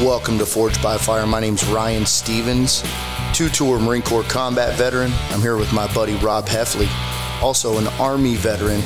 Welcome 0.00 0.38
to 0.38 0.44
Forged 0.46 0.82
by 0.82 0.98
Fire. 0.98 1.24
My 1.24 1.38
name's 1.38 1.64
Ryan 1.68 2.04
Stevens, 2.04 2.82
two 3.32 3.48
tour 3.48 3.78
Marine 3.78 4.02
Corps 4.02 4.24
combat 4.24 4.76
veteran. 4.76 5.12
I'm 5.30 5.40
here 5.40 5.56
with 5.56 5.72
my 5.72 5.86
buddy 5.94 6.16
Rob 6.16 6.46
Heffley, 6.46 6.88
also 7.40 7.78
an 7.78 7.86
Army 8.00 8.34
veteran. 8.34 8.80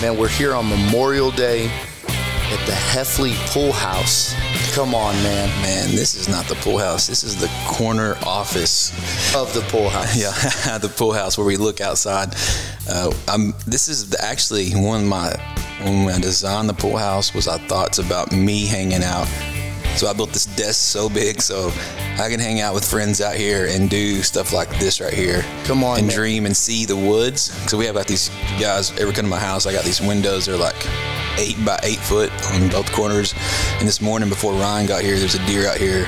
Man, 0.00 0.16
we're 0.16 0.28
here 0.28 0.54
on 0.54 0.68
Memorial 0.68 1.32
Day 1.32 1.66
at 1.66 2.64
the 2.64 2.72
Heffley 2.72 3.34
Pool 3.50 3.72
House. 3.72 4.36
Come 4.72 4.94
on, 4.94 5.14
man. 5.24 5.48
Man, 5.62 5.96
this 5.96 6.14
is 6.14 6.28
not 6.28 6.46
the 6.46 6.54
pool 6.54 6.78
house. 6.78 7.08
This 7.08 7.24
is 7.24 7.36
the 7.36 7.50
corner 7.66 8.14
office 8.24 8.92
of 9.34 9.52
the 9.54 9.62
pool 9.62 9.88
house. 9.88 10.16
Yeah, 10.64 10.78
the 10.78 10.88
pool 10.88 11.12
house 11.12 11.36
where 11.36 11.46
we 11.46 11.56
look 11.56 11.80
outside. 11.80 12.36
Uh, 12.88 13.12
I'm, 13.26 13.52
this 13.66 13.88
is 13.88 14.14
actually 14.20 14.70
one 14.70 15.02
of 15.02 15.08
my 15.08 15.34
when 15.82 16.08
I 16.14 16.20
designed 16.20 16.68
the 16.68 16.74
pool 16.74 16.96
house 16.96 17.34
was 17.34 17.48
I 17.48 17.58
thoughts 17.66 17.98
about 17.98 18.30
me 18.30 18.66
hanging 18.66 19.02
out 19.02 19.26
so 19.96 20.08
I 20.08 20.12
built 20.12 20.32
this 20.32 20.46
desk 20.46 20.80
so 20.80 21.08
big 21.08 21.40
so 21.40 21.70
I 22.18 22.28
can 22.28 22.40
hang 22.40 22.60
out 22.60 22.74
with 22.74 22.84
friends 22.84 23.20
out 23.20 23.34
here 23.34 23.66
and 23.70 23.88
do 23.88 24.22
stuff 24.22 24.52
like 24.52 24.68
this 24.78 25.00
right 25.00 25.12
here. 25.12 25.44
Come 25.64 25.84
on, 25.84 25.98
and 25.98 26.06
man. 26.06 26.16
dream 26.16 26.46
and 26.46 26.56
see 26.56 26.84
the 26.84 26.96
woods. 26.96 27.52
So 27.70 27.76
we 27.78 27.86
have 27.86 27.96
like 27.96 28.06
these 28.06 28.30
guys 28.60 28.90
ever 28.98 29.12
come 29.12 29.24
to 29.24 29.30
my 29.30 29.38
house. 29.38 29.66
I 29.66 29.72
got 29.72 29.84
these 29.84 30.00
windows. 30.00 30.46
They're 30.46 30.56
like 30.56 30.86
eight 31.38 31.56
by 31.64 31.78
eight 31.82 31.98
foot 31.98 32.30
on 32.52 32.68
both 32.68 32.90
corners. 32.92 33.34
And 33.78 33.88
this 33.88 34.00
morning 34.00 34.28
before 34.28 34.52
Ryan 34.52 34.86
got 34.86 35.02
here, 35.02 35.18
there's 35.18 35.34
a 35.34 35.46
deer 35.46 35.66
out 35.66 35.76
here 35.76 36.06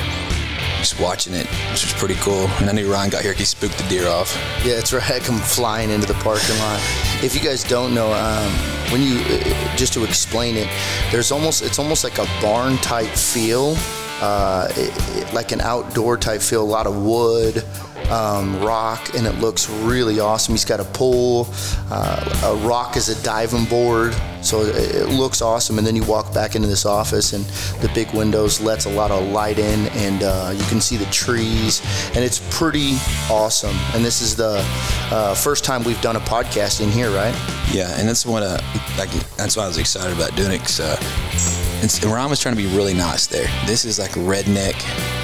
just 0.84 1.00
watching 1.00 1.32
it, 1.32 1.46
which 1.72 1.82
was 1.82 1.94
pretty 1.94 2.14
cool. 2.16 2.46
And 2.60 2.68
I 2.68 2.72
knew 2.72 2.92
Ryan 2.92 3.08
got 3.08 3.22
here, 3.22 3.32
he 3.32 3.44
spooked 3.44 3.78
the 3.78 3.88
deer 3.88 4.06
off. 4.06 4.36
Yeah, 4.64 4.74
it's 4.74 4.92
right. 4.92 5.10
I 5.10 5.18
come 5.28 5.38
flying 5.38 5.88
into 5.88 6.06
the 6.06 6.14
parking 6.14 6.58
lot. 6.58 6.78
If 7.22 7.34
you 7.34 7.40
guys 7.40 7.64
don't 7.64 7.94
know, 7.94 8.12
um, 8.12 8.52
when 8.92 9.00
you 9.00 9.20
uh, 9.20 9.76
just 9.76 9.94
to 9.94 10.04
explain 10.04 10.56
it, 10.56 10.68
there's 11.10 11.32
almost 11.32 11.62
it's 11.62 11.78
almost 11.78 12.04
like 12.04 12.18
a 12.18 12.26
barn 12.42 12.76
type 12.78 13.08
feel, 13.08 13.76
uh, 14.20 14.68
it, 14.72 14.92
it, 15.16 15.32
like 15.32 15.52
an 15.52 15.62
outdoor 15.62 16.18
type 16.18 16.42
feel. 16.42 16.62
A 16.62 16.64
lot 16.64 16.86
of 16.86 17.02
wood, 17.02 17.64
um, 18.10 18.60
rock, 18.62 19.14
and 19.14 19.26
it 19.26 19.38
looks 19.38 19.68
really 19.68 20.20
awesome. 20.20 20.54
He's 20.54 20.64
got 20.64 20.80
a 20.80 20.84
pool, 20.84 21.48
uh, 21.90 22.42
a 22.44 22.66
rock 22.66 22.96
is 22.96 23.08
a 23.08 23.22
diving 23.22 23.64
board, 23.64 24.14
so 24.42 24.62
it, 24.62 25.08
looks 25.08 25.42
awesome. 25.42 25.78
And 25.78 25.86
then 25.86 25.96
you 25.96 26.04
walk 26.04 26.32
back 26.34 26.54
into 26.54 26.68
this 26.68 26.86
office, 26.86 27.32
and 27.32 27.44
the 27.80 27.90
big 27.94 28.12
windows 28.12 28.60
lets 28.60 28.86
a 28.86 28.90
lot 28.90 29.10
of 29.10 29.28
light 29.28 29.58
in, 29.58 29.86
and 29.88 30.22
uh, 30.22 30.52
you 30.54 30.64
can 30.64 30.80
see 30.80 30.96
the 30.96 31.06
trees, 31.06 31.82
and 32.14 32.24
it's 32.24 32.40
pretty 32.56 32.96
awesome. 33.30 33.76
And 33.94 34.04
this 34.04 34.20
is 34.20 34.36
the 34.36 34.62
uh, 35.10 35.34
first 35.34 35.64
time 35.64 35.84
we've 35.84 36.00
done 36.00 36.16
a 36.16 36.20
podcast 36.20 36.80
in 36.80 36.90
here, 36.90 37.10
right? 37.10 37.34
Yeah, 37.72 37.98
and 37.98 38.08
that's 38.08 38.26
what 38.26 38.42
uh, 38.42 38.58
like 38.98 39.10
that's 39.36 39.56
why 39.56 39.64
I 39.64 39.68
was 39.68 39.78
excited 39.78 40.14
about 40.14 40.36
doing 40.36 40.52
it. 40.52 40.60
Cause, 40.60 41.73
Ron 41.84 42.30
was 42.30 42.40
trying 42.40 42.56
to 42.56 42.62
be 42.62 42.74
really 42.74 42.94
nice 42.94 43.26
there. 43.26 43.46
This 43.66 43.84
is 43.84 43.98
like 43.98 44.12
redneck 44.12 44.72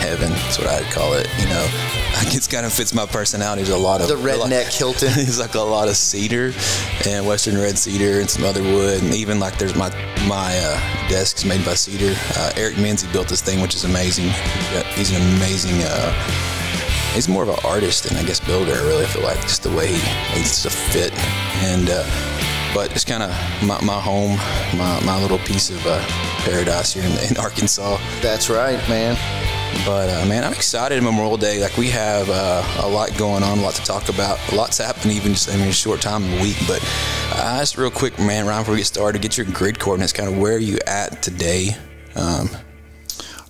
heaven. 0.00 0.30
That's 0.30 0.58
what 0.58 0.66
I'd 0.68 0.92
call 0.92 1.14
it. 1.14 1.26
You 1.38 1.46
know, 1.46 1.66
like 2.14 2.34
it's 2.34 2.46
kind 2.46 2.66
of 2.66 2.72
fits 2.72 2.92
my 2.92 3.06
personality. 3.06 3.62
There's 3.62 3.74
a 3.74 3.80
lot 3.80 4.02
of 4.02 4.08
the 4.08 4.16
redneck 4.16 4.64
lot, 4.64 4.74
Hilton. 4.74 5.08
There's 5.14 5.38
like 5.38 5.54
a 5.54 5.60
lot 5.60 5.88
of 5.88 5.96
cedar 5.96 6.52
and 7.06 7.26
western 7.26 7.56
red 7.56 7.78
cedar 7.78 8.20
and 8.20 8.28
some 8.28 8.44
other 8.44 8.62
wood, 8.62 9.02
and 9.02 9.14
even 9.14 9.40
like 9.40 9.56
there's 9.56 9.74
my 9.74 9.88
my 10.28 10.52
uh, 10.58 11.08
desks 11.08 11.46
made 11.46 11.64
by 11.64 11.72
cedar. 11.74 12.14
Uh, 12.36 12.52
Eric 12.56 12.74
Menzie 12.74 13.10
built 13.10 13.28
this 13.28 13.40
thing, 13.40 13.62
which 13.62 13.74
is 13.74 13.84
amazing. 13.84 14.28
He's 14.94 15.16
an 15.16 15.22
amazing. 15.36 15.80
Uh, 15.82 16.12
he's 17.14 17.28
more 17.28 17.42
of 17.42 17.48
an 17.48 17.58
artist 17.64 18.04
than 18.04 18.18
I 18.18 18.22
guess 18.22 18.38
builder. 18.38 18.72
I 18.72 18.82
really 18.82 19.06
feel 19.06 19.22
like 19.22 19.40
just 19.42 19.62
the 19.62 19.70
way 19.70 19.86
he 19.94 20.38
makes 20.38 20.66
a 20.66 20.70
fit 20.70 21.12
and. 21.64 21.88
Uh, 21.90 22.40
but 22.72 22.92
it's 22.92 23.04
kind 23.04 23.22
of 23.22 23.30
my, 23.66 23.80
my, 23.82 24.00
home, 24.00 24.36
my, 24.78 25.00
my 25.04 25.20
little 25.20 25.38
piece 25.38 25.70
of 25.70 25.84
uh, 25.86 25.98
paradise 26.40 26.92
here 26.92 27.04
in, 27.04 27.12
in, 27.30 27.36
Arkansas. 27.36 27.98
That's 28.20 28.50
right, 28.50 28.76
man. 28.88 29.16
But 29.84 30.10
uh, 30.10 30.26
man, 30.26 30.44
I'm 30.44 30.52
excited. 30.52 31.02
Memorial 31.02 31.36
Day, 31.36 31.60
like 31.60 31.76
we 31.76 31.88
have 31.90 32.28
uh, 32.28 32.82
a 32.82 32.88
lot 32.88 33.16
going 33.16 33.42
on, 33.42 33.58
a 33.58 33.62
lot 33.62 33.74
to 33.74 33.82
talk 33.82 34.08
about, 34.08 34.38
a 34.52 34.54
lot's 34.54 34.78
happened 34.78 35.12
even 35.12 35.32
just 35.32 35.48
I 35.48 35.56
mean 35.56 35.68
a 35.68 35.72
short 35.72 36.00
time 36.00 36.24
in 36.24 36.38
a 36.38 36.42
week. 36.42 36.56
But 36.66 36.82
uh, 37.32 37.58
just 37.60 37.78
real 37.78 37.90
quick, 37.90 38.18
man, 38.18 38.46
Ryan, 38.46 38.62
before 38.62 38.74
we 38.74 38.80
get 38.80 38.86
started, 38.86 39.22
get 39.22 39.36
your 39.36 39.46
grid 39.46 39.78
coordinates. 39.78 40.12
Kind 40.12 40.28
of 40.28 40.38
where 40.38 40.54
are 40.54 40.58
you 40.58 40.78
at 40.86 41.22
today? 41.22 41.76
Um, 42.16 42.50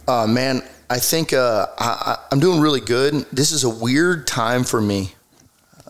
uh, 0.07 0.27
man, 0.27 0.63
I 0.91 0.99
think 0.99 1.33
uh, 1.33 1.67
I, 1.79 2.19
I'm 2.33 2.41
doing 2.41 2.61
really 2.61 2.81
good. 2.81 3.15
This 3.33 3.53
is 3.53 3.65
a 3.65 3.71
weird 3.71 4.27
time 4.27 4.65
for 4.65 4.81
me. 4.81 5.13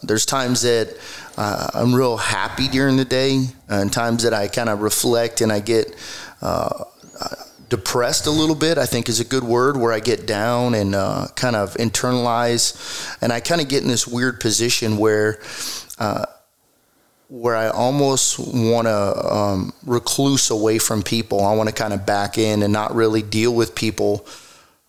There's 0.03 0.25
times 0.25 0.63
that 0.63 0.97
uh, 1.37 1.69
I'm 1.75 1.95
real 1.95 2.17
happy 2.17 2.69
during 2.69 2.97
the 2.97 3.05
day, 3.05 3.47
and 3.69 3.93
times 3.93 4.23
that 4.23 4.35
I 4.35 4.49
kind 4.49 4.69
of 4.69 4.81
reflect 4.81 5.41
and 5.41 5.53
I 5.53 5.61
get 5.61 5.95
uh, 6.43 6.85
depressed 7.69 8.27
a 8.27 8.31
little 8.31 8.55
bit. 8.55 8.79
I 8.79 8.87
think 8.87 9.09
is 9.09 9.21
a 9.21 9.25
good 9.25 9.45
word 9.45 9.77
where 9.77 9.93
I 9.93 10.01
get 10.01 10.27
down 10.27 10.75
and 10.75 10.95
uh, 10.95 11.29
kind 11.37 11.57
of 11.57 11.75
internalize, 11.75 13.17
and 13.23 13.33
I 13.33 13.41
kind 13.41 13.61
of 13.61 13.69
get 13.69 13.83
in 13.83 13.89
this 13.89 14.07
weird 14.07 14.41
position 14.41 14.99
where. 14.99 15.41
Uh, 15.99 16.25
where 17.29 17.55
I 17.55 17.69
almost 17.69 18.41
want 18.41 18.89
to 18.89 19.33
um, 19.33 19.73
recluse 19.87 20.51
away 20.51 20.79
from 20.79 21.05
people. 21.05 21.45
I 21.45 21.55
want 21.55 21.69
to 21.69 21.75
kind 21.75 21.93
of 21.93 22.05
back 22.05 22.39
in 22.39 22.65
and 22.65 22.73
not 22.73 22.93
really 22.93 23.23
deal 23.23 23.55
with 23.55 23.77
people 23.77 24.27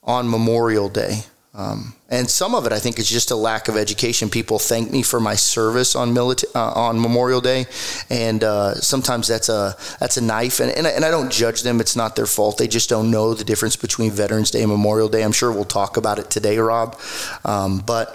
on 0.02 0.28
Memorial 0.28 0.90
Day. 0.90 1.20
Um, 1.54 1.94
and 2.10 2.30
some 2.30 2.56
of 2.56 2.66
it, 2.66 2.72
I 2.72 2.80
think, 2.80 2.98
is 2.98 3.10
just 3.10 3.30
a 3.32 3.36
lack 3.36 3.68
of 3.68 3.76
education. 3.76 4.30
People 4.30 4.58
thank 4.58 4.90
me 4.90 5.04
for 5.04 5.20
my 5.20 5.36
service 5.36 5.98
on 5.98 6.14
milita- 6.14 6.48
uh, 6.56 6.72
on 6.72 7.00
Memorial 7.00 7.42
Day, 7.42 7.66
and 8.10 8.42
uh, 8.42 8.76
sometimes 8.76 9.28
that's 9.28 9.50
a 9.50 9.76
that's 10.00 10.16
a 10.16 10.22
knife. 10.22 10.62
And, 10.62 10.72
and 10.72 10.88
I, 10.88 10.92
and, 10.92 11.04
I, 11.04 11.12
don't 11.12 11.30
judge 11.30 11.64
them; 11.64 11.82
it's 11.82 11.96
not 11.96 12.16
their 12.16 12.26
fault. 12.26 12.58
They 12.58 12.70
just 12.70 12.90
don't 12.90 13.12
know 13.12 13.34
the 13.34 13.44
difference 13.44 13.76
between 13.76 14.12
Veterans 14.12 14.50
Day 14.50 14.62
and 14.62 14.72
Memorial 14.72 15.10
Day. 15.10 15.24
I'm 15.24 15.34
sure 15.34 15.52
we'll 15.52 15.66
talk 15.66 15.98
about 15.98 16.20
it 16.20 16.30
today, 16.30 16.58
Rob. 16.58 16.98
Um, 17.44 17.80
but 17.80 18.12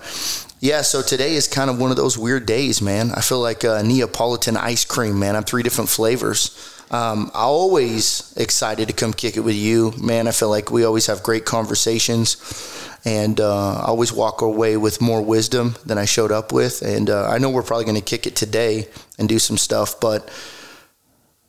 yeah, 0.60 0.80
so 0.80 1.02
today 1.02 1.34
is 1.34 1.46
kind 1.46 1.68
of 1.68 1.78
one 1.78 1.90
of 1.90 1.98
those 1.98 2.16
weird 2.16 2.46
days, 2.46 2.80
man. 2.80 3.10
I 3.14 3.20
feel 3.20 3.40
like 3.40 3.66
uh, 3.66 3.82
Neapolitan 3.82 4.56
ice 4.56 4.86
cream, 4.86 5.18
man. 5.18 5.36
I'm 5.36 5.44
three 5.44 5.62
different 5.62 5.90
flavors. 5.90 6.72
Um, 6.90 7.32
I'm 7.34 7.42
always 7.42 8.32
excited 8.38 8.88
to 8.88 8.94
come 8.94 9.12
kick 9.12 9.36
it 9.36 9.40
with 9.40 9.56
you, 9.56 9.92
man. 10.00 10.26
I 10.26 10.30
feel 10.30 10.48
like 10.48 10.70
we 10.70 10.84
always 10.84 11.06
have 11.06 11.22
great 11.22 11.44
conversations 11.44 12.36
and 13.06 13.40
uh, 13.40 13.82
I 13.82 13.84
always 13.84 14.12
walk 14.12 14.42
away 14.42 14.76
with 14.76 15.00
more 15.00 15.22
wisdom 15.22 15.76
than 15.86 15.96
I 15.96 16.04
showed 16.06 16.32
up 16.32 16.52
with. 16.52 16.82
And 16.82 17.08
uh, 17.08 17.28
I 17.28 17.38
know 17.38 17.48
we're 17.48 17.62
probably 17.62 17.84
going 17.84 17.96
to 17.96 18.02
kick 18.02 18.26
it 18.26 18.34
today 18.34 18.88
and 19.16 19.28
do 19.28 19.38
some 19.38 19.56
stuff, 19.56 20.00
but 20.00 20.28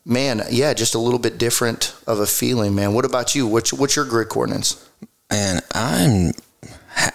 man, 0.05 0.43
yeah, 0.51 0.75
just 0.75 0.93
a 0.93 0.99
little 0.99 1.19
bit 1.19 1.39
different 1.39 1.95
of 2.05 2.19
a 2.19 2.27
feeling, 2.27 2.75
man. 2.75 2.93
What 2.93 3.05
about 3.05 3.33
you? 3.33 3.47
What's 3.47 3.73
what's 3.73 3.95
your 3.95 4.05
grid 4.05 4.29
coordinates? 4.29 4.87
And 5.31 5.61
I'm 5.73 6.33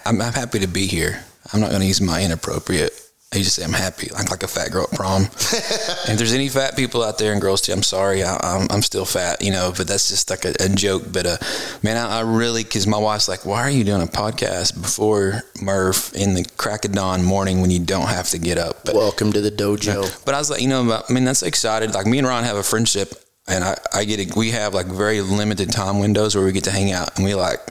I'm 0.05 0.19
happy 0.19 0.59
to 0.59 0.67
be 0.67 0.87
here. 0.87 1.23
I'm 1.53 1.61
not 1.61 1.69
going 1.69 1.81
to 1.81 1.87
use 1.87 2.01
my 2.01 2.21
inappropriate 2.21 3.02
I 3.33 3.37
just 3.37 3.55
say 3.55 3.63
I'm 3.63 3.73
happy, 3.73 4.09
like 4.09 4.29
like 4.29 4.43
a 4.43 4.47
fat 4.47 4.71
girl 4.71 4.83
at 4.83 4.95
prom. 4.95 5.23
if 5.33 6.17
there's 6.19 6.33
any 6.33 6.49
fat 6.49 6.75
people 6.75 7.01
out 7.03 7.17
there 7.17 7.31
and 7.31 7.41
girls 7.41 7.61
too, 7.61 7.73
I'm 7.73 7.81
sorry, 7.81 8.21
I, 8.21 8.35
am 8.35 8.61
I'm, 8.61 8.67
I'm 8.69 8.81
still 8.83 9.05
fat, 9.05 9.41
you 9.41 9.51
know. 9.51 9.73
But 9.75 9.87
that's 9.87 10.07
just 10.07 10.29
like 10.29 10.45
a, 10.45 10.53
a 10.59 10.69
joke. 10.69 11.05
But 11.11 11.25
uh, 11.25 11.37
man, 11.81 11.97
I, 11.97 12.19
I 12.19 12.21
really 12.21 12.63
because 12.63 12.85
my 12.85 12.99
wife's 12.99 13.27
like, 13.27 13.43
why 13.43 13.61
are 13.61 13.71
you 13.71 13.83
doing 13.83 14.03
a 14.03 14.05
podcast 14.05 14.79
before 14.79 15.41
Murph 15.59 16.13
in 16.13 16.35
the 16.35 16.45
crack 16.57 16.85
of 16.85 16.91
dawn 16.91 17.23
morning 17.23 17.61
when 17.61 17.71
you 17.71 17.79
don't 17.79 18.07
have 18.07 18.29
to 18.29 18.37
get 18.37 18.59
up? 18.59 18.85
But, 18.85 18.93
Welcome 18.93 19.33
to 19.33 19.41
the 19.41 19.51
dojo. 19.51 20.03
But 20.25 20.35
I 20.35 20.37
was 20.37 20.51
like, 20.51 20.61
you 20.61 20.67
know, 20.67 21.01
I 21.09 21.11
mean, 21.11 21.25
that's 21.25 21.41
excited. 21.41 21.95
Like 21.95 22.05
me 22.05 22.19
and 22.19 22.27
Ron 22.27 22.43
have 22.43 22.57
a 22.57 22.63
friendship, 22.63 23.15
and 23.47 23.63
I 23.63 23.77
I 23.95 24.05
get 24.05 24.19
it. 24.19 24.35
We 24.35 24.51
have 24.51 24.75
like 24.75 24.85
very 24.85 25.21
limited 25.21 25.71
time 25.71 25.97
windows 25.97 26.35
where 26.35 26.45
we 26.45 26.51
get 26.51 26.65
to 26.65 26.71
hang 26.71 26.91
out, 26.91 27.15
and 27.15 27.25
we 27.25 27.33
like 27.33 27.61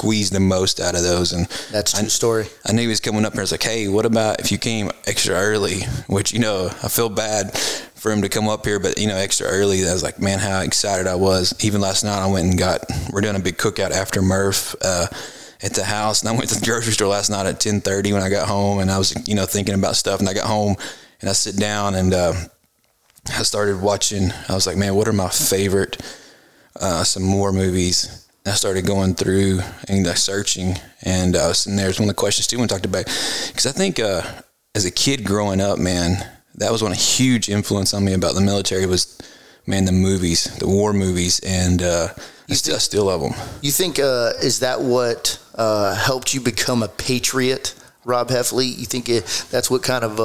squeeze 0.00 0.30
the 0.30 0.40
most 0.40 0.80
out 0.80 0.94
of 0.94 1.02
those. 1.02 1.32
And 1.32 1.46
that's 1.70 1.92
true 1.92 2.04
I, 2.04 2.08
story. 2.08 2.46
I 2.66 2.72
knew 2.72 2.82
he 2.82 2.88
was 2.88 3.00
coming 3.00 3.26
up 3.26 3.34
here. 3.34 3.42
I 3.42 3.44
was 3.44 3.52
like, 3.52 3.62
hey, 3.62 3.86
what 3.88 4.06
about 4.06 4.40
if 4.40 4.50
you 4.50 4.56
came 4.56 4.90
extra 5.06 5.34
early? 5.34 5.82
Which 6.06 6.32
you 6.32 6.38
know, 6.38 6.68
I 6.82 6.88
feel 6.88 7.10
bad 7.10 7.56
for 7.56 8.10
him 8.10 8.22
to 8.22 8.30
come 8.30 8.48
up 8.48 8.64
here, 8.64 8.80
but 8.80 8.98
you 8.98 9.08
know, 9.08 9.16
extra 9.16 9.46
early. 9.46 9.86
I 9.86 9.92
was 9.92 10.02
like, 10.02 10.18
man, 10.18 10.38
how 10.38 10.60
excited 10.60 11.06
I 11.06 11.16
was. 11.16 11.54
Even 11.62 11.82
last 11.82 12.02
night, 12.02 12.22
I 12.22 12.26
went 12.32 12.46
and 12.48 12.58
got. 12.58 12.80
We're 13.12 13.20
doing 13.20 13.36
a 13.36 13.40
big 13.40 13.58
cookout 13.58 13.90
after 13.90 14.22
Murph. 14.22 14.74
Uh, 14.82 15.06
at 15.62 15.74
the 15.74 15.84
house, 15.84 16.22
and 16.22 16.30
I 16.30 16.32
went 16.32 16.48
to 16.48 16.58
the 16.58 16.64
grocery 16.64 16.94
store 16.94 17.08
last 17.08 17.28
night 17.28 17.44
at 17.44 17.60
ten 17.60 17.82
thirty 17.82 18.14
when 18.14 18.22
I 18.22 18.30
got 18.30 18.48
home, 18.48 18.78
and 18.78 18.90
I 18.90 18.96
was, 18.96 19.14
you 19.28 19.34
know, 19.34 19.44
thinking 19.44 19.74
about 19.74 19.94
stuff. 19.94 20.18
And 20.18 20.26
I 20.26 20.32
got 20.32 20.46
home, 20.46 20.74
and 21.20 21.28
I 21.28 21.34
sit 21.34 21.54
down, 21.56 21.94
and 21.94 22.14
uh, 22.14 22.32
I 23.28 23.42
started 23.42 23.82
watching. 23.82 24.32
I 24.48 24.54
was 24.54 24.66
like, 24.66 24.78
man, 24.78 24.94
what 24.94 25.06
are 25.06 25.12
my 25.12 25.28
favorite 25.28 26.00
uh, 26.80 27.04
some 27.04 27.24
more 27.24 27.52
movies? 27.52 28.19
I 28.46 28.52
started 28.52 28.86
going 28.86 29.14
through 29.14 29.60
and 29.88 30.06
uh, 30.06 30.14
searching, 30.14 30.76
and 31.02 31.36
uh, 31.36 31.52
and 31.66 31.78
there's 31.78 31.98
one 31.98 32.08
of 32.08 32.14
the 32.14 32.18
questions 32.18 32.46
too 32.46 32.58
when 32.58 32.68
talked 32.68 32.86
about 32.86 33.04
because 33.04 33.66
I 33.66 33.72
think 33.72 34.00
uh, 34.00 34.22
as 34.74 34.86
a 34.86 34.90
kid 34.90 35.24
growing 35.24 35.60
up, 35.60 35.78
man, 35.78 36.26
that 36.54 36.72
was 36.72 36.82
one 36.82 36.92
a 36.92 36.96
huge 36.96 37.48
influence 37.48 37.92
on 37.92 38.04
me 38.04 38.14
about 38.14 38.34
the 38.34 38.40
military 38.40 38.86
was 38.86 39.18
man 39.66 39.84
the 39.84 39.92
movies, 39.92 40.44
the 40.58 40.66
war 40.66 40.92
movies, 40.92 41.40
and 41.40 41.82
uh, 41.82 42.08
I, 42.48 42.54
still, 42.54 42.76
I 42.76 42.78
still 42.78 43.04
love 43.04 43.20
them. 43.20 43.34
You 43.60 43.70
think 43.70 43.98
uh, 43.98 44.32
is 44.42 44.60
that 44.60 44.80
what 44.80 45.38
uh, 45.54 45.94
helped 45.94 46.32
you 46.32 46.40
become 46.40 46.82
a 46.82 46.88
patriot, 46.88 47.74
Rob 48.04 48.28
Heffley? 48.28 48.66
You 48.66 48.86
think 48.86 49.08
it, 49.08 49.26
that's 49.50 49.70
what 49.70 49.82
kind 49.82 50.02
of 50.02 50.18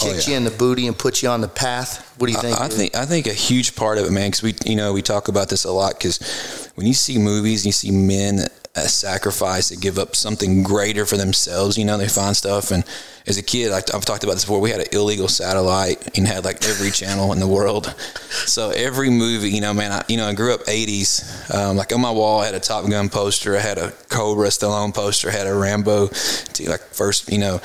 kicked 0.00 0.14
oh, 0.14 0.30
yeah. 0.30 0.30
you 0.30 0.36
in 0.36 0.44
the 0.44 0.50
booty 0.50 0.86
and 0.86 0.98
put 0.98 1.22
you 1.22 1.28
on 1.28 1.40
the 1.40 1.48
path? 1.48 2.14
What 2.18 2.26
do 2.26 2.32
you 2.32 2.38
think? 2.38 2.60
I, 2.60 2.66
I 2.66 2.68
think 2.68 2.96
I 2.96 3.06
think 3.06 3.26
a 3.26 3.32
huge 3.32 3.76
part 3.76 3.98
of 3.98 4.06
it, 4.06 4.10
man, 4.10 4.30
because 4.30 4.42
we 4.42 4.54
you 4.64 4.76
know 4.76 4.92
we 4.92 5.02
talk 5.02 5.28
about 5.28 5.48
this 5.48 5.64
a 5.64 5.72
lot 5.72 5.94
because 5.94 6.70
when 6.74 6.86
you 6.86 6.94
see 6.94 7.18
movies 7.18 7.60
and 7.60 7.66
you 7.66 7.72
see 7.72 7.90
men 7.90 8.36
that 8.74 8.84
uh, 8.84 8.86
sacrifice 8.86 9.68
to 9.68 9.76
give 9.76 9.98
up 9.98 10.14
something 10.14 10.62
greater 10.62 11.04
for 11.04 11.16
themselves, 11.16 11.76
you 11.76 11.84
know, 11.84 11.98
they 11.98 12.08
find 12.08 12.36
stuff. 12.36 12.70
And 12.70 12.84
as 13.26 13.36
a 13.36 13.42
kid, 13.42 13.72
like 13.72 13.92
I've 13.92 14.04
talked 14.04 14.22
about 14.22 14.34
this 14.34 14.44
before, 14.44 14.60
we 14.60 14.70
had 14.70 14.80
an 14.80 14.86
illegal 14.92 15.26
satellite 15.26 16.16
and 16.16 16.26
had 16.26 16.44
like 16.44 16.64
every 16.64 16.90
channel 16.90 17.32
in 17.32 17.40
the 17.40 17.48
world. 17.48 17.94
So 18.46 18.70
every 18.70 19.10
movie, 19.10 19.50
you 19.50 19.60
know, 19.60 19.74
man, 19.74 19.92
I, 19.92 20.04
you 20.08 20.16
know, 20.16 20.26
I 20.26 20.34
grew 20.34 20.54
up 20.54 20.62
80s. 20.62 21.52
Um, 21.54 21.76
like 21.76 21.92
on 21.92 22.00
my 22.00 22.12
wall, 22.12 22.40
I 22.40 22.46
had 22.46 22.54
a 22.54 22.60
Top 22.60 22.88
Gun 22.88 23.08
poster, 23.08 23.56
I 23.56 23.60
had 23.60 23.78
a 23.78 23.90
Cobra 24.08 24.48
Stallone 24.48 24.94
poster, 24.94 25.28
I 25.28 25.32
had 25.32 25.46
a 25.46 25.54
Rambo, 25.54 26.04
like 26.04 26.80
first, 26.92 27.30
you 27.30 27.38
know, 27.38 27.60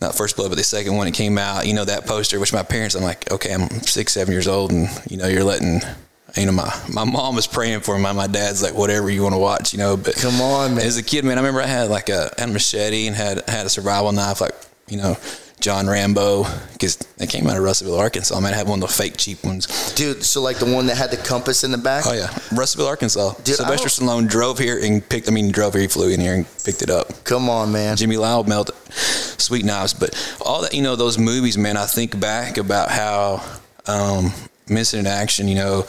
not 0.00 0.14
first 0.14 0.36
blood, 0.36 0.48
but 0.48 0.58
the 0.58 0.64
second 0.64 0.96
one 0.96 1.06
it 1.06 1.14
came 1.14 1.38
out, 1.38 1.66
you 1.66 1.74
know, 1.74 1.84
that 1.84 2.06
poster, 2.06 2.38
which 2.38 2.52
my 2.52 2.62
parents, 2.62 2.94
I'm 2.94 3.02
like, 3.02 3.30
okay, 3.30 3.52
I'm 3.52 3.68
six, 3.82 4.12
seven 4.12 4.32
years 4.32 4.46
old 4.46 4.70
and, 4.70 4.88
you 5.08 5.16
know, 5.16 5.26
you're 5.26 5.44
letting 5.44 5.80
you 6.36 6.44
know, 6.44 6.52
my, 6.52 6.70
my 6.92 7.04
mom 7.04 7.34
was 7.34 7.46
praying 7.46 7.80
for 7.80 7.96
me. 7.96 8.12
My 8.12 8.26
dad's 8.26 8.62
like, 8.62 8.74
whatever 8.74 9.08
you 9.08 9.22
want 9.22 9.34
to 9.34 9.38
watch, 9.38 9.72
you 9.72 9.78
know. 9.78 9.96
But 9.96 10.16
come 10.16 10.40
on, 10.40 10.74
man. 10.74 10.84
As 10.84 10.98
a 10.98 11.02
kid, 11.02 11.24
man, 11.24 11.38
I 11.38 11.40
remember 11.40 11.62
I 11.62 11.66
had 11.66 11.88
like 11.88 12.08
a, 12.08 12.30
had 12.36 12.50
a 12.50 12.52
machete 12.52 13.06
and 13.06 13.16
had 13.16 13.48
had 13.48 13.66
a 13.66 13.70
survival 13.70 14.12
knife, 14.12 14.40
like 14.40 14.54
you 14.88 14.98
know, 14.98 15.16
John 15.60 15.88
Rambo, 15.88 16.44
because 16.72 16.98
it 17.18 17.28
came 17.28 17.46
out 17.46 17.56
of 17.56 17.62
Russellville, 17.62 17.98
Arkansas. 17.98 18.38
Man, 18.40 18.52
I 18.52 18.56
had 18.56 18.68
one 18.68 18.82
of 18.82 18.88
the 18.88 18.94
fake 18.94 19.16
cheap 19.16 19.42
ones. 19.42 19.94
Dude, 19.94 20.22
so 20.22 20.42
like 20.42 20.58
the 20.58 20.66
one 20.66 20.86
that 20.86 20.96
had 20.96 21.10
the 21.10 21.16
compass 21.16 21.64
in 21.64 21.72
the 21.72 21.78
back? 21.78 22.04
Oh 22.06 22.12
yeah, 22.12 22.28
Russellville, 22.52 22.88
Arkansas. 22.88 23.32
Dude, 23.42 23.56
Sylvester 23.56 23.88
Stallone 23.88 24.28
drove 24.28 24.58
here 24.58 24.78
and 24.78 25.06
picked. 25.06 25.28
I 25.28 25.32
mean, 25.32 25.50
drove 25.50 25.72
here. 25.72 25.82
He 25.82 25.88
flew 25.88 26.10
in 26.10 26.20
here 26.20 26.34
and 26.34 26.46
picked 26.64 26.82
it 26.82 26.90
up. 26.90 27.24
Come 27.24 27.48
on, 27.48 27.72
man. 27.72 27.96
Jimmy 27.96 28.16
Lile 28.16 28.44
melted 28.44 28.74
sweet 28.92 29.64
knives, 29.64 29.94
but 29.94 30.14
all 30.44 30.62
that 30.62 30.74
you 30.74 30.82
know, 30.82 30.94
those 30.94 31.18
movies, 31.18 31.56
man. 31.58 31.76
I 31.76 31.86
think 31.86 32.18
back 32.20 32.58
about 32.58 32.90
how. 32.90 33.42
Um, 33.88 34.32
missing 34.68 34.98
in 34.98 35.06
action, 35.06 35.46
you 35.46 35.54
know, 35.54 35.86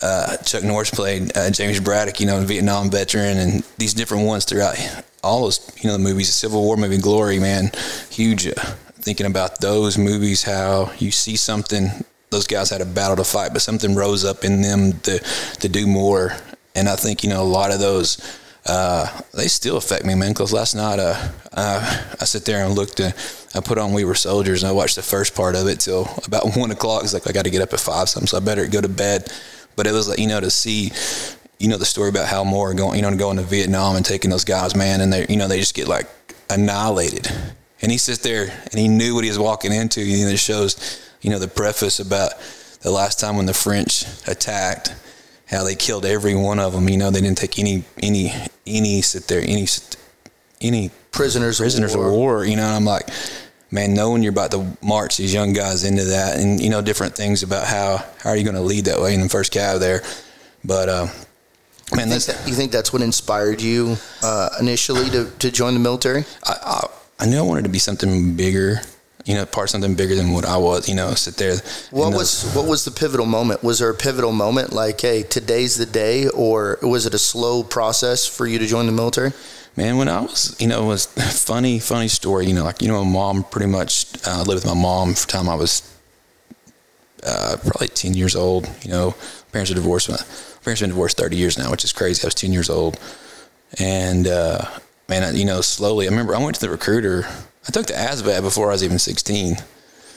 uh, 0.00 0.36
Chuck 0.38 0.64
Norris 0.64 0.90
played 0.90 1.36
uh, 1.36 1.50
James 1.50 1.80
Braddock, 1.80 2.18
you 2.18 2.26
know, 2.26 2.40
a 2.40 2.44
Vietnam 2.44 2.90
veteran, 2.90 3.36
and 3.36 3.62
these 3.76 3.94
different 3.94 4.24
ones 4.24 4.46
throughout 4.46 4.76
all 5.22 5.42
those, 5.42 5.70
you 5.82 5.88
know, 5.88 5.92
the 5.94 6.02
movies, 6.02 6.28
the 6.28 6.32
Civil 6.32 6.62
War 6.62 6.76
movie, 6.76 6.98
Glory, 6.98 7.38
man, 7.38 7.70
huge. 8.10 8.46
Uh, 8.46 8.52
thinking 9.06 9.26
about 9.26 9.60
those 9.60 9.96
movies, 9.96 10.42
how 10.42 10.90
you 10.98 11.12
see 11.12 11.36
something, 11.36 11.88
those 12.30 12.48
guys 12.48 12.70
had 12.70 12.80
a 12.80 12.84
battle 12.84 13.14
to 13.14 13.22
fight, 13.22 13.52
but 13.52 13.62
something 13.62 13.94
rose 13.94 14.24
up 14.24 14.44
in 14.44 14.62
them 14.62 14.98
to 15.06 15.20
to 15.60 15.68
do 15.68 15.86
more, 15.86 16.32
and 16.74 16.88
I 16.88 16.96
think 16.96 17.22
you 17.22 17.30
know 17.30 17.40
a 17.42 17.54
lot 17.58 17.72
of 17.72 17.78
those. 17.78 18.18
Uh, 18.68 19.06
they 19.32 19.46
still 19.46 19.76
affect 19.76 20.04
me, 20.04 20.16
man. 20.16 20.32
Because 20.32 20.52
last 20.52 20.74
night, 20.74 20.98
uh, 20.98 21.14
uh, 21.52 22.04
I 22.20 22.24
sit 22.24 22.44
there 22.44 22.66
and 22.66 22.74
looked. 22.74 22.98
At, 22.98 23.14
I 23.54 23.60
put 23.60 23.78
on 23.78 23.92
We 23.92 24.04
Were 24.04 24.16
Soldiers, 24.16 24.64
and 24.64 24.70
I 24.70 24.72
watched 24.72 24.96
the 24.96 25.02
first 25.02 25.36
part 25.36 25.54
of 25.54 25.68
it 25.68 25.78
till 25.78 26.08
about 26.26 26.56
one 26.56 26.72
o'clock. 26.72 27.04
It's 27.04 27.14
like 27.14 27.28
I 27.28 27.32
got 27.32 27.44
to 27.44 27.50
get 27.50 27.62
up 27.62 27.72
at 27.72 27.78
five, 27.78 28.08
something, 28.08 28.26
so 28.26 28.38
I 28.38 28.40
better 28.40 28.66
go 28.66 28.80
to 28.80 28.88
bed. 28.88 29.32
But 29.76 29.86
it 29.86 29.92
was 29.92 30.08
like 30.08 30.18
you 30.18 30.26
know 30.26 30.40
to 30.40 30.50
see, 30.50 30.90
you 31.60 31.68
know, 31.68 31.78
the 31.78 31.84
story 31.84 32.08
about 32.08 32.26
Hal 32.26 32.44
Moore 32.44 32.74
going, 32.74 32.96
you 32.96 33.02
know, 33.02 33.16
going 33.16 33.36
to 33.36 33.44
Vietnam 33.44 33.94
and 33.94 34.04
taking 34.04 34.32
those 34.32 34.44
guys, 34.44 34.74
man, 34.74 35.00
and 35.00 35.12
they, 35.12 35.26
you 35.28 35.36
know, 35.36 35.46
they 35.46 35.60
just 35.60 35.76
get 35.76 35.86
like 35.86 36.08
annihilated. 36.50 37.30
And 37.82 37.92
he 37.92 37.98
sits 37.98 38.18
there 38.18 38.44
and 38.70 38.80
he 38.80 38.88
knew 38.88 39.14
what 39.14 39.24
he 39.24 39.30
was 39.30 39.38
walking 39.38 39.72
into. 39.72 40.00
You 40.00 40.24
know, 40.24 40.30
it 40.30 40.38
shows, 40.38 41.02
you 41.20 41.30
know, 41.30 41.38
the 41.38 41.48
preface 41.48 42.00
about 42.00 42.32
the 42.80 42.90
last 42.90 43.20
time 43.20 43.36
when 43.36 43.46
the 43.46 43.54
French 43.54 44.04
attacked, 44.26 44.94
how 45.46 45.64
they 45.64 45.74
killed 45.74 46.06
every 46.06 46.34
one 46.34 46.58
of 46.58 46.72
them. 46.72 46.88
You 46.88 46.96
know, 46.96 47.10
they 47.10 47.20
didn't 47.20 47.38
take 47.38 47.58
any, 47.58 47.84
any, 48.02 48.32
any 48.66 49.02
sit 49.02 49.28
there, 49.28 49.40
any, 49.40 49.66
any 50.60 50.90
prisoners, 51.12 51.58
prisoners 51.58 51.94
of 51.94 52.00
war. 52.00 52.08
of 52.08 52.14
war. 52.14 52.44
You 52.44 52.56
know, 52.56 52.64
and 52.64 52.76
I'm 52.76 52.84
like, 52.84 53.08
man, 53.70 53.94
knowing 53.94 54.22
you're 54.22 54.32
about 54.32 54.50
to 54.52 54.76
march 54.82 55.16
these 55.16 55.34
young 55.34 55.52
guys 55.52 55.84
into 55.84 56.04
that, 56.04 56.38
and 56.38 56.60
you 56.60 56.70
know 56.70 56.82
different 56.82 57.14
things 57.14 57.42
about 57.42 57.66
how 57.66 58.04
how 58.22 58.30
are 58.30 58.36
you 58.36 58.44
going 58.44 58.56
to 58.56 58.62
lead 58.62 58.86
that 58.86 59.00
way 59.00 59.14
in 59.14 59.20
the 59.20 59.28
first 59.28 59.52
cab 59.52 59.80
there, 59.80 60.02
but. 60.64 60.88
Uh, 60.88 61.06
Man, 61.94 62.08
you 62.08 62.18
think, 62.18 62.24
that, 62.24 62.48
you 62.48 62.54
think 62.56 62.72
that's 62.72 62.92
what 62.92 63.00
inspired 63.00 63.62
you 63.62 63.96
uh, 64.20 64.48
initially 64.58 65.08
to, 65.10 65.30
to 65.38 65.52
join 65.52 65.72
the 65.72 65.78
military? 65.78 66.24
I, 66.42 66.56
I, 66.60 66.88
I 67.18 67.26
knew 67.26 67.38
I 67.38 67.42
wanted 67.42 67.64
to 67.64 67.70
be 67.70 67.78
something 67.78 68.36
bigger, 68.36 68.80
you 69.24 69.34
know, 69.34 69.46
part 69.46 69.66
of 69.66 69.70
something 69.70 69.94
bigger 69.94 70.14
than 70.14 70.32
what 70.32 70.44
I 70.44 70.56
was. 70.56 70.88
You 70.88 70.94
know, 70.94 71.14
sit 71.14 71.36
there. 71.36 71.56
What 71.90 72.12
was 72.12 72.52
what 72.54 72.66
was 72.66 72.84
the 72.84 72.90
pivotal 72.90 73.26
moment? 73.26 73.62
Was 73.62 73.78
there 73.78 73.90
a 73.90 73.94
pivotal 73.94 74.32
moment 74.32 74.72
like, 74.72 75.00
hey, 75.00 75.22
today's 75.22 75.76
the 75.76 75.86
day, 75.86 76.28
or 76.28 76.78
was 76.82 77.06
it 77.06 77.14
a 77.14 77.18
slow 77.18 77.62
process 77.62 78.26
for 78.26 78.46
you 78.46 78.58
to 78.58 78.66
join 78.66 78.86
the 78.86 78.92
military? 78.92 79.32
man, 79.76 79.98
when 79.98 80.08
I 80.08 80.20
was, 80.20 80.56
you 80.58 80.66
know, 80.66 80.84
it 80.84 80.86
was 80.86 81.06
funny, 81.44 81.78
funny 81.78 82.08
story. 82.08 82.46
You 82.46 82.54
know, 82.54 82.64
like 82.64 82.82
you 82.82 82.88
know, 82.88 83.04
my 83.04 83.10
mom 83.10 83.44
pretty 83.44 83.66
much 83.66 84.06
uh, 84.26 84.42
lived 84.46 84.64
with 84.64 84.66
my 84.66 84.80
mom 84.80 85.14
for 85.14 85.28
time 85.28 85.48
I 85.48 85.54
was 85.54 85.82
uh, 87.24 87.56
probably 87.60 87.88
ten 87.88 88.14
years 88.14 88.34
old. 88.34 88.68
You 88.82 88.90
know, 88.90 89.14
parents 89.52 89.70
are 89.70 89.74
divorced. 89.74 90.08
My 90.08 90.16
parents 90.64 90.64
have 90.64 90.80
been 90.80 90.90
divorced 90.90 91.16
thirty 91.16 91.36
years 91.36 91.58
now, 91.58 91.70
which 91.70 91.84
is 91.84 91.92
crazy. 91.92 92.24
I 92.24 92.26
was 92.26 92.34
ten 92.34 92.52
years 92.52 92.70
old, 92.70 92.98
and 93.78 94.26
uh, 94.26 94.64
man, 95.08 95.22
I, 95.22 95.30
you 95.30 95.44
know, 95.44 95.60
slowly. 95.60 96.06
I 96.06 96.10
remember 96.10 96.34
I 96.34 96.42
went 96.42 96.56
to 96.56 96.60
the 96.60 96.70
recruiter. 96.70 97.26
I 97.68 97.72
took 97.72 97.86
the 97.86 97.94
ASVAB 97.94 98.42
before 98.42 98.68
I 98.68 98.72
was 98.72 98.84
even 98.84 98.98
sixteen. 98.98 99.56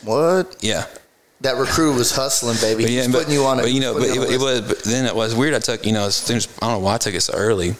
What? 0.04 0.58
Yeah. 0.62 0.86
That 1.42 1.56
recruiter 1.56 1.98
was 1.98 2.14
hustling, 2.14 2.58
baby. 2.60 2.84
But 2.84 2.92
yeah, 2.92 3.08
but, 3.08 3.20
putting 3.20 3.34
you 3.34 3.46
on 3.46 3.60
it. 3.60 3.64
But 3.64 3.72
you 3.72 3.80
know, 3.80 3.94
but 3.94 4.04
it, 4.04 4.18
it, 4.34 4.40
was. 4.40 4.62
But 4.62 4.84
then 4.84 5.06
it 5.06 5.16
was 5.16 5.34
weird. 5.34 5.54
I 5.54 5.60
took, 5.60 5.86
you 5.86 5.94
know, 5.94 6.08
as 6.08 6.16
soon 6.16 6.38
as, 6.38 6.50
I 6.62 6.68
don't 6.68 6.80
know 6.80 6.86
why 6.86 6.96
I 6.96 6.98
took 6.98 7.14
it 7.14 7.22
so 7.22 7.34
early 7.34 7.76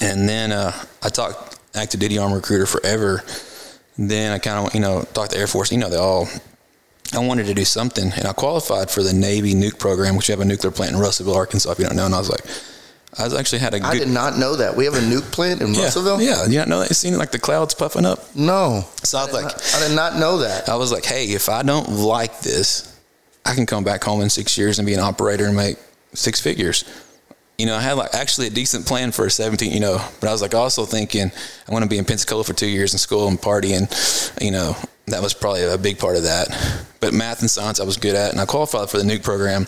and 0.00 0.28
then 0.28 0.52
uh, 0.52 0.72
I 1.02 1.08
talked 1.08 1.58
active 1.74 2.00
duty 2.00 2.18
army 2.18 2.36
recruiter 2.36 2.66
forever. 2.66 3.22
Then 3.96 4.32
I 4.32 4.38
kind 4.38 4.66
of 4.66 4.74
you 4.74 4.80
know 4.80 5.02
talked 5.14 5.30
to 5.30 5.36
the 5.36 5.40
Air 5.40 5.46
Force. 5.46 5.72
You 5.72 5.78
know 5.78 5.88
they 5.88 5.96
all. 5.96 6.28
I 7.14 7.20
wanted 7.20 7.46
to 7.46 7.54
do 7.54 7.64
something, 7.64 8.12
and 8.12 8.26
I 8.26 8.32
qualified 8.34 8.90
for 8.90 9.02
the 9.02 9.14
Navy 9.14 9.54
nuke 9.54 9.78
program, 9.78 10.16
which 10.16 10.28
we 10.28 10.32
have 10.32 10.40
a 10.40 10.44
nuclear 10.44 10.70
plant 10.70 10.92
in 10.92 10.98
Russellville, 10.98 11.36
Arkansas. 11.36 11.72
If 11.72 11.78
you 11.78 11.86
don't 11.86 11.96
know, 11.96 12.04
and 12.04 12.14
I 12.14 12.18
was 12.18 12.28
like, 12.28 12.44
I 13.16 13.24
was 13.24 13.34
actually 13.34 13.60
had 13.60 13.74
a. 13.74 13.80
Good, 13.80 13.86
I 13.86 13.98
did 13.98 14.08
not 14.08 14.36
know 14.36 14.56
that 14.56 14.76
we 14.76 14.84
have 14.84 14.94
a 14.94 15.00
nuke 15.00 15.30
plant 15.32 15.62
in 15.62 15.74
yeah, 15.74 15.84
Russellville. 15.84 16.20
Yeah, 16.20 16.46
you 16.46 16.58
not 16.58 16.68
know 16.68 16.80
that? 16.80 16.90
You 16.90 16.94
seen 16.94 17.16
like 17.16 17.30
the 17.30 17.38
clouds 17.38 17.74
puffing 17.74 18.04
up? 18.04 18.34
No. 18.34 18.84
So 19.02 19.18
I, 19.18 19.24
was 19.24 19.32
like, 19.32 19.44
not, 19.44 19.74
I 19.76 19.88
did 19.88 19.96
not 19.96 20.16
know 20.16 20.38
that. 20.38 20.68
I 20.68 20.76
was 20.76 20.92
like, 20.92 21.04
hey, 21.04 21.24
if 21.26 21.48
I 21.48 21.62
don't 21.62 21.88
like 21.88 22.40
this, 22.40 23.00
I 23.46 23.54
can 23.54 23.64
come 23.64 23.84
back 23.84 24.04
home 24.04 24.20
in 24.20 24.28
six 24.28 24.58
years 24.58 24.78
and 24.78 24.86
be 24.86 24.94
an 24.94 25.00
operator 25.00 25.46
and 25.46 25.56
make 25.56 25.78
six 26.12 26.40
figures 26.40 26.84
you 27.58 27.66
know, 27.66 27.74
I 27.74 27.80
had 27.80 27.94
like 27.94 28.14
actually 28.14 28.46
a 28.46 28.50
decent 28.50 28.86
plan 28.86 29.10
for 29.10 29.26
a 29.26 29.30
17, 29.30 29.72
you 29.72 29.80
know, 29.80 30.00
but 30.20 30.28
I 30.28 30.32
was 30.32 30.40
like 30.40 30.54
also 30.54 30.84
thinking 30.84 31.32
I 31.68 31.72
want 31.72 31.82
to 31.82 31.88
be 31.88 31.98
in 31.98 32.04
Pensacola 32.04 32.44
for 32.44 32.52
two 32.52 32.68
years 32.68 32.92
in 32.92 32.98
school 32.98 33.26
and 33.26 33.40
party. 33.40 33.74
And, 33.74 33.88
you 34.40 34.52
know, 34.52 34.76
that 35.12 35.22
was 35.22 35.34
probably 35.34 35.64
a 35.64 35.78
big 35.78 35.98
part 35.98 36.16
of 36.16 36.24
that. 36.24 36.48
But 37.00 37.14
math 37.14 37.40
and 37.40 37.50
science 37.50 37.80
I 37.80 37.84
was 37.84 37.96
good 37.96 38.14
at. 38.14 38.32
And 38.32 38.40
I 38.40 38.46
qualified 38.46 38.90
for 38.90 38.98
the 38.98 39.04
nuke 39.04 39.22
program. 39.22 39.66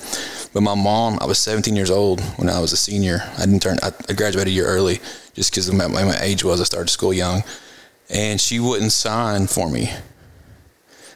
But 0.52 0.62
my 0.62 0.75
mom, 0.75 1.19
I 1.20 1.26
was 1.26 1.38
17 1.38 1.76
years 1.76 1.90
old 1.90 2.20
when 2.38 2.48
I 2.48 2.60
was 2.60 2.72
a 2.72 2.76
senior. 2.76 3.20
I 3.37 3.46
didn't 3.46 3.60
turn, 3.60 3.78
I 3.82 4.12
graduated 4.12 4.48
a 4.48 4.54
year 4.54 4.66
early 4.66 5.00
just 5.34 5.52
because 5.52 5.68
of 5.68 5.75
my, 5.75 5.87
my 5.87 6.18
age 6.20 6.42
was. 6.44 6.61
I 6.61 6.64
started 6.64 6.88
school 6.90 7.12
young. 7.12 7.42
And 8.09 8.40
she 8.40 8.59
wouldn't 8.59 8.92
sign 8.92 9.47
for 9.47 9.70
me 9.70 9.90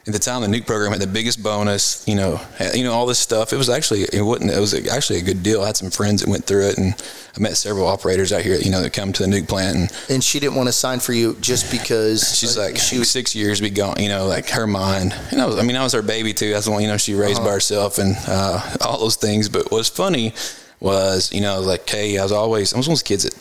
at 0.07 0.13
the 0.13 0.19
time 0.19 0.41
the 0.41 0.47
nuke 0.47 0.67
program 0.67 0.91
had 0.91 1.01
the 1.01 1.07
biggest 1.07 1.41
bonus 1.41 2.07
you 2.07 2.15
know 2.15 2.39
you 2.73 2.83
know 2.83 2.93
all 2.93 3.05
this 3.05 3.19
stuff 3.19 3.51
it 3.53 3.57
was 3.57 3.69
actually 3.69 4.03
it 4.13 4.21
wasn't 4.21 4.51
it 4.51 4.59
was 4.59 4.73
actually 4.87 5.19
a 5.19 5.23
good 5.23 5.41
deal. 5.41 5.61
I 5.61 5.67
had 5.67 5.77
some 5.77 5.89
friends 5.89 6.21
that 6.21 6.29
went 6.29 6.45
through 6.45 6.67
it 6.67 6.77
and 6.77 6.93
i 7.35 7.39
met 7.39 7.57
several 7.57 7.87
operators 7.87 8.31
out 8.31 8.41
here 8.41 8.55
you 8.55 8.69
know 8.71 8.81
that 8.81 8.93
come 8.93 9.11
to 9.13 9.23
the 9.23 9.29
nuke 9.29 9.47
plant 9.47 9.75
and, 9.75 9.91
and 10.09 10.23
she 10.23 10.39
didn't 10.39 10.55
want 10.55 10.67
to 10.67 10.73
sign 10.73 10.99
for 10.99 11.13
you 11.13 11.35
just 11.41 11.71
because 11.71 12.37
she's 12.37 12.57
like 12.57 12.77
she 12.77 12.99
was 12.99 13.09
six 13.09 13.35
years 13.35 13.59
be 13.59 13.69
gone 13.69 13.95
you 13.99 14.09
know 14.09 14.27
like 14.27 14.49
her 14.49 14.67
mind. 14.67 15.13
And 15.31 15.41
I 15.41 15.45
was 15.45 15.57
I 15.57 15.63
mean 15.63 15.75
I 15.75 15.83
was 15.83 15.93
her 15.93 16.01
baby 16.01 16.33
too. 16.33 16.51
That's 16.51 16.65
the 16.65 16.71
one 16.71 16.81
you 16.81 16.87
know 16.87 16.97
she 16.97 17.13
raised 17.13 17.39
uh-huh. 17.39 17.47
by 17.47 17.53
herself 17.53 17.97
and 17.97 18.15
uh, 18.27 18.77
all 18.81 18.99
those 18.99 19.15
things. 19.15 19.49
But 19.49 19.71
what's 19.71 19.89
funny 19.89 20.33
was 20.79 21.31
you 21.31 21.41
know 21.41 21.61
like 21.61 21.89
hey 21.89 22.17
I 22.17 22.23
was 22.23 22.31
always 22.31 22.73
I 22.73 22.77
was 22.77 22.87
one 22.87 22.93
of 22.93 22.99
those 22.99 23.03
kids 23.03 23.23
that 23.23 23.33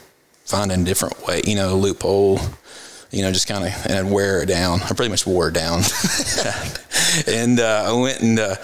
find 0.45 0.71
a 0.71 0.77
different 0.85 1.27
way 1.27 1.41
you 1.45 1.57
know 1.57 1.77
loophole 1.77 2.39
you 3.15 3.23
know, 3.23 3.31
just 3.31 3.47
kind 3.47 3.65
of 3.65 3.73
and 3.87 3.95
I'd 3.95 4.11
wear 4.11 4.41
her 4.41 4.47
down. 4.47 4.83
I 4.83 4.89
pretty 4.89 5.11
much 5.11 5.27
wore 5.27 5.45
her 5.45 5.51
down. 5.51 5.83
and 7.27 7.61
uh, 7.61 7.85
I 7.87 7.93
went 7.93 8.21
and 8.21 8.39
uh, 8.39 8.57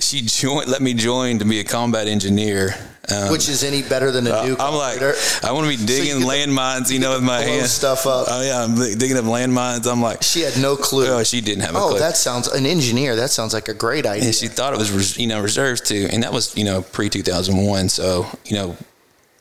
she 0.00 0.20
joined, 0.22 0.68
let 0.68 0.82
me 0.82 0.94
join 0.94 1.38
to 1.38 1.44
be 1.44 1.60
a 1.60 1.64
combat 1.64 2.08
engineer. 2.08 2.74
Um, 3.12 3.30
Which 3.30 3.48
is 3.48 3.62
any 3.62 3.82
better 3.82 4.10
than 4.10 4.26
a 4.26 4.30
nuke? 4.30 4.58
Uh, 4.58 4.66
I'm 4.66 4.74
like, 4.74 5.00
I 5.44 5.52
want 5.52 5.70
to 5.70 5.78
be 5.78 5.84
digging 5.84 6.22
so 6.22 6.26
landmines, 6.26 6.90
you 6.90 6.98
know, 6.98 7.14
with 7.14 7.22
my 7.22 7.40
hands. 7.40 7.70
Stuff 7.70 8.06
up. 8.06 8.26
Oh 8.28 8.42
yeah, 8.42 8.64
I'm 8.64 8.74
digging 8.98 9.16
up 9.16 9.24
landmines. 9.24 9.90
I'm 9.90 10.00
like, 10.00 10.22
she 10.22 10.40
had 10.40 10.56
no 10.60 10.74
clue. 10.74 11.06
Oh, 11.06 11.22
she 11.22 11.40
didn't 11.40 11.64
have 11.64 11.74
a 11.74 11.78
oh, 11.78 11.90
clue. 11.90 11.98
that 11.98 12.16
sounds 12.16 12.48
an 12.48 12.66
engineer. 12.66 13.14
That 13.14 13.30
sounds 13.30 13.52
like 13.52 13.68
a 13.68 13.74
great 13.74 14.06
idea. 14.06 14.24
And 14.26 14.34
she 14.34 14.48
thought 14.48 14.72
it 14.72 14.78
was, 14.78 15.18
you 15.18 15.26
know, 15.26 15.42
reserved 15.42 15.84
to, 15.86 16.08
and 16.08 16.22
that 16.22 16.32
was, 16.32 16.56
you 16.56 16.64
know, 16.64 16.82
pre 16.82 17.10
2001. 17.10 17.90
So, 17.90 18.26
you 18.46 18.56
know, 18.56 18.76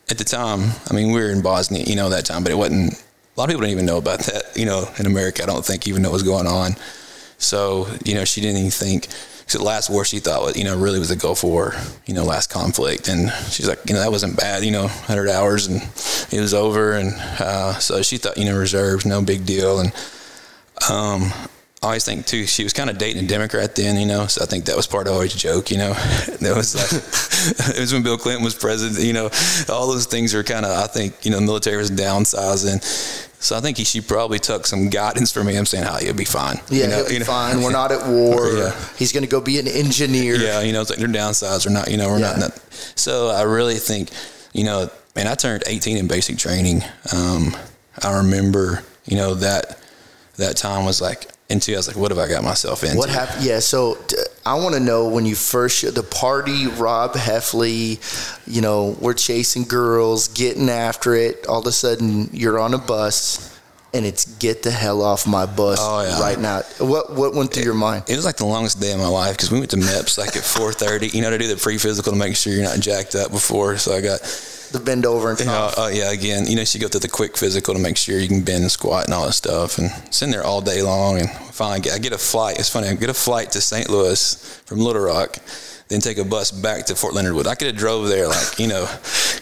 at 0.10 0.18
the 0.18 0.26
time, 0.26 0.72
I 0.90 0.94
mean, 0.94 1.14
we 1.14 1.22
were 1.22 1.30
in 1.30 1.42
Bosnia, 1.42 1.86
you 1.86 1.96
know, 1.96 2.10
that 2.10 2.26
time, 2.26 2.44
but 2.44 2.52
it 2.52 2.56
wasn't 2.56 3.02
a 3.36 3.40
lot 3.40 3.46
of 3.46 3.50
people 3.50 3.62
don't 3.62 3.72
even 3.72 3.86
know 3.86 3.98
about 3.98 4.20
that. 4.20 4.56
You 4.56 4.66
know, 4.66 4.88
in 5.00 5.06
America, 5.06 5.44
I 5.44 5.46
don't 5.46 5.66
think 5.66 5.88
even 5.88 6.02
know 6.02 6.12
what's 6.12 6.24
going 6.24 6.48
on. 6.48 6.76
So, 7.38 7.88
you 8.06 8.14
know, 8.16 8.26
she 8.26 8.42
didn't 8.42 8.58
even 8.58 8.72
think. 8.72 9.08
Cause 9.44 9.60
the 9.60 9.64
last 9.64 9.90
war 9.90 10.06
she 10.06 10.20
thought 10.20 10.42
was, 10.42 10.56
you 10.56 10.64
know, 10.64 10.78
really 10.78 11.00
was 11.00 11.10
the 11.10 11.18
Gulf 11.18 11.44
War, 11.44 11.74
you 12.06 12.14
know, 12.14 12.24
last 12.24 12.50
conflict. 12.50 13.10
And 13.10 13.30
she's 13.50 13.68
like, 13.68 13.80
you 13.86 13.94
know, 13.94 14.00
that 14.00 14.10
wasn't 14.10 14.38
bad, 14.38 14.64
you 14.64 14.72
know, 14.72 14.84
100 14.84 15.28
hours 15.28 15.68
and 15.68 15.82
it 16.32 16.40
was 16.40 16.54
over. 16.54 16.94
And 16.94 17.14
uh, 17.40 17.78
so 17.80 18.02
she 18.02 18.16
thought, 18.16 18.38
you 18.38 18.46
know, 18.46 18.58
reserves, 18.58 19.06
no 19.06 19.22
big 19.22 19.46
deal. 19.46 19.82
And 19.82 19.92
um, 20.90 21.34
I 21.84 21.88
always 21.88 22.06
think 22.06 22.26
too, 22.26 22.46
she 22.46 22.64
was 22.64 22.72
kind 22.72 22.90
of 22.90 22.98
dating 22.98 23.26
a 23.26 23.28
Democrat 23.28 23.76
then, 23.76 24.00
you 24.00 24.06
know. 24.06 24.28
So 24.28 24.42
I 24.42 24.46
think 24.46 24.66
that 24.66 24.76
was 24.78 24.88
part 24.88 25.08
of 25.08 25.14
always 25.14 25.34
joke, 25.36 25.70
you 25.70 25.78
know. 25.78 25.94
that 26.40 26.54
was 26.56 26.76
like 26.76 27.74
it 27.76 27.80
was 27.82 27.92
when 27.92 28.04
Bill 28.04 28.18
Clinton 28.18 28.44
was 28.44 28.56
president, 28.56 29.06
you 29.06 29.12
know. 29.12 29.30
All 29.68 29.88
those 29.88 30.06
things 30.06 30.34
are 30.34 30.44
kind 30.44 30.66
of 30.66 30.72
I 30.72 30.88
think 30.88 31.26
you 31.26 31.32
know 31.32 31.40
the 31.40 31.46
military 31.46 31.76
was 31.78 31.92
downsizing. 31.92 32.82
So 33.44 33.58
I 33.58 33.60
think 33.60 33.76
he, 33.78 33.84
she 33.84 34.00
probably 34.00 34.40
took 34.40 34.66
some 34.66 34.90
guidance 34.90 35.34
from 35.34 35.48
him, 35.48 35.66
saying, 35.66 35.84
"How 35.84 35.98
oh, 35.98 36.00
you'll 36.00 36.16
be 36.16 36.24
fine." 36.24 36.62
Yeah, 36.70 36.84
you 36.84 36.88
know, 36.88 36.96
he'll 36.96 37.08
be 37.08 37.14
you 37.16 37.20
know? 37.20 37.26
fine. 37.26 37.62
We're 37.62 37.72
not 37.74 37.92
at 37.92 38.08
war. 38.08 38.48
Yeah. 38.48 38.74
He's 38.96 39.12
going 39.12 39.26
to 39.26 39.30
go 39.30 39.42
be 39.42 39.60
an 39.60 39.68
engineer. 39.68 40.36
Yeah, 40.36 40.62
you 40.62 40.72
know, 40.72 40.80
it's 40.80 40.90
like 40.90 41.00
they're 41.00 41.10
downsized 41.10 41.68
or 41.68 41.70
not. 41.70 41.92
You 41.92 41.98
know, 41.98 42.08
we're 42.08 42.20
Yeah. 42.20 42.32
not, 42.32 42.40
not. 42.40 42.58
So 42.96 43.28
I 43.28 43.42
really 43.42 43.76
think, 43.76 44.10
you 44.54 44.64
know, 44.64 44.90
man, 45.18 45.28
I 45.28 45.36
turned 45.36 45.64
18 45.68 45.98
in 45.98 46.08
basic 46.08 46.38
training. 46.38 46.84
Um, 47.14 47.54
I 48.02 48.16
remember, 48.20 48.84
you 49.04 49.18
know, 49.18 49.34
that 49.34 49.78
that 50.38 50.56
time 50.56 50.86
was 50.86 51.02
like 51.02 51.28
into. 51.54 51.74
I 51.74 51.78
was 51.78 51.88
like, 51.88 51.96
what 51.98 52.12
have 52.12 52.18
I 52.20 52.28
got 52.28 52.44
myself 52.44 52.84
into? 52.84 52.98
What 52.98 53.10
happened? 53.10 53.46
Yeah, 53.46 53.60
so 53.60 53.96
t- 54.08 54.18
I 54.46 54.56
want 54.56 54.74
to 54.76 54.82
know 54.82 55.08
when 55.08 55.26
you 55.26 55.36
first 55.36 55.82
the 55.96 56.04
party, 56.04 56.68
Rob 56.68 57.14
Heffley, 57.14 58.00
you 58.46 58.62
know, 58.62 58.98
we're 59.00 59.14
chasing 59.14 59.64
girls, 59.64 60.28
getting 60.28 60.70
after 60.70 61.16
it. 61.16 61.46
All 61.48 61.60
of 61.62 61.66
a 61.68 61.72
sudden, 61.72 62.30
you're 62.34 62.60
on 62.60 62.74
a 62.74 62.78
bus, 62.78 63.50
and 63.94 64.06
it's 64.06 64.26
get 64.40 64.64
the 64.64 64.72
hell 64.72 65.02
off 65.02 65.26
my 65.28 65.46
bus 65.46 65.78
Oh, 65.82 66.02
yeah. 66.02 66.20
right 66.20 66.40
now. 66.40 66.62
What 66.80 67.14
what 67.14 67.34
went 67.36 67.54
through 67.54 67.64
your 67.64 67.74
mind? 67.76 68.04
It 68.10 68.16
was 68.16 68.26
like 68.26 68.38
the 68.38 68.46
longest 68.46 68.82
day 68.82 68.92
of 68.92 69.00
my 69.00 69.08
life 69.08 69.38
because 69.38 69.52
we 69.52 69.60
went 69.60 69.72
to 69.72 69.78
MEPS 69.78 70.18
like 70.18 70.36
at 70.36 70.44
4:30. 70.44 71.14
You 71.14 71.22
know, 71.22 71.30
to 71.30 71.38
do 71.38 71.48
the 71.48 71.56
pre-physical 71.58 72.12
to 72.12 72.18
make 72.18 72.36
sure 72.36 72.52
you're 72.54 72.64
not 72.64 72.80
jacked 72.80 73.16
up 73.16 73.32
before. 73.32 73.78
So 73.78 73.94
I 73.96 74.02
got 74.02 74.20
The 74.74 74.80
bend 74.80 75.06
over 75.06 75.30
and 75.30 75.40
You 75.40 75.46
know, 75.46 75.52
talk. 75.52 75.74
oh 75.78 75.88
yeah, 75.88 76.12
again, 76.12 76.48
you 76.48 76.56
know, 76.56 76.66
she 76.66 76.80
go 76.80 76.88
through 76.88 77.02
the 77.02 77.08
quick 77.08 77.38
physical 77.38 77.76
to 77.76 77.80
make 77.80 77.96
sure 77.96 78.18
you 78.18 78.28
can 78.28 78.42
bend 78.42 78.64
and 78.64 78.72
squat 78.72 79.06
and 79.06 79.14
all 79.14 79.28
that 79.28 79.34
stuff, 79.34 79.78
and 79.78 79.92
sitting 80.14 80.32
there 80.32 80.44
all 80.44 80.62
day 80.62 80.82
long. 80.82 81.20
And 81.20 81.30
finally, 81.30 81.80
get, 81.82 81.94
I 81.94 82.00
get 82.00 82.12
a 82.12 82.18
flight. 82.18 82.58
It's 82.60 82.70
funny, 82.70 82.88
I 82.88 82.96
get 82.96 83.10
a 83.10 83.14
flight 83.14 83.52
to 83.52 83.62
St. 83.62 83.88
Louis 83.88 84.34
from 84.66 84.80
Little 84.80 85.04
Rock, 85.04 85.38
then 85.90 86.00
take 86.02 86.18
a 86.18 86.26
bus 86.26 86.50
back 86.52 86.88
to 86.88 86.96
Fort 86.96 87.14
Leonard 87.14 87.34
Wood. 87.36 87.46
I 87.46 87.54
could 87.54 87.68
have 87.68 87.76
drove 87.78 88.08
there 88.08 88.28
like 88.28 88.58
you 88.58 88.68
know, 88.68 88.88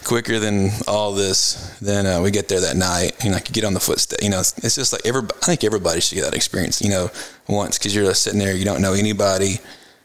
quicker 0.04 0.38
than 0.38 0.70
all 0.86 1.12
this. 1.12 1.78
Then 1.80 2.04
uh, 2.04 2.20
we 2.20 2.30
get 2.30 2.48
there 2.48 2.60
that 2.60 2.76
night, 2.76 3.24
and 3.24 3.34
I 3.34 3.40
could 3.40 3.54
get 3.54 3.64
on 3.64 3.72
the 3.72 3.80
footstep. 3.80 4.18
You 4.22 4.28
know, 4.28 4.40
it's, 4.40 4.52
it's 4.62 4.74
just 4.74 4.92
like 4.92 5.02
every. 5.06 5.22
I 5.22 5.46
think 5.46 5.64
everybody 5.64 6.02
should 6.02 6.16
get 6.16 6.24
that 6.24 6.34
experience. 6.34 6.82
You 6.82 6.90
know, 6.90 7.10
once 7.48 7.78
because 7.78 7.94
you're 7.94 8.04
just 8.04 8.22
sitting 8.22 8.38
there, 8.38 8.54
you 8.54 8.66
don't 8.66 8.82
know 8.82 8.92
anybody. 8.92 9.60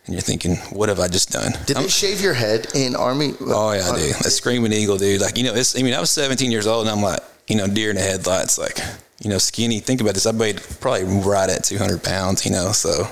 And 0.07 0.15
you're 0.15 0.21
thinking, 0.21 0.55
what 0.71 0.87
have 0.89 0.99
I 0.99 1.07
just 1.09 1.31
done? 1.31 1.51
Did 1.65 1.75
I'm- 1.77 1.83
they 1.85 1.89
shave 1.89 2.21
your 2.21 2.33
head 2.33 2.67
in 2.73 2.95
Army? 2.95 3.33
Oh 3.41 3.73
yeah, 3.73 3.91
dude. 3.93 4.15
That 4.15 4.31
screaming 4.31 4.71
eagle, 4.73 4.97
dude. 4.97 5.21
Like 5.21 5.37
you 5.37 5.43
know, 5.43 5.53
it's. 5.53 5.77
I 5.77 5.83
mean, 5.83 5.93
I 5.93 5.99
was 5.99 6.11
17 6.11 6.49
years 6.49 6.65
old, 6.65 6.87
and 6.87 6.95
I'm 6.95 7.03
like, 7.03 7.19
you 7.47 7.55
know, 7.57 7.67
deer 7.67 7.89
in 7.89 7.97
the 7.97 8.01
headlights. 8.01 8.57
Like, 8.57 8.79
you 9.21 9.29
know, 9.29 9.37
skinny. 9.37 9.79
Think 9.81 9.99
about 10.01 10.13
this. 10.13 10.25
I 10.25 10.31
weighed 10.31 10.61
probably 10.79 11.03
right 11.21 11.49
at 11.49 11.63
200 11.65 12.01
pounds. 12.03 12.45
You 12.45 12.51
know, 12.53 12.71
so 12.71 13.03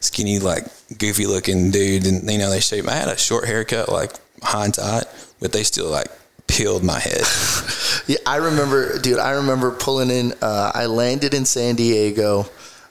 skinny, 0.00 0.38
like 0.38 0.64
goofy 0.98 1.26
looking 1.26 1.70
dude, 1.72 2.06
and 2.06 2.30
you 2.30 2.38
know, 2.38 2.48
they 2.50 2.60
shaved. 2.60 2.88
I 2.88 2.94
had 2.94 3.08
a 3.08 3.18
short 3.18 3.46
haircut, 3.46 3.88
like 3.88 4.12
high 4.42 4.66
and 4.66 4.74
tight, 4.74 5.04
but 5.40 5.50
they 5.52 5.64
still 5.64 5.90
like 5.90 6.06
peeled 6.46 6.84
my 6.84 6.98
head. 7.00 7.22
Yeah, 8.06 8.16
I 8.26 8.36
remember, 8.36 8.98
dude. 8.98 9.18
I 9.18 9.32
remember 9.32 9.70
pulling 9.72 10.10
in. 10.10 10.32
Uh, 10.40 10.72
I 10.74 10.86
landed 10.86 11.32
in 11.34 11.44
San 11.44 11.76
Diego, 11.76 12.46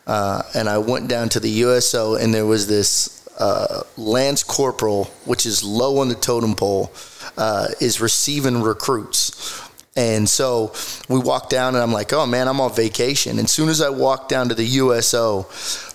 uh, 0.08 0.44
and 0.54 0.70
I 0.70 0.78
went 0.78 1.10
down 1.10 1.28
to 1.30 1.40
the 1.42 1.50
USO, 1.50 2.16
and 2.16 2.34
there 2.34 2.46
was 2.46 2.68
this 2.68 3.19
uh, 3.40 3.84
Lance 3.98 4.44
Corporal, 4.44 5.06
which 5.26 5.46
is 5.46 5.64
low 5.64 6.00
on 6.00 6.10
the 6.10 6.16
totem 6.16 6.56
pole, 6.56 6.92
uh, 7.38 7.68
is 7.80 8.02
receiving 8.02 8.62
recruits. 8.62 9.69
And 10.00 10.30
so 10.30 10.72
we 11.10 11.20
walked 11.20 11.50
down, 11.50 11.76
and 11.76 11.84
I'm 11.84 11.92
like, 11.92 12.14
"Oh 12.14 12.26
man, 12.26 12.48
I'm 12.48 12.62
on 12.62 12.74
vacation." 12.74 13.38
And 13.38 13.48
as 13.48 13.52
soon 13.52 13.68
as 13.68 13.82
I 13.82 13.90
walk 13.90 14.30
down 14.30 14.48
to 14.48 14.56
the 14.56 14.64
USO, 14.64 15.46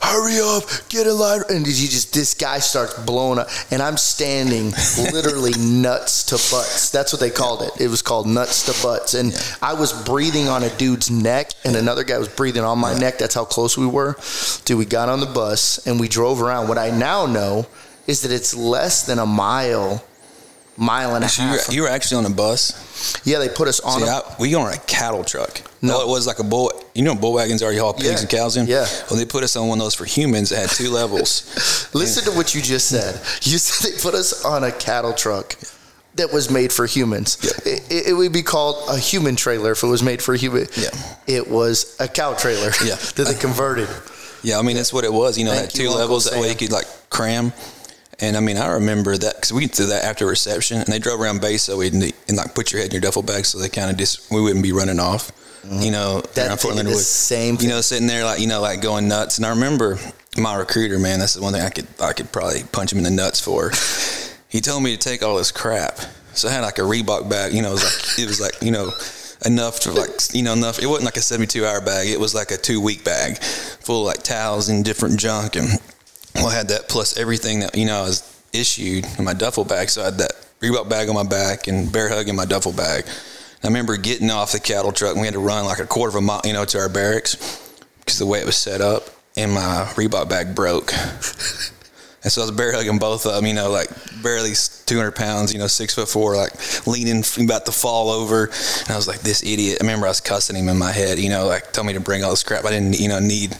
hurry 0.02 0.38
up, 0.40 0.64
get 0.90 1.06
a 1.06 1.14
line, 1.14 1.40
and 1.48 1.66
you 1.66 1.88
just 1.88 2.12
this 2.12 2.34
guy 2.34 2.58
starts 2.58 2.92
blowing 3.04 3.38
up, 3.38 3.48
and 3.70 3.80
I'm 3.80 3.96
standing 3.96 4.74
literally 5.10 5.54
nuts 5.58 6.24
to 6.24 6.34
butts. 6.34 6.90
That's 6.90 7.14
what 7.14 7.20
they 7.20 7.30
called 7.30 7.62
it. 7.62 7.70
It 7.80 7.88
was 7.88 8.02
called 8.02 8.26
nuts 8.26 8.66
to 8.66 8.82
butts, 8.86 9.14
and 9.14 9.32
I 9.62 9.72
was 9.72 9.94
breathing 10.04 10.48
on 10.48 10.62
a 10.62 10.76
dude's 10.76 11.10
neck, 11.10 11.52
and 11.64 11.74
another 11.74 12.04
guy 12.04 12.18
was 12.18 12.28
breathing 12.28 12.62
on 12.62 12.78
my 12.78 12.92
neck. 12.92 13.16
That's 13.16 13.34
how 13.34 13.46
close 13.46 13.78
we 13.78 13.86
were. 13.86 14.18
Dude, 14.66 14.76
we 14.76 14.84
got 14.84 15.08
on 15.08 15.20
the 15.20 15.26
bus 15.26 15.78
and 15.86 15.98
we 15.98 16.08
drove 16.08 16.42
around. 16.42 16.68
What 16.68 16.76
I 16.76 16.90
now 16.90 17.24
know 17.24 17.66
is 18.06 18.20
that 18.20 18.30
it's 18.30 18.54
less 18.54 19.06
than 19.06 19.18
a 19.18 19.24
mile, 19.24 20.04
mile 20.76 21.14
and 21.14 21.24
a 21.24 21.28
So 21.28 21.42
you 21.42 21.50
were, 21.50 21.56
half. 21.56 21.72
you 21.72 21.82
were 21.82 21.88
actually 21.88 22.24
on 22.24 22.30
a 22.32 22.34
bus. 22.34 23.16
yeah, 23.24 23.38
they 23.38 23.48
put 23.48 23.68
us 23.68 23.80
on. 23.80 24.00
See, 24.00 24.06
a, 24.06 24.10
I, 24.12 24.36
we 24.38 24.54
on 24.54 24.72
a 24.72 24.76
cattle 24.78 25.24
truck. 25.24 25.60
No. 25.82 25.94
No, 25.98 26.00
it 26.02 26.08
was 26.08 26.26
like 26.26 26.38
a 26.38 26.44
bull. 26.44 26.72
You 26.94 27.02
know, 27.02 27.14
bull 27.14 27.32
wagons 27.34 27.62
already 27.62 27.78
haul 27.78 27.92
pigs 27.92 28.06
Yeah. 28.06 28.18
and 28.20 28.28
cows 28.28 28.56
in. 28.56 28.66
Yeah. 28.66 28.86
Well, 29.10 29.18
they 29.18 29.24
put 29.26 29.44
us 29.44 29.54
on 29.56 29.68
one 29.68 29.78
of 29.78 29.84
those 29.84 29.94
for 29.94 30.04
humans 30.04 30.50
that 30.50 30.58
had 30.60 30.70
two 30.70 30.90
levels. 30.90 31.90
Listen 31.94 32.24
to 32.32 32.36
what 32.36 32.54
you 32.54 32.62
just 32.62 32.88
said. 32.88 33.14
You 33.42 33.58
said 33.58 33.92
they 33.92 33.98
put 34.02 34.14
us 34.14 34.44
on 34.44 34.64
a 34.64 34.72
cattle 34.72 35.12
truck 35.12 35.56
that 36.14 36.32
was 36.32 36.50
made 36.50 36.72
for 36.72 36.86
humans. 36.86 37.38
Yeah. 37.42 37.72
It, 37.72 37.90
it- 37.90 38.06
it 38.08 38.12
would 38.14 38.32
be 38.32 38.42
called 38.42 38.88
a 38.88 38.96
human 38.98 39.36
trailer 39.36 39.72
if 39.72 39.82
it 39.82 39.86
was 39.88 40.02
made 40.02 40.22
for 40.22 40.34
human. 40.34 40.66
Yeah. 40.76 40.90
It 41.26 41.48
was 41.50 41.96
a 42.00 42.08
cow 42.08 42.34
trailer. 42.34 42.70
Yeah. 42.84 42.94
that 43.16 43.26
they 43.28 43.34
converted. 43.34 43.88
Yeah, 44.42 44.58
I 44.58 44.62
mean 44.62 44.76
that's 44.76 44.92
what 44.92 45.04
it 45.04 45.12
was. 45.12 45.38
You 45.38 45.44
know, 45.46 45.52
it 45.52 45.56
Thank 45.56 45.72
had 45.72 45.80
two 45.80 45.88
levels 45.90 46.24
that 46.30 46.38
way 46.40 46.50
you 46.50 46.54
could 46.54 46.70
like 46.72 46.86
cram. 47.10 47.52
And 48.20 48.36
I 48.36 48.40
mean, 48.40 48.56
I 48.56 48.68
remember 48.74 49.16
that 49.16 49.34
because 49.36 49.52
we 49.52 49.66
did 49.66 49.88
that 49.88 50.04
after 50.04 50.26
reception, 50.26 50.78
and 50.78 50.86
they 50.86 50.98
drove 50.98 51.20
around 51.20 51.40
base 51.40 51.64
so 51.64 51.76
we'd 51.76 51.92
and 51.94 52.12
like 52.36 52.54
put 52.54 52.72
your 52.72 52.80
head 52.80 52.90
in 52.90 52.92
your 52.92 53.00
duffel 53.00 53.22
bag 53.22 53.44
so 53.44 53.58
they 53.58 53.68
kind 53.68 53.90
of 53.90 53.96
just 53.96 54.30
we 54.30 54.40
wouldn't 54.40 54.62
be 54.62 54.72
running 54.72 55.00
off. 55.00 55.32
You 55.64 55.90
know, 55.90 56.20
Mm-hmm. 56.22 56.34
That 56.34 56.48
around 56.48 56.60
Fort 56.60 56.74
they 56.74 56.82
Leonard 56.82 56.92
the 56.92 56.98
same 56.98 57.56
You 57.60 57.68
know, 57.68 57.80
sitting 57.80 58.06
there 58.06 58.24
like 58.24 58.40
you 58.40 58.46
know 58.46 58.60
like 58.60 58.82
going 58.82 59.08
nuts. 59.08 59.38
And 59.38 59.46
I 59.46 59.50
remember 59.50 59.98
my 60.36 60.56
recruiter, 60.56 60.98
man. 60.98 61.20
That's 61.20 61.34
the 61.34 61.42
one 61.42 61.52
thing 61.52 61.62
I 61.62 61.70
could 61.70 61.86
I 62.00 62.12
could 62.12 62.30
probably 62.32 62.62
punch 62.70 62.92
him 62.92 62.98
in 62.98 63.04
the 63.04 63.10
nuts 63.10 63.40
for. 63.40 63.70
he 64.48 64.60
told 64.60 64.82
me 64.82 64.96
to 64.96 64.98
take 64.98 65.22
all 65.22 65.36
this 65.36 65.50
crap. 65.50 65.98
So 66.34 66.48
I 66.48 66.52
had 66.52 66.60
like 66.60 66.78
a 66.78 66.82
Reebok 66.82 67.30
bag. 67.30 67.52
You 67.52 67.62
know, 67.62 67.70
it 67.70 67.72
was 67.72 67.84
like 67.84 68.18
it 68.18 68.26
was 68.26 68.40
like 68.40 68.62
you 68.62 68.72
know 68.72 68.90
enough 69.44 69.80
to 69.80 69.92
like 69.92 70.10
you 70.32 70.42
know 70.42 70.52
enough. 70.52 70.82
It 70.82 70.86
wasn't 70.86 71.06
like 71.06 71.16
a 71.16 71.22
seventy-two 71.22 71.64
hour 71.64 71.80
bag. 71.80 72.08
It 72.08 72.20
was 72.20 72.34
like 72.34 72.50
a 72.50 72.56
two-week 72.56 73.04
bag 73.04 73.38
full 73.38 74.02
of 74.02 74.06
like 74.06 74.22
towels 74.22 74.68
and 74.68 74.84
different 74.84 75.18
junk. 75.18 75.56
And 75.56 75.68
well, 76.44 76.52
I 76.52 76.56
had 76.56 76.68
that 76.68 76.88
plus 76.90 77.16
everything 77.16 77.60
that 77.60 77.74
you 77.74 77.86
know 77.86 78.00
I 78.00 78.02
was 78.02 78.42
issued 78.52 79.06
in 79.18 79.24
my 79.24 79.32
duffel 79.32 79.64
bag. 79.64 79.88
So 79.88 80.02
I 80.02 80.06
had 80.06 80.18
that 80.18 80.32
Reebok 80.60 80.90
bag 80.90 81.08
on 81.08 81.14
my 81.14 81.24
back 81.24 81.68
and 81.68 81.90
bear 81.90 82.10
hug 82.10 82.28
in 82.28 82.36
my 82.36 82.44
duffel 82.44 82.72
bag. 82.72 83.06
I 83.62 83.66
remember 83.66 83.96
getting 83.96 84.30
off 84.30 84.52
the 84.52 84.60
cattle 84.60 84.92
truck 84.92 85.12
and 85.12 85.22
we 85.22 85.26
had 85.26 85.32
to 85.32 85.40
run 85.40 85.64
like 85.64 85.78
a 85.78 85.86
quarter 85.86 86.10
of 86.10 86.22
a 86.22 86.26
mile, 86.26 86.42
you 86.44 86.52
know, 86.52 86.66
to 86.66 86.78
our 86.78 86.90
barracks 86.90 87.36
because 88.00 88.18
the 88.18 88.26
way 88.26 88.40
it 88.40 88.44
was 88.44 88.58
set 88.58 88.82
up 88.82 89.08
and 89.38 89.52
my 89.52 89.90
Reebok 89.94 90.28
bag 90.28 90.54
broke. 90.54 90.92
And 92.24 92.32
so 92.32 92.40
I 92.40 92.44
was 92.44 92.52
bear 92.52 92.72
hugging 92.72 92.98
both 92.98 93.26
of 93.26 93.34
them, 93.34 93.44
you 93.44 93.52
know, 93.52 93.68
like 93.68 93.90
barely 94.22 94.52
200 94.86 95.14
pounds, 95.14 95.52
you 95.52 95.58
know, 95.58 95.66
six 95.66 95.94
foot 95.94 96.08
four, 96.08 96.34
like 96.34 96.54
leaning, 96.86 97.22
about 97.38 97.66
to 97.66 97.72
fall 97.72 98.08
over. 98.08 98.46
And 98.46 98.90
I 98.90 98.96
was 98.96 99.06
like, 99.06 99.20
this 99.20 99.42
idiot. 99.42 99.76
I 99.78 99.84
remember 99.84 100.06
I 100.06 100.08
was 100.08 100.22
cussing 100.22 100.56
him 100.56 100.70
in 100.70 100.78
my 100.78 100.90
head, 100.90 101.18
you 101.18 101.28
know, 101.28 101.44
like 101.44 101.74
told 101.74 101.86
me 101.86 101.92
to 101.92 102.00
bring 102.00 102.24
all 102.24 102.30
this 102.30 102.42
crap. 102.42 102.64
I 102.64 102.70
didn't, 102.70 102.98
you 102.98 103.10
know, 103.10 103.18
need 103.18 103.54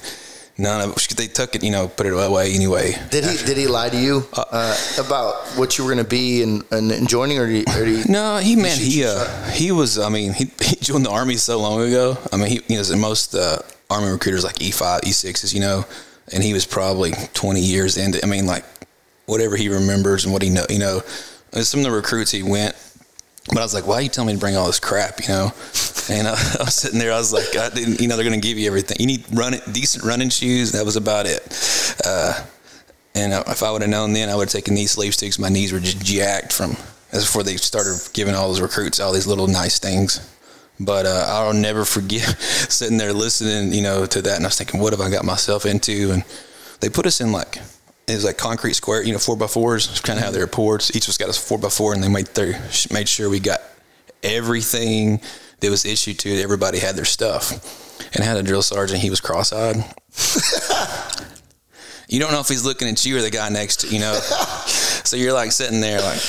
none 0.59 0.89
of. 0.89 0.95
They 1.17 1.27
took 1.27 1.55
it, 1.55 1.63
you 1.63 1.71
know, 1.71 1.89
put 1.89 2.07
it 2.07 2.13
away 2.13 2.53
anyway. 2.53 2.95
Did 3.11 3.25
he 3.25 3.37
did 3.45 3.57
he 3.57 3.67
lie 3.67 3.89
to 3.89 3.99
you 3.99 4.27
uh, 4.33 4.77
about 4.99 5.47
what 5.57 5.79
you 5.79 5.85
were 5.85 5.93
going 5.93 6.05
to 6.05 6.09
be 6.09 6.43
and, 6.43 6.65
and, 6.71 6.91
and 6.91 7.09
joining, 7.09 7.39
or 7.39 7.47
did 7.47 7.69
or 7.69 7.85
did 7.85 8.05
he 8.07 8.13
No, 8.13 8.39
he 8.39 8.57
man, 8.57 8.77
he 8.77 9.05
uh, 9.05 9.51
he 9.51 9.73
was. 9.73 9.99
I 9.99 10.09
mean, 10.09 10.33
he, 10.33 10.45
he 10.65 10.77
joined 10.77 11.07
the 11.07 11.11
army 11.11 11.37
so 11.37 11.61
long 11.61 11.83
ago. 11.83 12.19
I 12.33 12.37
mean, 12.37 12.49
he 12.49 12.61
you 12.69 12.83
know, 12.83 12.97
most 12.97 13.35
uh, 13.35 13.59
army 13.91 14.11
recruiters 14.11 14.45
like 14.45 14.61
E 14.61 14.71
five, 14.71 15.01
E 15.05 15.13
sixes, 15.13 15.55
you 15.55 15.61
know, 15.61 15.85
and 16.33 16.43
he 16.43 16.53
was 16.53 16.67
probably 16.67 17.13
twenty 17.33 17.61
years 17.61 17.97
into. 17.97 18.23
I 18.23 18.27
mean, 18.27 18.47
like 18.47 18.65
whatever 19.27 19.57
he 19.57 19.69
remembers 19.69 20.25
and 20.25 20.33
what 20.33 20.43
he 20.43 20.51
know, 20.51 20.67
you 20.69 20.79
know, 20.79 21.01
some 21.53 21.81
of 21.81 21.85
the 21.85 21.93
recruits 21.93 22.31
he 22.31 22.43
went. 22.43 22.75
But 23.49 23.59
I 23.59 23.63
was 23.63 23.75
like, 23.75 23.87
why 23.87 23.97
are 23.97 24.03
you 24.03 24.09
telling 24.09 24.29
me 24.29 24.33
to 24.35 24.39
bring 24.39 24.57
all 24.57 24.67
this 24.67 24.81
crap, 24.81 25.21
you 25.21 25.29
know? 25.29 25.53
And 26.09 26.27
uh, 26.27 26.31
I 26.61 26.65
was 26.65 26.75
sitting 26.75 26.99
there, 26.99 27.13
I 27.13 27.19
was 27.19 27.33
like, 27.33 27.57
I 27.57 27.69
didn't, 27.69 28.01
you 28.01 28.09
know, 28.09 28.17
they're 28.17 28.25
going 28.25 28.41
to 28.41 28.47
give 28.47 28.59
you 28.59 28.67
everything. 28.67 28.97
You 28.99 29.07
need 29.07 29.25
running, 29.33 29.61
decent 29.71 30.05
running 30.05 30.31
shoes. 30.31 30.73
That 30.73 30.85
was 30.85 30.97
about 30.97 31.27
it. 31.27 31.43
Uh, 32.05 32.43
and 33.15 33.33
if 33.49 33.63
I 33.63 33.71
would 33.71 33.83
have 33.83 33.91
known 33.91 34.13
then, 34.13 34.29
I 34.29 34.35
would 34.35 34.49
have 34.49 34.53
taken 34.53 34.75
knee 34.75 34.87
sleeve 34.87 35.15
sticks. 35.15 35.39
My 35.39 35.49
knees 35.49 35.73
were 35.73 35.81
just 35.81 36.05
jacked 36.05 36.53
from 36.53 36.77
as 37.13 37.25
before 37.25 37.45
they 37.45 37.57
started 37.57 37.97
giving 38.13 38.35
all 38.35 38.49
those 38.49 38.61
recruits 38.61 38.99
all 38.99 39.13
these 39.13 39.27
little 39.27 39.47
nice 39.47 39.79
things. 39.79 40.31
But 40.81 41.07
uh, 41.07 41.27
I'll 41.29 41.55
never 41.55 41.85
forget 41.85 42.23
sitting 42.41 42.99
there 42.99 43.13
listening, 43.13 43.73
you 43.73 43.83
know, 43.83 44.07
to 44.07 44.21
that, 44.23 44.37
and 44.37 44.45
I 44.45 44.49
was 44.49 44.59
thinking, 44.59 44.81
what 44.81 44.93
have 44.93 45.01
I 45.01 45.11
got 45.11 45.25
myself 45.25 45.65
into? 45.65 46.11
And 46.11 46.25
they 46.81 46.89
put 46.89 47.07
us 47.07 47.21
in 47.21 47.31
like 47.31 47.59
it 48.07 48.15
was 48.15 48.25
like 48.25 48.37
concrete 48.37 48.75
square, 48.75 49.03
you 49.03 49.13
know, 49.13 49.19
four 49.19 49.37
by 49.37 49.47
fours. 49.47 50.01
Kind 50.01 50.19
of 50.19 50.25
how 50.25 50.31
they 50.31 50.41
reports. 50.41 50.95
Each 50.95 51.05
of 51.05 51.11
us 51.11 51.19
got 51.19 51.31
a 51.31 51.33
four 51.33 51.59
by 51.59 51.69
four, 51.69 51.95
and 51.95 52.03
they 52.03 52.09
made 52.09 52.27
their 52.29 52.61
made 52.93 53.09
sure 53.09 53.31
we 53.31 53.41
got 53.41 53.61
everything 54.23 55.21
that 55.61 55.71
was 55.71 55.85
issued 55.85 56.19
to 56.21 56.29
it. 56.31 56.43
Everybody 56.43 56.79
had 56.79 56.97
their 56.97 57.05
stuff, 57.05 58.11
and 58.15 58.23
I 58.23 58.27
had 58.27 58.37
a 58.37 58.43
drill 58.43 58.63
sergeant. 58.63 59.01
He 59.01 59.11
was 59.11 59.21
cross-eyed. 59.21 59.77
you 62.09 62.21
don't 62.21 62.33
know 62.33 62.41
if 62.41 62.49
he's 62.49 62.65
looking 62.65 62.89
at 62.89 63.05
you 63.05 63.17
or 63.17 63.23
the 63.23 63.31
guy 63.31 63.49
next 63.49 63.81
to 63.81 63.89
you 63.89 64.01
know. 64.01 64.15
so 65.05 65.17
you're 65.17 65.33
like 65.33 65.53
sitting 65.53 65.81
there 65.81 66.01
like 66.01 66.21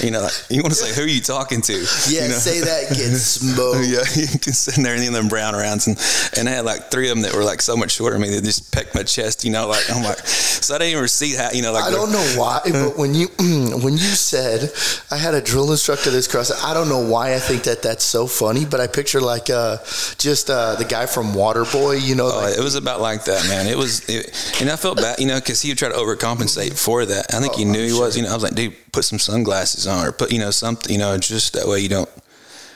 you 0.00 0.10
know, 0.10 0.26
you 0.48 0.62
want 0.62 0.72
to 0.72 0.78
say, 0.78 0.94
who 0.94 1.02
are 1.06 1.10
you 1.10 1.20
talking 1.20 1.60
to? 1.62 1.72
Yeah, 2.08 2.22
you 2.22 2.28
know? 2.28 2.34
say 2.38 2.60
that, 2.60 2.88
get 2.90 3.10
smoked. 3.16 3.86
yeah, 3.86 4.00
you 4.14 4.38
can 4.38 4.52
sit 4.52 4.82
there 4.82 4.94
and 4.94 5.04
in 5.04 5.12
them 5.12 5.28
brown 5.28 5.54
rounds, 5.54 5.86
and 5.86 5.98
and 6.38 6.48
I 6.48 6.52
had 6.52 6.64
like 6.64 6.90
three 6.90 7.10
of 7.10 7.16
them 7.16 7.22
that 7.22 7.34
were 7.34 7.44
like 7.44 7.60
so 7.62 7.76
much 7.76 7.92
shorter 7.92 8.14
than 8.18 8.22
me. 8.22 8.30
They 8.30 8.40
just 8.40 8.72
pecked 8.72 8.94
my 8.94 9.02
chest, 9.02 9.44
you 9.44 9.50
know, 9.50 9.68
like 9.68 9.84
I'm 9.90 10.02
like, 10.02 10.18
so 10.26 10.74
I 10.74 10.78
didn't 10.78 10.96
even 10.96 11.08
see 11.08 11.34
how, 11.34 11.50
you 11.52 11.62
know, 11.62 11.72
like 11.72 11.84
I 11.84 11.90
don't 11.90 12.12
know 12.12 12.24
why, 12.38 12.60
but 12.70 12.96
when 12.96 13.14
you 13.14 13.26
when 13.38 13.92
you 13.94 13.98
said 13.98 14.70
I 15.10 15.16
had 15.16 15.34
a 15.34 15.40
drill 15.42 15.70
instructor 15.70 16.10
this 16.10 16.26
cross, 16.28 16.50
I 16.64 16.72
don't 16.74 16.88
know 16.88 17.00
why 17.06 17.34
I 17.34 17.38
think 17.38 17.64
that 17.64 17.82
that's 17.82 18.04
so 18.04 18.26
funny, 18.26 18.64
but 18.64 18.80
I 18.80 18.86
picture 18.86 19.20
like 19.20 19.50
uh, 19.50 19.78
just 20.18 20.48
uh, 20.50 20.76
the 20.76 20.84
guy 20.84 21.06
from 21.06 21.32
Waterboy, 21.32 22.00
you 22.06 22.14
know. 22.14 22.30
Oh, 22.32 22.40
like, 22.40 22.56
it 22.58 22.62
was 22.62 22.74
about 22.74 23.00
like 23.00 23.24
that, 23.24 23.46
man. 23.48 23.66
It 23.66 23.76
was, 23.76 24.08
it, 24.08 24.30
and 24.60 24.70
I 24.70 24.76
felt 24.76 24.96
bad, 24.98 25.18
you 25.18 25.26
know, 25.26 25.38
because 25.38 25.60
he 25.60 25.70
would 25.70 25.78
try 25.78 25.88
to 25.88 25.94
overcompensate 25.94 26.78
for 26.78 27.04
that. 27.04 27.34
I 27.34 27.40
think 27.40 27.54
he 27.54 27.64
Oh, 27.64 27.68
knew 27.72 27.78
I'm 27.80 27.84
he 27.84 27.90
sure. 27.90 28.00
was, 28.06 28.16
you 28.16 28.22
know. 28.22 28.30
I 28.30 28.34
was 28.34 28.42
like, 28.42 28.54
dude, 28.54 28.74
put 28.92 29.04
some 29.04 29.18
sunglasses 29.18 29.86
on, 29.86 30.06
or 30.06 30.12
put, 30.12 30.32
you 30.32 30.38
know, 30.38 30.50
something, 30.50 30.92
you 30.92 30.98
know, 30.98 31.16
just 31.18 31.54
that 31.54 31.66
way 31.66 31.80
you 31.80 31.88
don't 31.88 32.08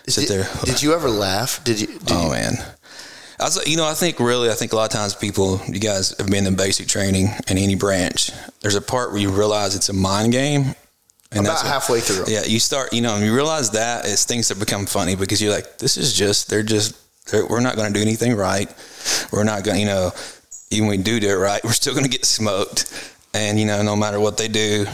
sit 0.07 0.29
did, 0.29 0.31
there. 0.31 0.49
did 0.65 0.83
you 0.83 0.95
ever 0.95 1.09
laugh? 1.11 1.63
Did 1.65 1.81
you? 1.81 1.87
Did 1.87 2.03
Oh 2.11 2.25
you 2.27 2.31
man. 2.33 2.55
I 3.41 3.45
was, 3.45 3.67
you 3.67 3.77
know, 3.77 3.87
I 3.87 3.95
think 3.95 4.21
really, 4.21 4.49
I 4.49 4.55
think 4.55 4.73
a 4.73 4.77
lot 4.77 4.85
of 4.85 4.91
times 4.97 5.15
people, 5.15 5.61
you 5.67 5.81
guys 5.81 6.15
have 6.19 6.29
been 6.29 6.47
in 6.47 6.55
basic 6.55 6.87
training 6.87 7.31
in 7.49 7.59
any 7.59 7.75
branch. 7.75 8.31
There's 8.61 8.77
a 8.77 8.81
part 8.81 9.11
where 9.11 9.21
you 9.21 9.31
realize 9.31 9.75
it's 9.75 9.89
a 9.89 9.93
mind 9.93 10.31
game, 10.33 10.75
and 11.33 11.45
about 11.47 11.57
what- 11.57 11.67
halfway 11.67 12.01
through. 12.01 12.33
yeah, 12.33 12.45
you 12.45 12.61
start, 12.61 12.93
you 12.93 13.01
know, 13.03 13.17
and 13.17 13.25
you 13.25 13.35
realize 13.35 13.71
that 13.71 14.07
it's 14.07 14.25
things 14.25 14.49
that 14.49 14.61
become 14.61 14.87
funny 14.87 15.17
because 15.17 15.43
you're 15.43 15.53
like, 15.53 15.79
this 15.79 15.97
is 15.97 16.13
just, 16.13 16.49
they're 16.49 16.63
just, 16.63 16.95
they're, 17.31 17.45
we're 17.47 17.61
not 17.61 17.75
going 17.75 17.93
to 17.93 17.99
do 17.99 18.03
anything 18.03 18.37
right. 18.37 18.73
We're 19.33 19.43
not 19.45 19.65
going 19.65 19.77
to, 19.77 19.81
you 19.81 19.87
know, 19.87 20.13
even 20.71 20.87
when 20.89 20.99
we 20.99 21.03
do 21.03 21.19
do 21.19 21.29
it 21.29 21.35
right, 21.35 21.63
we're 21.65 21.73
still 21.73 21.93
going 21.93 22.05
to 22.05 22.11
get 22.11 22.25
smoked. 22.25 22.87
And, 23.35 23.59
you 23.59 23.67
know, 23.67 23.83
no 23.83 23.97
matter 23.97 24.21
what 24.21 24.37
they 24.37 24.47
do, 24.47 24.87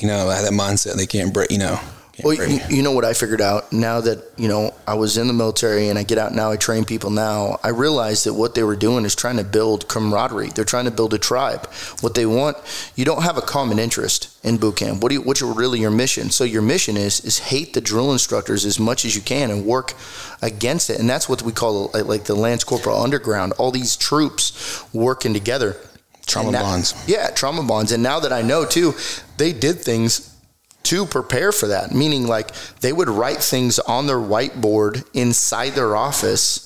you 0.00 0.08
know, 0.08 0.28
I 0.28 0.36
have 0.36 0.44
that 0.44 0.52
mindset 0.52 0.96
they 0.96 1.06
can't 1.06 1.32
break, 1.32 1.50
you 1.50 1.58
know. 1.58 1.78
Well, 2.24 2.34
you, 2.34 2.60
you 2.68 2.82
know 2.82 2.92
what 2.92 3.04
I 3.04 3.12
figured 3.12 3.40
out 3.40 3.72
now 3.72 4.00
that 4.00 4.32
you 4.36 4.48
know 4.48 4.74
I 4.86 4.94
was 4.94 5.18
in 5.18 5.28
the 5.28 5.32
military 5.32 5.88
and 5.88 5.98
I 5.98 6.02
get 6.02 6.18
out 6.18 6.34
now. 6.34 6.50
I 6.50 6.56
train 6.56 6.84
people 6.84 7.10
now. 7.10 7.60
I 7.62 7.68
realized 7.68 8.26
that 8.26 8.34
what 8.34 8.54
they 8.54 8.64
were 8.64 8.76
doing 8.76 9.04
is 9.04 9.14
trying 9.14 9.36
to 9.36 9.44
build 9.44 9.88
camaraderie. 9.88 10.48
They're 10.48 10.64
trying 10.64 10.86
to 10.86 10.90
build 10.90 11.14
a 11.14 11.18
tribe. 11.18 11.66
What 12.00 12.14
they 12.14 12.26
want, 12.26 12.56
you 12.96 13.04
don't 13.04 13.22
have 13.22 13.38
a 13.38 13.42
common 13.42 13.78
interest 13.78 14.36
in 14.44 14.56
boot 14.56 14.76
camp. 14.76 15.02
What 15.02 15.10
do 15.10 15.16
you, 15.16 15.22
what's 15.22 15.40
your, 15.40 15.52
really 15.52 15.80
your 15.80 15.90
mission? 15.90 16.30
So 16.30 16.44
your 16.44 16.62
mission 16.62 16.96
is 16.96 17.20
is 17.20 17.38
hate 17.38 17.74
the 17.74 17.80
drill 17.80 18.12
instructors 18.12 18.64
as 18.64 18.80
much 18.80 19.04
as 19.04 19.14
you 19.14 19.22
can 19.22 19.50
and 19.50 19.64
work 19.64 19.94
against 20.42 20.90
it. 20.90 20.98
And 20.98 21.08
that's 21.08 21.28
what 21.28 21.42
we 21.42 21.52
call 21.52 21.90
like 21.94 22.24
the 22.24 22.34
Lance 22.34 22.64
Corporal 22.64 23.00
Underground. 23.00 23.52
All 23.58 23.70
these 23.70 23.96
troops 23.96 24.84
working 24.92 25.34
together. 25.34 25.76
Trauma 26.28 26.52
now- 26.52 26.62
bonds. 26.62 26.94
Yeah, 27.06 27.30
trauma 27.30 27.62
bonds. 27.64 27.90
And 27.90 28.02
now 28.02 28.20
that 28.20 28.32
I 28.32 28.42
know 28.42 28.64
too, 28.64 28.94
they 29.36 29.52
did 29.52 29.80
things 29.80 30.34
to 30.84 31.04
prepare 31.04 31.50
for 31.52 31.66
that. 31.66 31.92
Meaning, 31.92 32.26
like 32.26 32.52
they 32.80 32.92
would 32.92 33.08
write 33.08 33.38
things 33.38 33.78
on 33.80 34.06
their 34.06 34.18
whiteboard 34.18 35.04
inside 35.12 35.70
their 35.70 35.96
office 35.96 36.64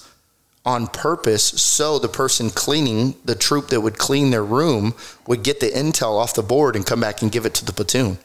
on 0.65 0.87
purpose 0.87 1.43
so 1.43 1.99
the 1.99 2.09
person 2.09 2.49
cleaning 2.51 3.17
the 3.25 3.35
troop 3.35 3.69
that 3.69 3.81
would 3.81 3.99
clean 3.99 4.31
their 4.31 4.45
room 4.45 4.95
would 5.27 5.43
get 5.43 5.59
the 5.59 5.71
intel 5.71 6.21
off 6.21 6.35
the 6.35 6.43
board 6.43 6.77
and 6.77 6.87
come 6.87 7.01
back 7.01 7.21
and 7.21 7.33
give 7.33 7.45
it 7.45 7.55
to 7.55 7.65
the 7.65 7.73
platoon. 7.73 8.19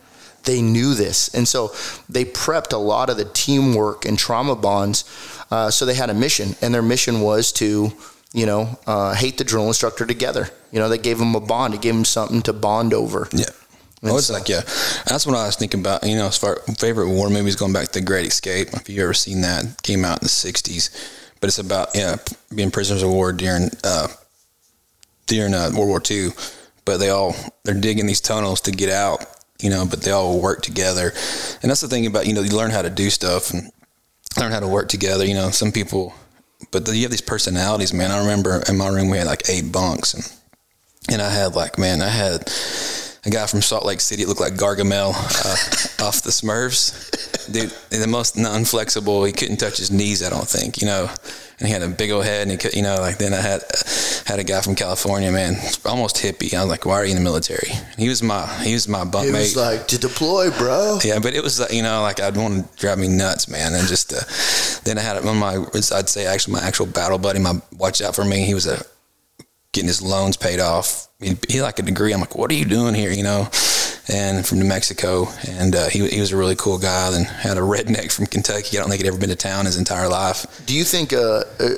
They 0.44 0.62
knew 0.62 0.94
this. 0.94 1.30
And 1.34 1.48
so 1.48 1.74
they 2.08 2.26
prepped 2.26 2.74
a 2.74 2.78
lot 2.78 3.10
of 3.10 3.18
the 3.18 3.26
teamwork 3.26 4.06
and 4.06 4.20
trauma 4.20 4.56
bonds. 4.56 5.04
Uh, 5.50 5.72
so 5.72 5.86
they 5.86 5.96
had 5.96 6.10
a 6.10 6.14
mission, 6.14 6.56
and 6.62 6.74
their 6.74 6.84
mission 6.84 7.22
was 7.22 7.52
to, 7.54 7.92
you 8.38 8.46
know, 8.46 8.78
uh, 8.86 9.14
hate 9.16 9.38
the 9.38 9.44
drill 9.44 9.68
instructor 9.68 10.06
together. 10.06 10.48
You 10.72 10.80
know, 10.80 10.90
they 10.90 10.98
gave 11.00 11.20
him 11.20 11.34
a 11.36 11.40
bond, 11.40 11.74
it 11.74 11.82
gave 11.82 11.96
him 11.96 12.06
something 12.06 12.42
to 12.44 12.54
bond 12.54 12.94
over. 12.94 13.28
Yeah. 13.34 13.46
And 14.04 14.12
Oh, 14.12 14.18
it's 14.18 14.28
so- 14.28 14.34
like 14.34 14.48
yeah, 14.48 14.62
that's 15.08 15.26
what 15.26 15.36
I 15.36 15.46
was 15.48 15.56
thinking 15.56 15.80
about. 15.80 16.04
You 16.04 16.16
know, 16.18 16.28
as 16.28 16.38
far 16.38 16.58
favorite 16.78 17.10
war 17.10 17.30
movies 17.32 17.56
going 17.56 17.74
back 17.74 17.88
to 17.88 18.00
The 18.00 18.06
Great 18.06 18.28
Escape. 18.28 18.68
If 18.74 18.88
you 18.90 19.02
ever 19.04 19.14
seen 19.16 19.42
that, 19.42 19.66
It 19.66 19.82
came 19.82 20.06
out 20.06 20.22
in 20.22 20.26
the 20.26 20.30
'60s, 20.30 20.92
but 21.40 21.48
it's 21.48 21.58
about 21.58 21.90
yeah 21.96 22.18
being 22.54 22.70
prisoners 22.72 23.02
of 23.02 23.10
war 23.10 23.34
during 23.34 23.72
uh, 23.84 24.08
during 25.26 25.54
uh, 25.56 25.72
World 25.74 25.88
War 25.90 26.02
II. 26.10 26.30
But 26.86 26.98
they 27.00 27.10
all 27.10 27.36
they're 27.64 27.74
digging 27.88 28.06
these 28.06 28.22
tunnels 28.22 28.62
to 28.62 28.72
get 28.72 28.90
out. 28.92 29.26
You 29.60 29.72
know, 29.72 29.86
but 29.88 30.04
they 30.04 30.12
all 30.12 30.40
work 30.40 30.62
together, 30.62 31.12
and 31.64 31.72
that's 31.72 31.82
the 31.82 31.88
thing 31.88 32.06
about 32.06 32.28
you 32.28 32.34
know 32.36 32.42
you 32.44 32.56
learn 32.56 32.70
how 32.70 32.84
to 32.84 32.92
do 32.92 33.10
stuff 33.10 33.50
and 33.52 33.72
learn 34.40 34.52
how 34.52 34.60
to 34.60 34.68
work 34.68 34.88
together. 34.90 35.26
You 35.26 35.34
know, 35.34 35.50
some 35.50 35.72
people, 35.72 36.14
but 36.72 36.88
you 36.88 37.04
have 37.04 37.12
these 37.12 37.22
personalities, 37.22 37.94
man. 37.94 38.12
I 38.12 38.20
remember 38.20 38.64
in 38.68 38.78
my 38.78 38.88
room 38.88 39.10
we 39.10 39.18
had 39.18 39.28
like 39.28 39.50
eight 39.50 39.72
bunks, 39.72 40.14
and 40.14 40.32
and 41.10 41.22
I 41.22 41.30
had 41.30 41.56
like 41.56 41.78
man, 41.78 42.02
I 42.02 42.10
had 42.10 42.52
a 43.28 43.32
guy 43.32 43.46
from 43.46 43.62
Salt 43.62 43.86
Lake 43.86 44.02
City. 44.02 44.26
Looked 44.26 44.42
like 44.42 44.54
Gargamel 44.54 45.10
uh, 45.14 46.06
off 46.06 46.22
the 46.22 46.30
Smurfs. 46.30 47.52
Dude, 47.52 47.72
the 47.90 48.08
most 48.08 48.38
non-flexible. 48.38 49.24
He 49.24 49.32
couldn't 49.32 49.58
touch 49.58 49.78
his 49.78 49.92
knees. 49.92 50.24
I 50.24 50.30
don't 50.30 50.48
think. 50.48 50.82
You 50.82 50.88
know, 50.88 51.10
and 51.60 51.68
he 51.68 51.74
had 51.74 51.82
a 51.82 51.88
big 51.88 52.12
old 52.12 52.26
head. 52.26 52.44
And 52.44 52.52
he 52.52 52.58
could, 52.58 52.74
you 52.74 52.82
know, 52.82 52.98
like 53.00 53.18
then 53.18 53.34
I 53.34 53.42
had 53.42 53.64
had 54.26 54.40
a 54.40 54.44
guy 54.44 54.62
from 54.62 54.76
California, 54.76 55.32
man, 55.32 55.56
almost 55.86 56.18
hippie. 56.18 56.54
I 56.54 56.62
was 56.62 56.70
like, 56.70 56.86
why 56.86 56.96
are 56.96 57.06
you 57.06 57.12
in 57.12 57.18
the 57.18 57.24
military? 57.24 57.72
He 57.98 58.10
was 58.10 58.22
my 58.22 58.46
he 58.64 58.74
was 58.74 58.88
my 58.88 59.04
bunkmate. 59.04 59.34
was 59.34 59.56
like 59.56 59.88
to 59.88 59.98
deploy, 59.98 60.50
bro. 60.52 61.00
Yeah, 61.04 61.20
but 61.20 61.34
it 61.34 61.44
was 61.44 61.60
like 61.60 61.72
you 61.72 61.84
know, 61.84 62.02
like 62.02 62.20
I'd 62.20 62.38
want 62.38 62.72
to 62.72 62.78
drive 62.78 62.98
me 62.98 63.08
nuts, 63.08 63.48
man. 63.48 63.74
And 63.74 63.88
just 63.88 64.14
uh, 64.14 64.82
then 64.84 64.98
I 64.98 65.02
had 65.02 65.24
one 65.24 65.36
of 65.36 65.40
my, 65.40 65.66
I'd 65.98 66.10
say 66.10 66.26
actually 66.26 66.54
my 66.54 66.64
actual 66.64 66.86
battle 66.86 67.18
buddy, 67.18 67.40
my 67.40 67.62
watch 67.78 68.02
out 68.02 68.16
for 68.16 68.26
me. 68.26 68.46
He 68.46 68.54
was 68.54 68.68
a 68.68 68.84
getting 69.72 69.88
his 69.88 70.02
loans 70.02 70.38
paid 70.38 70.60
off. 70.60 71.07
He, 71.20 71.62
like 71.62 71.80
a 71.80 71.82
degree. 71.82 72.14
I'm 72.14 72.20
like, 72.20 72.36
what 72.36 72.52
are 72.52 72.56
you 72.56 72.66
doing 72.66 72.94
here? 72.94 73.10
You 73.12 73.24
know, 73.24 73.50
and 74.08 74.46
from 74.46 74.60
New 74.60 74.66
Mexico, 74.66 75.28
and 75.48 75.76
uh, 75.76 75.88
he 75.90 76.08
he 76.08 76.20
was 76.20 76.32
a 76.32 76.38
really 76.38 76.56
cool 76.56 76.78
guy. 76.78 77.10
Then 77.10 77.26
had 77.26 77.58
a 77.58 77.62
redneck 77.62 78.12
from 78.12 78.28
Kentucky. 78.28 78.78
I 78.78 78.82
don't 78.82 78.90
think 78.90 79.02
he'd 79.02 79.08
ever 79.08 79.18
been 79.18 79.30
to 79.30 79.36
town 79.36 79.66
his 79.66 79.78
entire 79.78 80.08
life. 80.08 80.46
Do 80.68 80.76
you 80.76 80.84
think? 80.84 81.14
Uh, 81.14 81.44
uh, 81.60 81.70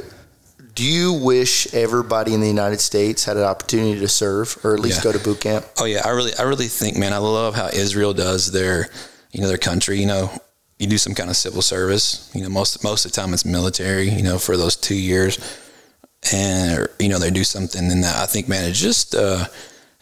do 0.75 0.83
you 0.85 1.13
wish 1.13 1.73
everybody 1.73 2.33
in 2.33 2.41
the 2.41 2.47
United 2.47 2.79
States 2.81 3.23
had 3.25 3.37
an 3.37 3.43
opportunity 3.43 3.99
to 3.99 4.07
serve, 4.09 4.57
or 4.63 4.73
at 4.73 4.79
least 4.81 4.97
Yeah. 4.97 5.03
go 5.11 5.11
to 5.17 5.19
boot 5.19 5.39
camp? 5.41 5.65
Oh 5.77 5.85
yeah, 5.85 6.01
I 6.05 6.09
really, 6.09 6.31
I 6.37 6.43
really 6.43 6.67
think, 6.67 6.97
man, 6.97 7.11
I 7.13 7.17
love 7.17 7.55
how 7.55 7.67
Israel 7.67 8.13
does 8.13 8.51
their, 8.51 8.89
you 9.31 9.41
know, 9.41 9.47
their 9.47 9.57
country. 9.57 9.99
You 9.99 10.05
know, 10.07 10.31
you 10.79 10.87
do 10.87 10.97
some 10.97 11.13
kind 11.13 11.29
of 11.29 11.35
civil 11.37 11.61
service. 11.61 12.29
You 12.33 12.43
know, 12.43 12.49
most 12.49 12.83
most 12.83 13.05
of 13.05 13.11
the 13.11 13.21
time 13.21 13.33
it's 13.33 13.45
military. 13.45 14.09
You 14.09 14.21
know, 14.21 14.37
for 14.37 14.57
those 14.57 14.75
two 14.75 14.95
years, 14.95 15.37
and 16.31 16.77
or, 16.77 16.91
you 16.99 17.09
know 17.09 17.19
they 17.19 17.31
do 17.31 17.43
something 17.43 17.89
in 17.91 18.01
that. 18.01 18.17
I 18.17 18.25
think, 18.25 18.47
man, 18.47 18.69
it's 18.69 18.79
just, 18.79 19.15
uh, 19.15 19.45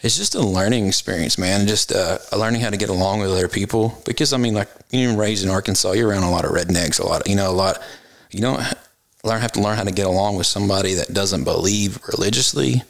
it's 0.00 0.16
just 0.16 0.34
a 0.34 0.40
learning 0.40 0.86
experience, 0.86 1.38
man. 1.38 1.66
Just 1.66 1.92
uh, 1.92 2.18
learning 2.36 2.60
how 2.60 2.70
to 2.70 2.76
get 2.76 2.88
along 2.88 3.20
with 3.20 3.30
other 3.30 3.48
people. 3.48 4.00
Because 4.04 4.32
I 4.32 4.36
mean, 4.36 4.54
like 4.54 4.68
you're 4.90 5.16
raised 5.16 5.44
in 5.44 5.50
Arkansas, 5.50 5.92
you're 5.92 6.08
around 6.08 6.22
a 6.22 6.30
lot 6.30 6.44
of 6.44 6.52
rednecks, 6.52 7.00
a 7.00 7.06
lot, 7.06 7.22
of, 7.22 7.28
you 7.28 7.36
know, 7.36 7.50
a 7.50 7.52
lot. 7.52 7.80
You 8.30 8.40
don't 8.40 8.60
learn 9.24 9.40
have 9.40 9.52
to 9.52 9.60
learn 9.60 9.76
how 9.76 9.84
to 9.84 9.90
get 9.90 10.06
along 10.06 10.36
with 10.36 10.46
somebody 10.46 10.94
that 10.94 11.12
doesn't 11.12 11.44
believe 11.44 11.98
religiously 12.08 12.82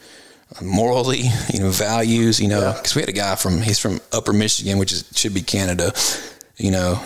morally, 0.62 1.22
you 1.52 1.60
know, 1.60 1.70
values, 1.70 2.40
you 2.40 2.48
know, 2.48 2.60
Yeah. 2.60 2.72
because 2.74 2.94
we 2.94 3.02
had 3.02 3.08
a 3.08 3.12
guy 3.12 3.36
from, 3.36 3.62
he's 3.62 3.78
from 3.78 4.00
Upper 4.12 4.32
Michigan, 4.32 4.78
which 4.78 4.92
is, 4.92 5.04
should 5.14 5.34
be 5.34 5.42
Canada, 5.42 5.92
you 6.56 6.70
know, 6.70 7.00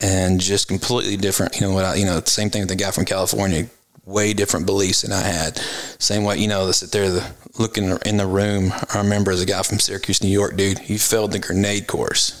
and 0.00 0.40
just 0.40 0.68
completely 0.68 1.16
different, 1.16 1.54
you 1.56 1.62
know, 1.66 1.72
what 1.72 1.84
I, 1.84 1.94
you 1.96 2.04
know, 2.04 2.20
same 2.20 2.50
thing 2.50 2.62
with 2.62 2.68
the 2.68 2.76
guy 2.76 2.90
from 2.90 3.04
California, 3.04 3.66
way 4.04 4.32
different 4.32 4.66
beliefs 4.66 5.02
than 5.02 5.12
I 5.12 5.20
had. 5.22 5.56
Same 5.98 6.24
way, 6.24 6.38
you 6.38 6.48
know, 6.48 6.66
they 6.66 6.72
sit 6.72 6.90
there 6.92 7.08
the, 7.10 7.24
looking 7.58 7.96
in 8.04 8.16
the 8.16 8.26
room. 8.26 8.72
I 8.92 8.98
remember 8.98 9.30
as 9.30 9.40
a 9.42 9.46
guy 9.46 9.62
from 9.62 9.78
Syracuse, 9.78 10.22
New 10.22 10.28
York, 10.30 10.56
dude, 10.56 10.78
he 10.78 10.98
failed 10.98 11.32
the 11.32 11.38
grenade 11.38 11.86
course. 11.86 12.38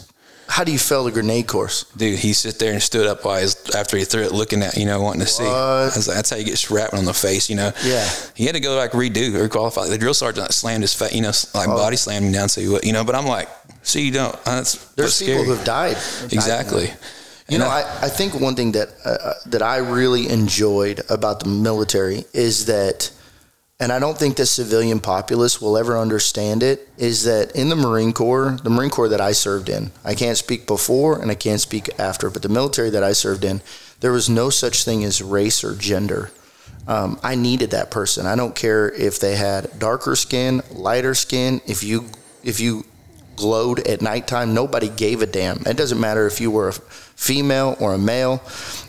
How 0.48 0.64
do 0.64 0.72
you 0.72 0.78
fail 0.78 1.04
the 1.04 1.12
grenade 1.12 1.46
course? 1.46 1.84
Dude, 1.96 2.18
he 2.18 2.34
sit 2.34 2.58
there 2.58 2.72
and 2.74 2.82
stood 2.82 3.06
up 3.06 3.24
while 3.24 3.40
his, 3.40 3.56
after 3.74 3.96
he 3.96 4.04
threw 4.04 4.22
it, 4.22 4.32
looking 4.32 4.60
at 4.62 4.76
you 4.76 4.84
know, 4.84 5.00
wanting 5.00 5.20
to 5.20 5.26
see. 5.26 5.44
I 5.44 5.84
was 5.84 6.06
like, 6.08 6.16
that's 6.16 6.28
how 6.28 6.36
you 6.36 6.44
get 6.44 6.58
shrapnel 6.58 6.98
on 6.98 7.04
the 7.06 7.14
face, 7.14 7.48
you 7.48 7.56
know. 7.56 7.70
Yeah. 7.84 8.06
He 8.34 8.44
had 8.44 8.54
to 8.56 8.60
go 8.60 8.76
like 8.76 8.90
redo 8.90 9.34
or 9.36 9.48
qualify. 9.48 9.86
The 9.88 9.96
drill 9.96 10.12
sergeant 10.14 10.52
slammed 10.52 10.82
his 10.82 10.92
face, 10.92 11.14
you 11.14 11.22
know, 11.22 11.32
like 11.54 11.68
Oh. 11.68 11.76
body 11.76 11.96
slammed 11.96 12.26
him 12.26 12.32
down, 12.32 12.48
so 12.50 12.60
he 12.60 12.68
would, 12.68 12.84
you 12.84 12.92
know. 12.92 13.02
But 13.04 13.14
I'm 13.14 13.24
like, 13.26 13.48
see, 13.82 14.04
you 14.04 14.12
don't. 14.12 14.32
That's 14.44 14.74
There's 14.94 15.18
that's 15.18 15.20
people 15.20 15.34
scary. 15.34 15.46
who 15.46 15.54
have 15.54 15.64
died. 15.64 15.96
Exactly. 16.32 16.90
You 17.52 17.58
know, 17.58 17.68
I, 17.68 17.80
I 18.00 18.08
think 18.08 18.40
one 18.40 18.54
thing 18.54 18.72
that 18.72 18.88
uh, 19.04 19.34
that 19.44 19.60
I 19.60 19.76
really 19.76 20.26
enjoyed 20.28 21.02
about 21.10 21.40
the 21.40 21.48
military 21.50 22.24
is 22.32 22.64
that, 22.64 23.10
and 23.78 23.92
I 23.92 23.98
don't 23.98 24.16
think 24.16 24.36
the 24.36 24.46
civilian 24.46 25.00
populace 25.00 25.60
will 25.60 25.76
ever 25.76 25.98
understand 25.98 26.62
it, 26.62 26.88
is 26.96 27.24
that 27.24 27.54
in 27.54 27.68
the 27.68 27.76
Marine 27.76 28.14
Corps, 28.14 28.58
the 28.62 28.70
Marine 28.70 28.88
Corps 28.88 29.10
that 29.10 29.20
I 29.20 29.32
served 29.32 29.68
in, 29.68 29.90
I 30.02 30.14
can't 30.14 30.38
speak 30.38 30.66
before 30.66 31.20
and 31.20 31.30
I 31.30 31.34
can't 31.34 31.60
speak 31.60 31.90
after, 31.98 32.30
but 32.30 32.40
the 32.40 32.48
military 32.48 32.88
that 32.88 33.04
I 33.04 33.12
served 33.12 33.44
in, 33.44 33.60
there 34.00 34.12
was 34.12 34.30
no 34.30 34.48
such 34.48 34.84
thing 34.84 35.04
as 35.04 35.20
race 35.20 35.62
or 35.62 35.74
gender. 35.74 36.30
Um, 36.88 37.20
I 37.22 37.34
needed 37.34 37.72
that 37.72 37.90
person. 37.90 38.24
I 38.24 38.34
don't 38.34 38.54
care 38.54 38.90
if 38.90 39.20
they 39.20 39.36
had 39.36 39.78
darker 39.78 40.16
skin, 40.16 40.62
lighter 40.70 41.14
skin. 41.14 41.60
If 41.66 41.84
you 41.84 42.06
if 42.42 42.60
you 42.60 42.86
glowed 43.36 43.86
at 43.86 44.00
nighttime, 44.00 44.54
nobody 44.54 44.88
gave 44.88 45.20
a 45.20 45.26
damn. 45.26 45.58
It 45.66 45.76
doesn't 45.76 46.00
matter 46.00 46.26
if 46.26 46.40
you 46.40 46.50
were 46.50 46.70
a 46.70 46.74
female 47.22 47.76
or 47.78 47.94
a 47.94 47.98
male. 47.98 48.42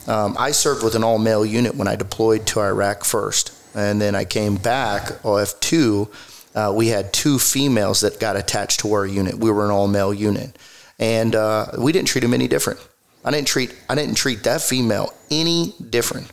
Um, 0.07 0.35
I 0.39 0.51
served 0.51 0.83
with 0.83 0.95
an 0.95 1.03
all 1.03 1.19
male 1.19 1.45
unit 1.45 1.75
when 1.75 1.87
I 1.87 1.95
deployed 1.95 2.47
to 2.47 2.59
Iraq 2.59 3.05
first, 3.05 3.53
and 3.75 4.01
then 4.01 4.15
I 4.15 4.25
came 4.25 4.55
back 4.55 5.23
OF 5.23 5.59
two. 5.59 6.09
Uh, 6.55 6.73
we 6.75 6.87
had 6.87 7.13
two 7.13 7.39
females 7.39 8.01
that 8.01 8.19
got 8.19 8.35
attached 8.35 8.79
to 8.81 8.93
our 8.93 9.05
unit. 9.05 9.35
We 9.35 9.51
were 9.51 9.65
an 9.65 9.71
all 9.71 9.87
male 9.87 10.13
unit, 10.13 10.57
and 10.99 11.35
uh, 11.35 11.67
we 11.77 11.91
didn't 11.91 12.07
treat 12.07 12.21
them 12.21 12.33
any 12.33 12.47
different. 12.47 12.79
I 13.23 13.31
didn't 13.31 13.47
treat 13.47 13.73
I 13.87 13.95
didn't 13.95 14.15
treat 14.15 14.43
that 14.43 14.61
female 14.61 15.13
any 15.29 15.73
different. 15.89 16.31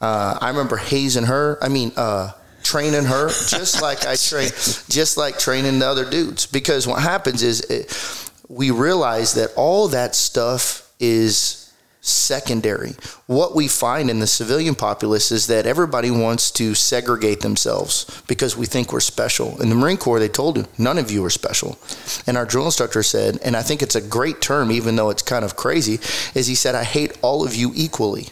Uh, 0.00 0.38
I 0.40 0.48
remember 0.48 0.76
hazing 0.76 1.24
her. 1.24 1.58
I 1.62 1.68
mean, 1.68 1.92
uh, 1.96 2.32
training 2.62 3.04
her 3.04 3.28
just 3.28 3.80
like 3.88 4.06
I 4.06 4.16
train, 4.16 4.48
just 4.88 5.16
like 5.16 5.38
training 5.38 5.78
the 5.78 5.86
other 5.86 6.08
dudes. 6.08 6.46
Because 6.46 6.86
what 6.86 7.00
happens 7.00 7.42
is 7.42 7.60
it, 7.62 8.30
we 8.48 8.70
realize 8.70 9.34
that 9.34 9.52
all 9.56 9.88
that 9.88 10.14
stuff 10.14 10.87
is 11.00 11.68
secondary. 12.00 12.94
What 13.26 13.54
we 13.54 13.68
find 13.68 14.08
in 14.08 14.20
the 14.20 14.26
civilian 14.26 14.74
populace 14.74 15.30
is 15.30 15.46
that 15.48 15.66
everybody 15.66 16.10
wants 16.10 16.50
to 16.52 16.74
segregate 16.74 17.40
themselves 17.40 18.22
because 18.26 18.56
we 18.56 18.66
think 18.66 18.92
we're 18.92 19.00
special. 19.00 19.60
In 19.60 19.68
the 19.68 19.74
Marine 19.74 19.96
Corps, 19.96 20.18
they 20.18 20.28
told 20.28 20.56
you 20.56 20.66
none 20.78 20.98
of 20.98 21.10
you 21.10 21.24
are 21.24 21.30
special. 21.30 21.78
And 22.26 22.36
our 22.36 22.46
drill 22.46 22.66
instructor 22.66 23.02
said, 23.02 23.38
and 23.44 23.56
I 23.56 23.62
think 23.62 23.82
it's 23.82 23.96
a 23.96 24.00
great 24.00 24.40
term, 24.40 24.70
even 24.70 24.96
though 24.96 25.10
it's 25.10 25.22
kind 25.22 25.44
of 25.44 25.56
crazy, 25.56 25.94
is 26.34 26.46
he 26.46 26.54
said, 26.54 26.74
I 26.74 26.84
hate 26.84 27.18
all 27.20 27.44
of 27.44 27.54
you 27.54 27.72
equally. 27.74 28.28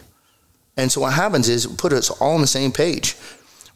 And 0.77 0.91
so 0.91 1.01
what 1.01 1.13
happens 1.13 1.49
is 1.49 1.65
put 1.65 1.91
us 1.91 2.09
all 2.09 2.35
on 2.35 2.41
the 2.41 2.47
same 2.47 2.71
page. 2.71 3.15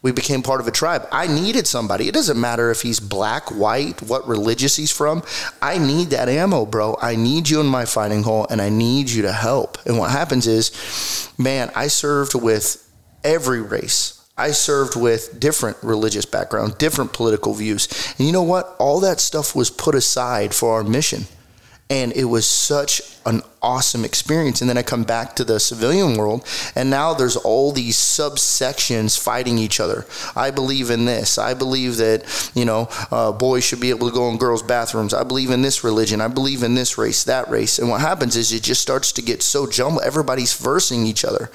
We 0.01 0.11
became 0.11 0.41
part 0.41 0.61
of 0.61 0.67
a 0.67 0.71
tribe. 0.71 1.07
I 1.11 1.27
needed 1.27 1.67
somebody. 1.67 2.07
It 2.07 2.13
doesn't 2.13 2.39
matter 2.39 2.71
if 2.71 2.81
he's 2.81 2.99
black, 2.99 3.49
white, 3.49 4.01
what 4.01 4.27
religious 4.27 4.75
he's 4.75 4.91
from. 4.91 5.23
I 5.61 5.77
need 5.77 6.09
that 6.09 6.27
ammo, 6.27 6.65
bro. 6.65 6.97
I 7.01 7.15
need 7.15 7.49
you 7.49 7.61
in 7.61 7.67
my 7.67 7.85
fighting 7.85 8.23
hole 8.23 8.47
and 8.49 8.61
I 8.61 8.69
need 8.69 9.09
you 9.09 9.21
to 9.23 9.31
help. 9.31 9.77
And 9.85 9.99
what 9.99 10.09
happens 10.09 10.47
is, 10.47 11.31
man, 11.37 11.71
I 11.75 11.87
served 11.87 12.33
with 12.33 12.87
every 13.23 13.61
race. 13.61 14.17
I 14.37 14.51
served 14.51 14.95
with 14.95 15.39
different 15.39 15.77
religious 15.83 16.25
background, 16.25 16.79
different 16.79 17.13
political 17.13 17.53
views. 17.53 17.87
And 18.17 18.25
you 18.25 18.33
know 18.33 18.41
what? 18.41 18.75
All 18.79 19.01
that 19.01 19.19
stuff 19.19 19.55
was 19.55 19.69
put 19.69 19.93
aside 19.93 20.55
for 20.55 20.73
our 20.73 20.83
mission 20.83 21.25
and 21.91 22.13
it 22.13 22.23
was 22.23 22.47
such 22.47 23.01
an 23.25 23.41
awesome 23.61 24.03
experience. 24.03 24.61
And 24.61 24.69
then 24.69 24.77
i 24.77 24.83
come 24.83 25.03
back 25.03 25.35
to 25.35 25.43
the 25.43 25.59
civilian 25.59 26.17
world 26.17 26.45
and 26.75 26.89
now 26.89 27.13
there's 27.13 27.35
all 27.35 27.71
these 27.71 27.95
subsections 27.95 29.19
fighting 29.19 29.57
each 29.57 29.79
other. 29.79 30.05
I 30.35 30.51
believe 30.51 30.89
in 30.89 31.05
this. 31.05 31.37
I 31.37 31.53
believe 31.53 31.97
that 31.97 32.51
you 32.55 32.65
know 32.65 32.87
uh, 33.11 33.31
boys 33.31 33.63
should 33.63 33.79
be 33.79 33.89
able 33.89 34.09
to 34.09 34.15
go 34.15 34.29
in 34.29 34.37
girls 34.37 34.63
bathrooms. 34.63 35.13
I 35.13 35.23
believe 35.23 35.51
in 35.51 35.61
this 35.61 35.83
religion. 35.83 36.21
I 36.21 36.27
believe 36.27 36.63
in 36.63 36.75
this 36.75 36.97
race 36.97 37.23
that 37.25 37.49
race. 37.49 37.79
And 37.79 37.89
what 37.89 38.01
happens 38.01 38.35
is 38.35 38.51
it 38.51 38.63
just 38.63 38.81
starts 38.81 39.11
to 39.13 39.21
get 39.21 39.41
so 39.43 39.67
jumbled. 39.67 40.03
Everybody's 40.03 40.53
versing 40.53 41.05
each 41.05 41.23
other. 41.25 41.51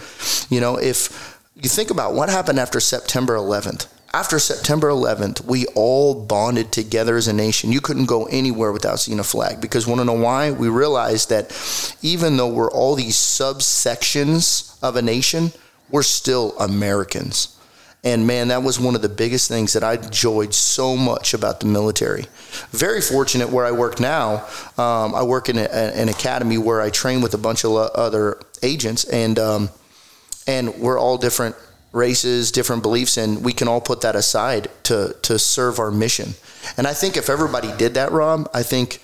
You 0.48 0.60
know 0.60 0.76
if 0.76 1.36
you 1.56 1.68
think 1.68 1.90
about 1.90 2.12
what 2.12 2.28
happened 2.28 2.58
after 2.58 2.80
september 2.80 3.34
11th 3.34 3.86
after 4.16 4.38
September 4.38 4.88
11th, 4.88 5.44
we 5.44 5.66
all 5.74 6.14
bonded 6.14 6.72
together 6.72 7.18
as 7.18 7.28
a 7.28 7.34
nation. 7.34 7.70
You 7.70 7.82
couldn't 7.82 8.06
go 8.06 8.24
anywhere 8.24 8.72
without 8.72 8.98
seeing 8.98 9.18
a 9.18 9.24
flag 9.24 9.60
because 9.60 9.86
want 9.86 10.00
to 10.00 10.06
know 10.06 10.14
why? 10.14 10.52
We 10.52 10.70
realized 10.70 11.28
that 11.28 11.52
even 12.00 12.38
though 12.38 12.48
we're 12.48 12.70
all 12.70 12.94
these 12.94 13.16
subsections 13.16 14.82
of 14.82 14.96
a 14.96 15.02
nation, 15.02 15.52
we're 15.90 16.02
still 16.02 16.58
Americans. 16.58 17.58
And 18.04 18.26
man, 18.26 18.48
that 18.48 18.62
was 18.62 18.80
one 18.80 18.94
of 18.94 19.02
the 19.02 19.10
biggest 19.10 19.48
things 19.48 19.74
that 19.74 19.84
I 19.84 19.96
enjoyed 19.96 20.54
so 20.54 20.96
much 20.96 21.34
about 21.34 21.60
the 21.60 21.66
military. 21.66 22.24
Very 22.70 23.02
fortunate 23.02 23.50
where 23.50 23.66
I 23.66 23.72
work 23.72 24.00
now. 24.00 24.46
Um, 24.78 25.14
I 25.14 25.24
work 25.24 25.50
in 25.50 25.58
a, 25.58 25.64
an 25.64 26.08
academy 26.08 26.56
where 26.56 26.80
I 26.80 26.88
train 26.88 27.20
with 27.20 27.34
a 27.34 27.38
bunch 27.38 27.66
of 27.66 27.72
other 27.72 28.40
agents, 28.62 29.04
and 29.04 29.38
um, 29.38 29.68
and 30.46 30.74
we're 30.78 30.98
all 30.98 31.18
different 31.18 31.54
races, 31.92 32.52
different 32.52 32.82
beliefs, 32.82 33.16
and 33.16 33.44
we 33.44 33.52
can 33.52 33.68
all 33.68 33.80
put 33.80 34.00
that 34.02 34.16
aside 34.16 34.68
to 34.84 35.16
to 35.22 35.38
serve 35.38 35.78
our 35.78 35.90
mission. 35.90 36.34
And 36.76 36.86
I 36.86 36.92
think 36.92 37.16
if 37.16 37.30
everybody 37.30 37.72
did 37.76 37.94
that, 37.94 38.12
Rob, 38.12 38.48
I 38.52 38.62
think, 38.62 39.00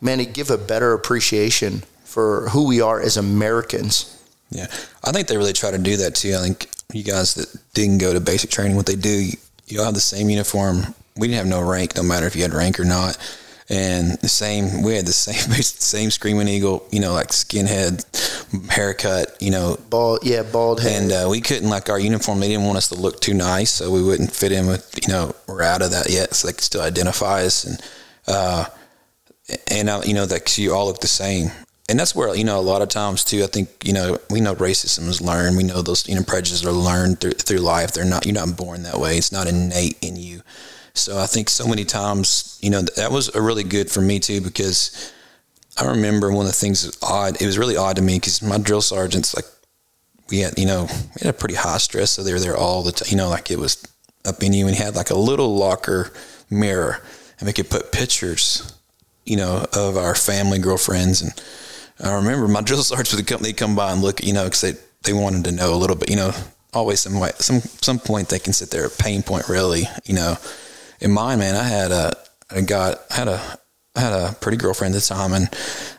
man, 0.00 0.20
it'd 0.20 0.34
give 0.34 0.50
a 0.50 0.58
better 0.58 0.92
appreciation 0.92 1.82
for 2.04 2.48
who 2.50 2.66
we 2.66 2.80
are 2.80 3.00
as 3.00 3.16
Americans. 3.16 4.12
Yeah, 4.50 4.66
I 5.04 5.12
think 5.12 5.28
they 5.28 5.36
really 5.36 5.52
try 5.52 5.70
to 5.70 5.78
do 5.78 5.96
that 5.98 6.14
too. 6.14 6.34
I 6.34 6.42
think 6.42 6.68
you 6.92 7.02
guys 7.02 7.34
that 7.34 7.54
didn't 7.74 7.98
go 7.98 8.12
to 8.12 8.20
basic 8.20 8.50
training, 8.50 8.76
what 8.76 8.86
they 8.86 8.94
do, 8.96 9.30
you 9.66 9.80
all 9.80 9.86
have 9.86 9.94
the 9.94 10.00
same 10.00 10.30
uniform. 10.30 10.94
We 11.16 11.26
didn't 11.26 11.38
have 11.38 11.46
no 11.46 11.68
rank, 11.68 11.96
no 11.96 12.02
matter 12.02 12.26
if 12.26 12.36
you 12.36 12.42
had 12.42 12.54
rank 12.54 12.78
or 12.78 12.84
not 12.84 13.18
and 13.68 14.12
the 14.18 14.28
same 14.28 14.82
we 14.82 14.94
had 14.94 15.06
the 15.06 15.12
same 15.12 15.34
same 15.62 16.10
screaming 16.10 16.46
eagle 16.46 16.86
you 16.92 17.00
know 17.00 17.12
like 17.12 17.28
skinhead 17.28 18.04
haircut 18.70 19.36
you 19.40 19.50
know. 19.50 19.78
Bald 19.90 20.20
yeah 20.22 20.42
bald 20.42 20.80
head. 20.80 21.02
And 21.02 21.12
uh, 21.12 21.28
we 21.28 21.40
couldn't 21.40 21.68
like 21.68 21.88
our 21.88 21.98
uniform 21.98 22.40
they 22.40 22.48
didn't 22.48 22.64
want 22.64 22.78
us 22.78 22.88
to 22.88 22.94
look 22.94 23.20
too 23.20 23.34
nice 23.34 23.70
so 23.70 23.90
we 23.90 24.02
wouldn't 24.02 24.32
fit 24.32 24.52
in 24.52 24.66
with 24.66 24.98
you 25.02 25.12
know 25.12 25.34
we're 25.46 25.62
out 25.62 25.82
of 25.82 25.90
that 25.90 26.10
yet 26.10 26.34
so 26.34 26.48
they 26.48 26.52
could 26.52 26.62
still 26.62 26.82
identify 26.82 27.42
us. 27.42 27.64
And 27.64 27.80
uh 28.28 28.66
and 29.68 29.88
uh, 29.88 30.02
you 30.04 30.14
know 30.14 30.26
that 30.26 30.56
you 30.58 30.74
all 30.74 30.86
look 30.86 31.00
the 31.00 31.06
same. 31.06 31.50
And 31.88 32.00
that's 32.00 32.16
where 32.16 32.34
you 32.34 32.44
know 32.44 32.58
a 32.58 32.62
lot 32.62 32.82
of 32.82 32.88
times 32.88 33.22
too 33.22 33.44
i 33.44 33.46
think 33.46 33.68
you 33.84 33.92
know 33.92 34.18
we 34.28 34.40
know 34.40 34.54
racism 34.54 35.08
is 35.08 35.20
learned. 35.20 35.56
We 35.56 35.64
know 35.64 35.82
those 35.82 36.08
you 36.08 36.14
know 36.14 36.22
prejudices 36.22 36.64
are 36.64 36.72
learned 36.72 37.20
through, 37.20 37.32
through 37.32 37.58
life. 37.58 37.92
They're 37.92 38.04
not 38.04 38.26
you're 38.26 38.34
not 38.34 38.56
born 38.56 38.84
that 38.84 38.98
way. 38.98 39.18
It's 39.18 39.32
not 39.32 39.46
innate 39.46 39.98
in 40.02 40.16
you 40.16 40.42
so 40.96 41.18
I 41.18 41.26
think 41.26 41.48
so 41.48 41.66
many 41.66 41.84
times, 41.84 42.58
you 42.62 42.70
know, 42.70 42.82
that 42.82 43.12
was 43.12 43.34
a 43.34 43.42
really 43.42 43.64
good 43.64 43.90
for 43.90 44.00
me 44.00 44.18
too 44.18 44.40
because 44.40 45.12
I 45.78 45.86
remember 45.86 46.32
one 46.32 46.46
of 46.46 46.52
the 46.52 46.58
things 46.58 46.82
that 46.82 46.96
odd. 47.02 47.40
It 47.40 47.46
was 47.46 47.58
really 47.58 47.76
odd 47.76 47.96
to 47.96 48.02
me 48.02 48.16
because 48.16 48.42
my 48.42 48.58
drill 48.58 48.80
sergeants, 48.80 49.34
like, 49.34 49.44
we 50.30 50.38
had, 50.38 50.58
you 50.58 50.66
know, 50.66 50.88
we 50.90 51.20
had 51.20 51.34
a 51.34 51.38
pretty 51.38 51.54
high 51.54 51.78
stress, 51.78 52.12
so 52.12 52.22
they 52.22 52.32
were 52.32 52.40
there 52.40 52.56
all 52.56 52.82
the 52.82 52.92
time. 52.92 53.08
You 53.10 53.16
know, 53.16 53.28
like 53.28 53.50
it 53.50 53.58
was 53.58 53.86
up 54.24 54.42
in 54.42 54.52
you, 54.52 54.66
and 54.66 54.74
he 54.74 54.82
had 54.82 54.96
like 54.96 55.10
a 55.10 55.18
little 55.18 55.54
locker 55.54 56.12
mirror, 56.50 57.02
and 57.38 57.46
we 57.46 57.52
could 57.52 57.70
put 57.70 57.92
pictures, 57.92 58.74
you 59.24 59.36
know, 59.36 59.66
of 59.74 59.96
our 59.96 60.14
family, 60.14 60.58
girlfriends, 60.58 61.22
and 61.22 61.32
I 62.00 62.14
remember 62.14 62.48
my 62.48 62.60
drill 62.62 62.82
sergeants 62.82 63.14
would 63.14 63.26
come, 63.26 63.42
they'd 63.42 63.56
come 63.56 63.76
by 63.76 63.92
and 63.92 64.02
look, 64.02 64.24
you 64.24 64.32
know, 64.32 64.44
because 64.44 64.62
they 64.62 64.72
they 65.04 65.12
wanted 65.12 65.44
to 65.44 65.52
know 65.52 65.74
a 65.74 65.76
little 65.76 65.94
bit, 65.94 66.10
you 66.10 66.16
know, 66.16 66.32
always 66.72 67.00
some 67.00 67.20
way, 67.20 67.30
some 67.36 67.60
some 67.60 67.98
point 67.98 68.30
they 68.30 68.38
can 68.38 68.54
sit 68.54 68.70
there, 68.70 68.88
pain 68.88 69.22
point, 69.22 69.48
really, 69.48 69.84
you 70.06 70.14
know 70.14 70.36
in 71.00 71.12
mine, 71.12 71.38
man, 71.38 71.54
I 71.54 71.64
had 71.64 71.92
a, 71.92 72.12
I 72.50 72.60
got, 72.62 72.98
I 73.10 73.14
had 73.14 73.28
a, 73.28 73.58
I 73.94 74.00
had 74.00 74.12
a 74.12 74.34
pretty 74.40 74.58
girlfriend 74.58 74.94
at 74.94 75.00
the 75.00 75.06
time, 75.06 75.32
and 75.32 75.48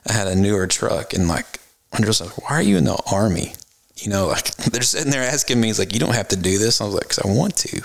I 0.07 0.13
had 0.13 0.27
a 0.27 0.35
newer 0.35 0.67
truck, 0.67 1.13
and 1.13 1.27
like, 1.27 1.59
I'm 1.93 2.03
just 2.03 2.21
like, 2.21 2.37
why 2.43 2.57
are 2.57 2.61
you 2.61 2.77
in 2.77 2.83
the 2.83 3.01
army? 3.11 3.53
You 3.95 4.09
know, 4.11 4.27
like 4.27 4.55
they're 4.55 4.81
sitting 4.81 5.11
there 5.11 5.23
asking 5.23 5.59
me, 5.59 5.69
it's 5.69 5.79
like, 5.79 5.93
you 5.93 5.99
don't 5.99 6.15
have 6.15 6.27
to 6.29 6.35
do 6.35 6.57
this. 6.57 6.81
I 6.81 6.85
was 6.85 6.93
like, 6.93 7.09
cause 7.09 7.19
I 7.19 7.27
want 7.27 7.55
to. 7.57 7.81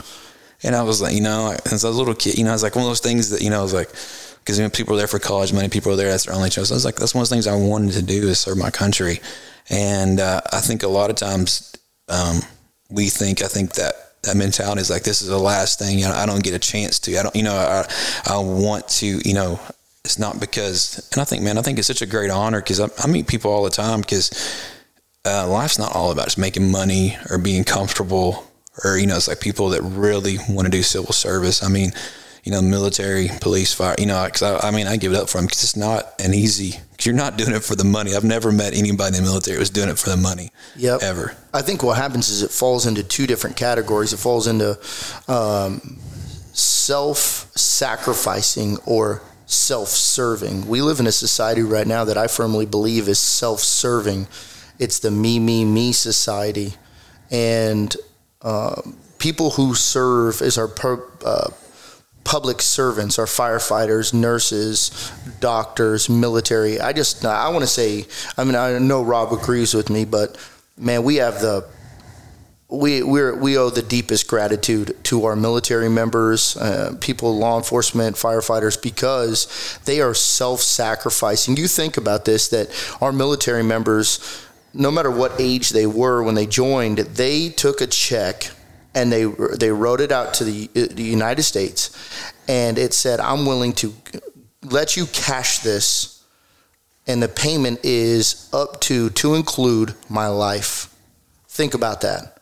And 0.63 0.77
I 0.77 0.83
was 0.83 1.01
like, 1.01 1.15
you 1.15 1.23
know, 1.23 1.57
was 1.71 1.85
a 1.85 1.91
little 1.91 2.15
kid, 2.15 2.39
you 2.39 2.45
know, 2.45 2.51
I 2.51 2.53
was 2.53 2.63
like 2.63 2.77
one 2.77 2.85
of 2.85 2.91
those 2.91 3.01
things 3.01 3.31
that, 3.31 3.43
you 3.43 3.51
know, 3.51 3.61
I 3.61 3.63
was 3.63 3.75
like, 3.75 3.89
because 3.89 4.59
you 4.59 4.65
know, 4.65 4.71
people 4.71 4.95
are 4.95 4.99
there 4.99 5.07
for 5.07 5.19
college 5.19 5.53
money, 5.53 5.69
people 5.69 5.93
are 5.93 5.97
there, 5.97 6.09
that's 6.09 6.27
their 6.27 6.35
only 6.35 6.51
choice. 6.51 6.71
I 6.71 6.75
was 6.75 6.85
like, 6.85 6.97
that's 6.97 7.15
one 7.15 7.23
of 7.23 7.29
the 7.29 7.35
things 7.35 7.47
I 7.47 7.57
wanted 7.57 7.93
to 7.93 8.03
do 8.03 8.29
is 8.29 8.41
serve 8.41 8.59
my 8.59 8.71
country. 8.71 9.21
And 9.71 10.21
uh, 10.21 10.41
I 10.53 10.61
think 10.61 10.83
a 10.83 10.89
lot 10.89 11.11
of 11.11 11.17
times 11.17 11.75
um, 12.09 12.41
we 12.91 13.09
think, 13.09 13.43
I 13.43 13.47
think 13.47 13.73
that 13.75 13.95
that 14.23 14.37
mentality 14.37 14.81
is 14.81 14.91
like 14.91 15.03
this 15.03 15.21
is 15.23 15.29
the 15.29 15.39
last 15.39 15.79
thing 15.79 15.99
you 15.99 16.05
know 16.05 16.13
I 16.13 16.27
don't 16.27 16.43
get 16.43 16.55
a 16.55 16.59
chance 16.59 16.99
to 17.01 17.19
I 17.19 17.23
don't 17.23 17.35
you 17.35 17.43
know 17.43 17.55
I 17.55 17.87
I 18.27 18.39
want 18.39 18.89
to 18.89 19.07
you 19.07 19.35
know 19.35 19.61
it's 20.05 20.19
not 20.19 20.41
because 20.41 21.09
and 21.13 21.21
I 21.21 21.25
think 21.25 21.43
man 21.43 21.59
I 21.59 21.63
think 21.63 21.79
it's 21.79 21.89
such 21.89 22.03
a 22.03 22.07
great 22.07 22.31
honor 22.31 22.61
because 22.61 22.81
I, 22.81 22.89
I, 22.99 23.07
meet 23.07 23.27
people 23.27 23.51
all 23.51 23.65
the 23.65 23.71
time 23.71 24.01
because 24.01 24.31
uh, 25.25 25.49
life's 25.49 25.79
not 25.79 25.95
all 25.95 26.11
about 26.11 26.27
just 26.27 26.39
making 26.39 26.71
money 26.71 27.17
or 27.31 27.39
being 27.39 27.65
comfortable 27.65 28.45
or 28.85 28.97
you 28.97 29.07
know 29.07 29.17
it's 29.17 29.29
like 29.29 29.41
people 29.41 29.71
that 29.71 29.83
really 29.83 30.39
want 30.49 30.67
to 30.67 30.71
do 30.71 30.83
civil 30.83 31.13
service. 31.13 31.63
I 31.63 31.69
mean 31.69 31.93
you 32.45 32.51
know, 32.51 32.61
military, 32.61 33.29
police, 33.41 33.73
fire, 33.73 33.95
you 33.99 34.07
know, 34.07 34.29
cause 34.29 34.43
I, 34.43 34.69
I 34.69 34.71
mean, 34.73 34.87
I 34.89 34.97
give 34.97 35.13
it 35.13 35.17
up 35.17 35.29
for 35.29 35.39
them 35.39 35.47
because 35.47 35.63
it's 35.63 35.77
not 35.77 36.21
an 36.21 36.35
easy, 36.35 36.73
cause 36.73 37.07
you're 37.07 37.15
not 37.15 37.37
doing 37.37 37.55
it 37.55 37.63
for 37.63 37.77
the 37.77 37.85
money. 37.85 38.17
I've 38.17 38.25
never 38.25 38.51
met 38.51 38.75
anybody 38.75 39.17
in 39.17 39.25
the 39.25 39.31
military 39.31 39.57
who 39.57 39.61
was 39.61 39.71
doing 39.71 39.89
it 39.89 39.99
for 39.99 40.11
the 40.11 40.17
money. 40.17 40.51
Yep. 40.77 41.03
Ever. 41.03 41.37
I 41.55 41.63
think 41.63 41.83
what 41.83 41.97
happens 41.97 42.31
is 42.31 42.43
it 42.43 42.51
falls 42.51 42.87
into 42.87 43.05
two 43.05 43.27
different 43.29 43.57
categories. 43.57 44.13
It 44.13 44.17
falls 44.17 44.49
into 44.49 44.79
um, 45.29 45.99
self 46.53 47.51
sacrificing 47.57 48.79
or 48.87 49.23
self 49.47 49.89
serving. 49.89 50.67
We 50.67 50.83
live 50.83 50.99
in 50.99 51.07
a 51.07 51.13
society 51.13 51.63
right 51.63 51.87
now 51.87 52.05
that 52.05 52.19
I 52.19 52.27
firmly 52.27 52.67
believe 52.67 53.09
is 53.09 53.21
self 53.21 53.61
serving. 53.61 54.27
It's 54.79 54.99
the 54.99 55.11
me, 55.13 55.39
me, 55.39 55.65
me 55.65 55.93
society. 55.93 56.75
And 57.31 57.95
uh, 58.43 58.83
people 59.19 59.51
who 59.51 59.75
serve 59.75 60.43
as 60.43 60.59
our 60.59 60.69
per, 60.69 61.03
uh, 61.25 61.51
public 62.33 62.63
servants, 62.63 63.19
our 63.19 63.27
firefighters, 63.27 64.15
nurses, 64.15 65.13
doctors, 65.41 66.09
military. 66.09 66.81
I 66.81 66.95
just, 66.95 67.27
I 67.27 67.51
want 67.51 67.61
to 67.61 67.67
say, 67.67 68.07
I 68.39 68.45
mean, 68.45 68.55
I 68.55 68.79
know 68.79 69.03
Rob 69.03 69.35
agrees 69.35 69.75
with 69.75 69.91
me, 69.91 70.07
but 70.07 70.39
man, 70.79 71.03
we 71.03 71.17
have 71.17 71.43
the, 71.43 71.69
we 72.71 73.03
we 73.03 73.33
we 73.33 73.59
owe 73.59 73.69
the 73.69 73.83
deepest 73.83 74.29
gratitude 74.29 74.97
to 75.05 75.27
our 75.27 75.37
military 75.37 75.91
members, 75.91 76.57
uh, 76.57 76.97
people, 77.03 77.37
law 77.37 77.59
enforcement, 77.59 78.17
firefighters, 78.17 78.81
because 78.81 79.47
they 79.85 80.01
are 80.01 80.15
self-sacrificing. 80.15 81.59
You 81.59 81.69
think 81.69 81.99
about 81.99 82.25
this: 82.25 82.49
that 82.49 82.71
our 83.03 83.13
military 83.13 83.63
members, 83.63 84.09
no 84.73 84.91
matter 84.91 85.11
what 85.11 85.33
age 85.39 85.69
they 85.69 85.87
were 85.87 86.23
when 86.23 86.35
they 86.35 86.47
joined, 86.47 86.97
they 86.97 87.51
took 87.51 87.83
a 87.83 87.87
check 87.87 88.53
and 88.95 89.13
they 89.13 89.25
they 89.59 89.71
wrote 89.71 90.01
it 90.01 90.13
out 90.13 90.35
to 90.35 90.45
the, 90.45 90.67
the 90.69 91.03
United 91.03 91.43
States, 91.43 91.97
and 92.49 92.79
it 92.79 92.95
said, 92.95 93.21
"I'm 93.21 93.47
willing 93.47 93.73
to 93.75 93.95
let 94.63 94.97
you 94.97 95.07
cash 95.07 95.61
this 95.61 96.13
and 97.07 97.23
the 97.23 97.29
payment 97.29 97.81
is 97.83 98.49
up 98.53 98.81
to 98.81 99.11
to 99.11 99.35
include 99.35 99.95
my 100.09 100.29
life. 100.29 100.95
Think 101.49 101.75
about 101.75 102.01
that. 102.03 102.39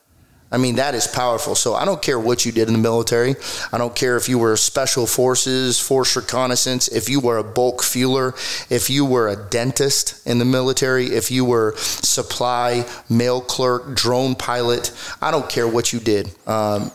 I 0.53 0.57
mean, 0.57 0.77
that 0.77 0.95
is 0.95 1.07
powerful. 1.07 1.55
So 1.55 1.75
I 1.75 1.85
don't 1.85 2.03
care 2.03 2.19
what 2.19 2.45
you 2.45 2.53
did 2.53 2.69
in 2.69 2.75
the 2.75 2.81
military. 2.81 3.37
I 3.73 3.79
don't 3.79 3.95
care 3.95 4.17
if 4.17 4.29
you 4.29 4.39
were 4.39 4.57
special 4.57 5.07
forces, 5.07 5.79
force 5.79 6.17
reconnaissance, 6.17 6.89
if 6.89 7.09
you 7.09 7.21
were 7.21 7.39
a 7.39 7.45
bulk 7.45 7.83
fueler, 7.83 8.35
if 8.71 8.91
you 8.91 9.05
were 9.05 9.29
a 9.29 9.37
dentist 9.37 10.27
in 10.27 10.39
the 10.39 10.45
military, 10.45 11.07
if 11.07 11.31
you 11.31 11.45
were 11.45 11.75
supply, 11.77 12.87
mail 13.09 13.41
clerk, 13.41 13.95
drone 13.95 14.35
pilot. 14.35 14.93
I 15.23 15.31
don't 15.31 15.49
care 15.49 15.69
what 15.69 15.93
you 15.93 16.01
did. 16.01 16.31
Um, 16.47 16.91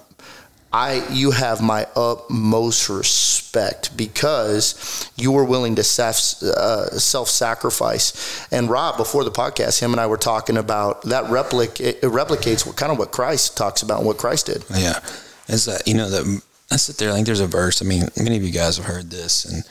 I 0.76 1.08
you 1.10 1.32
have 1.32 1.62
my 1.62 1.88
utmost 1.96 2.90
respect 2.90 3.96
because 3.96 5.10
you 5.16 5.32
were 5.32 5.46
willing 5.46 5.76
to 5.76 5.84
self 5.84 6.44
uh, 6.44 7.00
self 7.00 7.30
sacrifice. 7.30 8.46
And 8.52 8.70
Rob, 8.70 8.98
before 8.98 9.24
the 9.24 9.32
podcast, 9.32 9.80
him 9.80 9.94
and 9.94 10.02
I 10.02 10.08
were 10.08 10.18
talking 10.18 10.58
about 10.58 11.04
that 11.04 11.26
replic 11.26 11.80
it 11.80 12.02
replicates 12.02 12.68
what 12.68 12.76
kind 12.76 12.92
of 12.92 13.00
what 13.00 13.14
Christ 13.14 13.56
talks 13.56 13.84
about 13.84 14.00
and 14.00 14.06
what 14.06 14.18
Christ 14.18 14.48
did. 14.48 14.66
Yeah, 14.70 15.00
is 15.48 15.64
that 15.64 15.88
you 15.88 15.94
know 15.94 16.10
that 16.10 16.42
I 16.70 16.76
sit 16.76 16.98
there. 16.98 17.10
I 17.10 17.14
think 17.14 17.26
there's 17.26 17.40
a 17.40 17.48
verse. 17.48 17.82
I 17.82 17.86
mean, 17.86 18.10
many 18.18 18.36
of 18.36 18.44
you 18.44 18.52
guys 18.52 18.76
have 18.76 18.86
heard 18.86 19.10
this, 19.10 19.46
and 19.46 19.64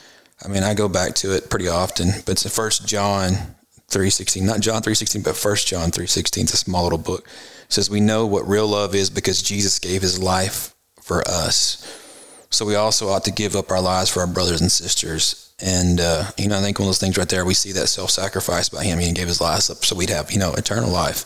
I 0.42 0.48
mean, 0.48 0.62
I 0.62 0.72
go 0.72 0.88
back 0.88 1.14
to 1.16 1.36
it 1.36 1.50
pretty 1.50 1.68
often. 1.68 2.12
But 2.24 2.32
it's 2.32 2.44
the 2.44 2.48
First 2.48 2.88
John 2.88 3.56
three 3.88 4.08
sixteen, 4.08 4.46
not 4.46 4.60
John 4.60 4.80
three 4.80 4.94
sixteen, 4.94 5.20
but 5.20 5.36
First 5.36 5.66
John 5.66 5.90
three 5.90 6.06
sixteen. 6.06 6.44
It's 6.44 6.54
a 6.54 6.56
small 6.56 6.84
little 6.84 6.98
book. 6.98 7.28
It 7.66 7.72
says 7.74 7.90
we 7.90 8.00
know 8.00 8.24
what 8.24 8.48
real 8.48 8.68
love 8.68 8.94
is 8.94 9.10
because 9.10 9.42
Jesus 9.42 9.78
gave 9.78 10.00
His 10.00 10.18
life 10.18 10.73
for 11.04 11.20
us. 11.28 12.00
So 12.48 12.64
we 12.64 12.76
also 12.76 13.08
ought 13.08 13.24
to 13.24 13.32
give 13.32 13.54
up 13.54 13.70
our 13.70 13.80
lives 13.80 14.10
for 14.10 14.20
our 14.20 14.26
brothers 14.26 14.60
and 14.60 14.72
sisters. 14.72 15.52
And, 15.60 16.00
uh, 16.00 16.24
you 16.38 16.48
know, 16.48 16.58
I 16.58 16.62
think 16.62 16.78
one 16.78 16.86
of 16.86 16.88
those 16.88 16.98
things 16.98 17.18
right 17.18 17.28
there, 17.28 17.44
we 17.44 17.54
see 17.54 17.72
that 17.72 17.88
self 17.88 18.10
sacrifice 18.10 18.68
by 18.68 18.84
him. 18.84 18.98
He 18.98 19.12
gave 19.12 19.28
his 19.28 19.40
life 19.40 19.70
up 19.70 19.84
so 19.84 19.94
we'd 19.94 20.10
have, 20.10 20.32
you 20.32 20.38
know, 20.38 20.54
eternal 20.54 20.90
life. 20.90 21.24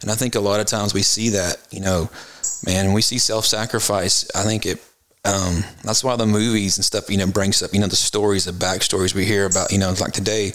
And 0.00 0.10
I 0.10 0.14
think 0.14 0.34
a 0.34 0.40
lot 0.40 0.60
of 0.60 0.66
times 0.66 0.94
we 0.94 1.02
see 1.02 1.30
that, 1.30 1.58
you 1.70 1.80
know, 1.80 2.08
man, 2.64 2.92
we 2.92 3.02
see 3.02 3.18
self 3.18 3.44
sacrifice. 3.44 4.28
I 4.34 4.44
think 4.44 4.66
it, 4.66 4.82
um, 5.24 5.62
that's 5.84 6.02
why 6.02 6.16
the 6.16 6.26
movies 6.26 6.78
and 6.78 6.84
stuff, 6.84 7.10
you 7.10 7.18
know, 7.18 7.26
brings 7.26 7.62
up, 7.62 7.74
you 7.74 7.80
know, 7.80 7.86
the 7.86 7.96
stories, 7.96 8.46
the 8.46 8.52
backstories 8.52 9.14
we 9.14 9.26
hear 9.26 9.44
about, 9.44 9.72
you 9.72 9.78
know, 9.78 9.94
like 10.00 10.12
today, 10.12 10.52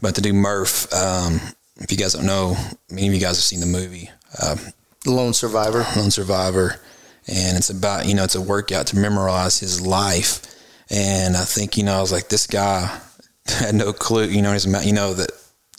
about 0.00 0.14
to 0.14 0.22
do 0.22 0.32
Murph. 0.32 0.92
Um, 0.94 1.40
if 1.76 1.90
you 1.90 1.98
guys 1.98 2.14
don't 2.14 2.26
know, 2.26 2.56
many 2.90 3.08
of 3.08 3.14
you 3.14 3.20
guys 3.20 3.36
have 3.36 3.44
seen 3.44 3.60
the 3.60 3.66
movie. 3.66 4.10
Um, 4.42 4.58
Lone 5.04 5.34
Survivor. 5.34 5.84
Lone 5.96 6.10
Survivor 6.10 6.80
and 7.28 7.56
it's 7.56 7.70
about 7.70 8.06
you 8.06 8.14
know 8.14 8.24
it's 8.24 8.34
a 8.34 8.40
workout 8.40 8.88
to 8.88 8.96
memorize 8.96 9.60
his 9.60 9.80
life. 9.80 10.50
And 10.90 11.36
i 11.36 11.44
think 11.44 11.78
you 11.78 11.82
know 11.82 11.94
i 11.94 12.00
was 12.00 12.12
like 12.12 12.28
this 12.28 12.46
guy 12.46 13.00
had 13.46 13.74
no 13.74 13.92
clue 13.92 14.26
you 14.26 14.42
know 14.42 14.52
his 14.52 14.66
you 14.86 14.92
know 14.92 15.14
that 15.14 15.30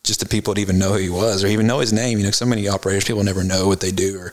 just 0.06 0.20
the 0.20 0.26
people 0.26 0.54
that 0.54 0.62
even 0.62 0.78
know 0.78 0.94
who 0.94 1.00
he 1.00 1.10
was 1.10 1.44
or 1.44 1.48
even 1.48 1.68
know 1.68 1.80
his 1.80 1.92
name. 1.92 2.20
You 2.20 2.26
know 2.26 2.32
so 2.32 2.46
many 2.46 2.68
operators 2.68 3.06
people 3.06 3.24
never 3.24 3.44
know 3.44 3.68
what 3.68 3.82
they 3.82 3.92
do 3.92 4.18
or 4.18 4.32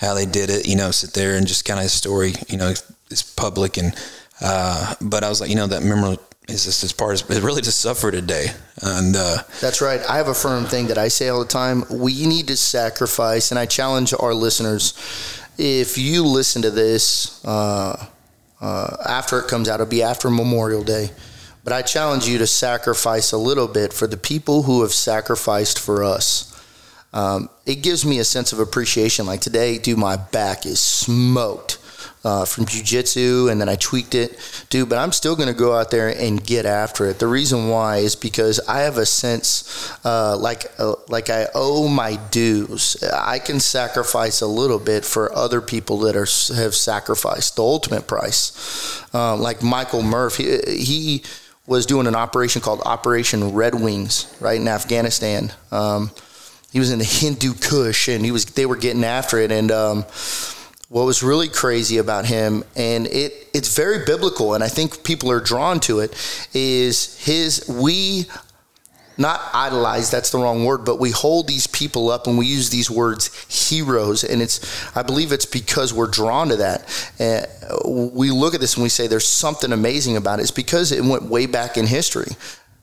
how 0.00 0.14
they 0.14 0.26
did 0.26 0.50
it 0.50 0.66
you 0.66 0.76
know 0.76 0.90
sit 0.90 1.14
there 1.14 1.36
and 1.36 1.46
just 1.46 1.64
kind 1.64 1.78
of 1.78 1.84
his 1.84 1.92
story 1.92 2.32
you 2.48 2.58
know 2.58 2.74
is 3.10 3.22
public. 3.22 3.78
And 3.78 3.94
uh, 4.40 4.94
but 5.00 5.24
i 5.24 5.28
was 5.28 5.40
like 5.40 5.48
you 5.48 5.56
know 5.56 5.66
that 5.66 5.82
memory 5.82 6.18
is 6.48 6.64
just 6.64 6.84
as 6.84 6.92
part 6.92 7.20
it 7.28 7.42
really 7.42 7.62
just 7.62 7.80
suffer 7.80 8.10
today. 8.10 8.46
And 8.82 9.16
uh, 9.16 9.38
that's 9.60 9.80
right. 9.80 10.00
I 10.08 10.18
have 10.18 10.28
a 10.28 10.34
firm 10.34 10.64
thing 10.66 10.88
that 10.88 10.98
i 10.98 11.08
say 11.08 11.28
all 11.28 11.40
the 11.40 11.46
time. 11.48 11.84
We 11.90 12.26
need 12.26 12.48
to 12.48 12.56
sacrifice 12.56 13.50
and 13.50 13.58
i 13.58 13.66
challenge 13.66 14.12
our 14.18 14.34
listeners 14.34 14.92
if 15.58 15.98
you 15.98 16.24
listen 16.24 16.62
to 16.62 16.70
this 16.70 17.44
uh, 17.44 18.06
uh, 18.60 18.96
after 19.06 19.38
it 19.38 19.48
comes 19.48 19.68
out, 19.68 19.76
it'll 19.76 19.86
be 19.86 20.02
after 20.02 20.30
Memorial 20.30 20.82
Day. 20.82 21.10
But 21.64 21.72
I 21.72 21.82
challenge 21.82 22.28
you 22.28 22.38
to 22.38 22.46
sacrifice 22.46 23.32
a 23.32 23.38
little 23.38 23.66
bit 23.66 23.92
for 23.92 24.06
the 24.06 24.16
people 24.16 24.62
who 24.62 24.82
have 24.82 24.92
sacrificed 24.92 25.78
for 25.78 26.04
us. 26.04 26.52
Um, 27.12 27.48
it 27.64 27.76
gives 27.76 28.04
me 28.04 28.18
a 28.18 28.24
sense 28.24 28.52
of 28.52 28.60
appreciation. 28.60 29.26
Like 29.26 29.40
today, 29.40 29.78
dude, 29.78 29.98
my 29.98 30.16
back 30.16 30.66
is 30.66 30.78
smoked 30.78 31.78
uh, 32.26 32.44
from 32.44 32.66
jujitsu, 32.66 33.48
and 33.52 33.60
then 33.60 33.68
I 33.68 33.76
tweaked 33.76 34.16
it, 34.16 34.36
dude. 34.68 34.88
But 34.88 34.98
I'm 34.98 35.12
still 35.12 35.36
going 35.36 35.46
to 35.46 35.54
go 35.54 35.76
out 35.76 35.92
there 35.92 36.08
and 36.08 36.44
get 36.44 36.66
after 36.66 37.06
it. 37.06 37.20
The 37.20 37.28
reason 37.28 37.68
why 37.68 37.98
is 37.98 38.16
because 38.16 38.58
I 38.68 38.80
have 38.80 38.98
a 38.98 39.06
sense, 39.06 39.96
uh, 40.04 40.36
like 40.36 40.66
uh, 40.80 40.94
like 41.08 41.30
I 41.30 41.46
owe 41.54 41.86
my 41.86 42.16
dues. 42.32 42.96
I 43.14 43.38
can 43.38 43.60
sacrifice 43.60 44.40
a 44.40 44.48
little 44.48 44.80
bit 44.80 45.04
for 45.04 45.32
other 45.32 45.60
people 45.60 45.98
that 46.00 46.16
are 46.16 46.26
have 46.56 46.74
sacrificed 46.74 47.54
the 47.54 47.62
ultimate 47.62 48.08
price. 48.08 49.04
Um, 49.14 49.40
like 49.40 49.62
Michael 49.62 50.02
Murphy, 50.02 50.58
he, 50.66 50.84
he, 50.84 51.22
was 51.68 51.84
doing 51.84 52.06
an 52.06 52.14
operation 52.14 52.62
called 52.62 52.80
Operation 52.84 53.52
Red 53.52 53.74
Wings, 53.74 54.32
right 54.40 54.60
in 54.60 54.68
Afghanistan. 54.68 55.52
Um, 55.72 56.12
he 56.72 56.78
was 56.78 56.92
in 56.92 57.00
the 57.00 57.04
Hindu 57.04 57.54
Kush, 57.54 58.08
and 58.08 58.24
he 58.24 58.32
was 58.32 58.46
they 58.46 58.66
were 58.66 58.76
getting 58.76 59.04
after 59.04 59.38
it, 59.38 59.52
and 59.52 59.70
um, 59.70 60.04
what 60.88 61.04
was 61.04 61.22
really 61.22 61.48
crazy 61.48 61.98
about 61.98 62.26
him 62.26 62.62
and 62.76 63.06
it 63.08 63.48
it's 63.52 63.74
very 63.74 64.04
biblical 64.04 64.54
and 64.54 64.62
i 64.62 64.68
think 64.68 65.02
people 65.02 65.30
are 65.30 65.40
drawn 65.40 65.80
to 65.80 65.98
it 65.98 66.12
is 66.54 67.18
his 67.24 67.68
we 67.68 68.24
not 69.18 69.40
idolize 69.54 70.10
that's 70.10 70.30
the 70.30 70.38
wrong 70.38 70.64
word 70.64 70.84
but 70.84 71.00
we 71.00 71.10
hold 71.10 71.48
these 71.48 71.66
people 71.66 72.10
up 72.10 72.26
and 72.26 72.38
we 72.38 72.46
use 72.46 72.70
these 72.70 72.90
words 72.90 73.30
heroes 73.68 74.22
and 74.22 74.40
it's 74.40 74.96
i 74.96 75.02
believe 75.02 75.32
it's 75.32 75.46
because 75.46 75.92
we're 75.92 76.06
drawn 76.06 76.48
to 76.48 76.56
that. 76.56 76.82
Uh, 77.18 77.88
we 77.88 78.30
look 78.30 78.54
at 78.54 78.60
this 78.60 78.74
and 78.74 78.82
we 78.82 78.88
say 78.88 79.06
there's 79.06 79.26
something 79.26 79.72
amazing 79.72 80.16
about 80.16 80.38
it. 80.38 80.42
It's 80.42 80.50
because 80.50 80.92
it 80.92 81.02
went 81.02 81.24
way 81.24 81.46
back 81.46 81.76
in 81.76 81.86
history 81.86 82.32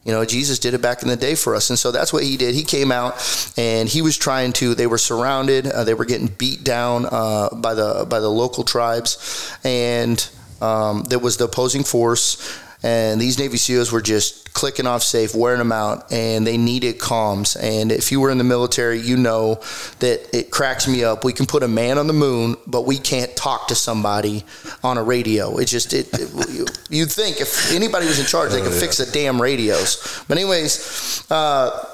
you 0.06 0.12
know, 0.12 0.26
Jesus 0.26 0.60
did 0.60 0.74
it 0.74 0.82
back 0.82 1.02
in 1.02 1.08
the 1.08 1.16
day 1.16 1.34
for 1.36 1.56
us. 1.56 1.70
And 1.70 1.80
so 1.80 1.92
that's 1.92 2.12
what 2.12 2.24
he 2.24 2.36
did. 2.36 2.56
He 2.56 2.63
came 2.63 2.92
out 2.92 3.54
and 3.58 3.88
he 3.88 4.02
was 4.02 4.18
trying 4.18 4.52
to, 4.54 4.76
they 4.76 4.88
were 4.88 4.98
surrounded, 4.98 5.66
uh, 5.66 5.86
they 5.86 5.94
were 5.94 6.06
getting 6.06 6.28
beat 6.28 6.63
down 6.63 7.06
uh, 7.10 7.50
by, 7.54 7.74
the, 7.74 8.06
by 8.10 8.20
the 8.20 8.30
local 8.30 8.66
tribes. 8.66 9.50
And 9.63 10.28
um, 10.62 11.04
there 11.04 11.20
was 11.20 11.38
the 11.38 11.46
opposing 11.46 11.84
force 11.84 12.60
and 12.84 13.19
these 13.19 13.39
Navy 13.39 13.58
SEALs 13.58 13.91
were 13.91 14.02
just 14.02 14.54
clicking 14.54 14.86
off 14.86 15.04
safe, 15.04 15.34
wearing 15.34 15.60
them 15.60 15.72
out, 15.72 16.12
and 16.12 16.46
they 16.46 16.58
needed 16.58 17.00
comms. 17.00 17.58
And 17.62 17.91
if 17.91 18.12
you 18.12 18.19
were 18.19 18.30
in 18.30 18.38
the 18.38 18.43
military, 18.43 19.00
you 19.00 19.17
know 19.17 19.56
that 20.00 20.30
it 20.34 20.52
cracks 20.52 20.88
me 20.88 21.04
up. 21.04 21.24
We 21.24 21.34
can 21.34 21.46
put 21.46 21.63
a 21.63 21.67
man 21.67 21.98
on 21.98 22.08
the 22.08 22.13
moon, 22.13 22.58
but 22.67 22.82
we 22.82 22.98
can't 22.98 23.36
talk 23.36 23.69
to 23.69 23.76
somebody 23.76 24.43
on 24.84 24.98
a 24.98 25.04
radio. 25.04 25.58
It 25.58 25.65
just 25.65 25.93
it, 25.93 26.10
it 26.13 26.80
you'd 26.89 27.12
think 27.12 27.39
if 27.39 27.72
anybody 27.72 28.06
was 28.06 28.19
in 28.19 28.26
charge, 28.26 28.52
they 28.52 28.60
could 28.60 28.72
oh, 28.72 28.74
yeah. 28.74 28.80
fix 28.80 28.98
the 28.98 29.06
damn 29.06 29.41
radios. 29.41 30.24
But 30.28 30.38
anyways. 30.38 31.24
Uh, 31.32 31.86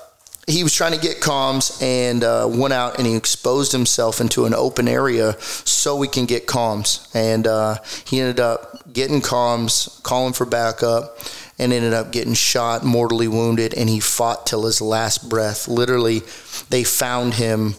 he 0.47 0.63
was 0.63 0.73
trying 0.73 0.93
to 0.93 0.99
get 0.99 1.19
comms 1.21 1.79
and 1.81 2.23
uh, 2.23 2.47
went 2.49 2.73
out 2.73 2.97
and 2.97 3.05
he 3.05 3.15
exposed 3.15 3.71
himself 3.71 4.19
into 4.19 4.45
an 4.45 4.55
open 4.55 4.87
area 4.87 5.39
so 5.39 5.95
we 5.95 6.07
can 6.07 6.25
get 6.25 6.47
comms. 6.47 7.07
And 7.13 7.45
uh, 7.45 7.75
he 8.05 8.19
ended 8.19 8.39
up 8.39 8.78
getting 8.93 9.21
comms, 9.21 10.01
calling 10.03 10.33
for 10.33 10.45
backup, 10.45 11.17
and 11.57 11.73
ended 11.73 11.93
up 11.93 12.11
getting 12.11 12.33
shot, 12.33 12.83
mortally 12.83 13.27
wounded, 13.27 13.73
and 13.73 13.89
he 13.89 13.99
fought 13.99 14.47
till 14.47 14.65
his 14.65 14.81
last 14.81 15.29
breath. 15.29 15.67
Literally, 15.67 16.21
they 16.69 16.83
found 16.83 17.33
him, 17.33 17.75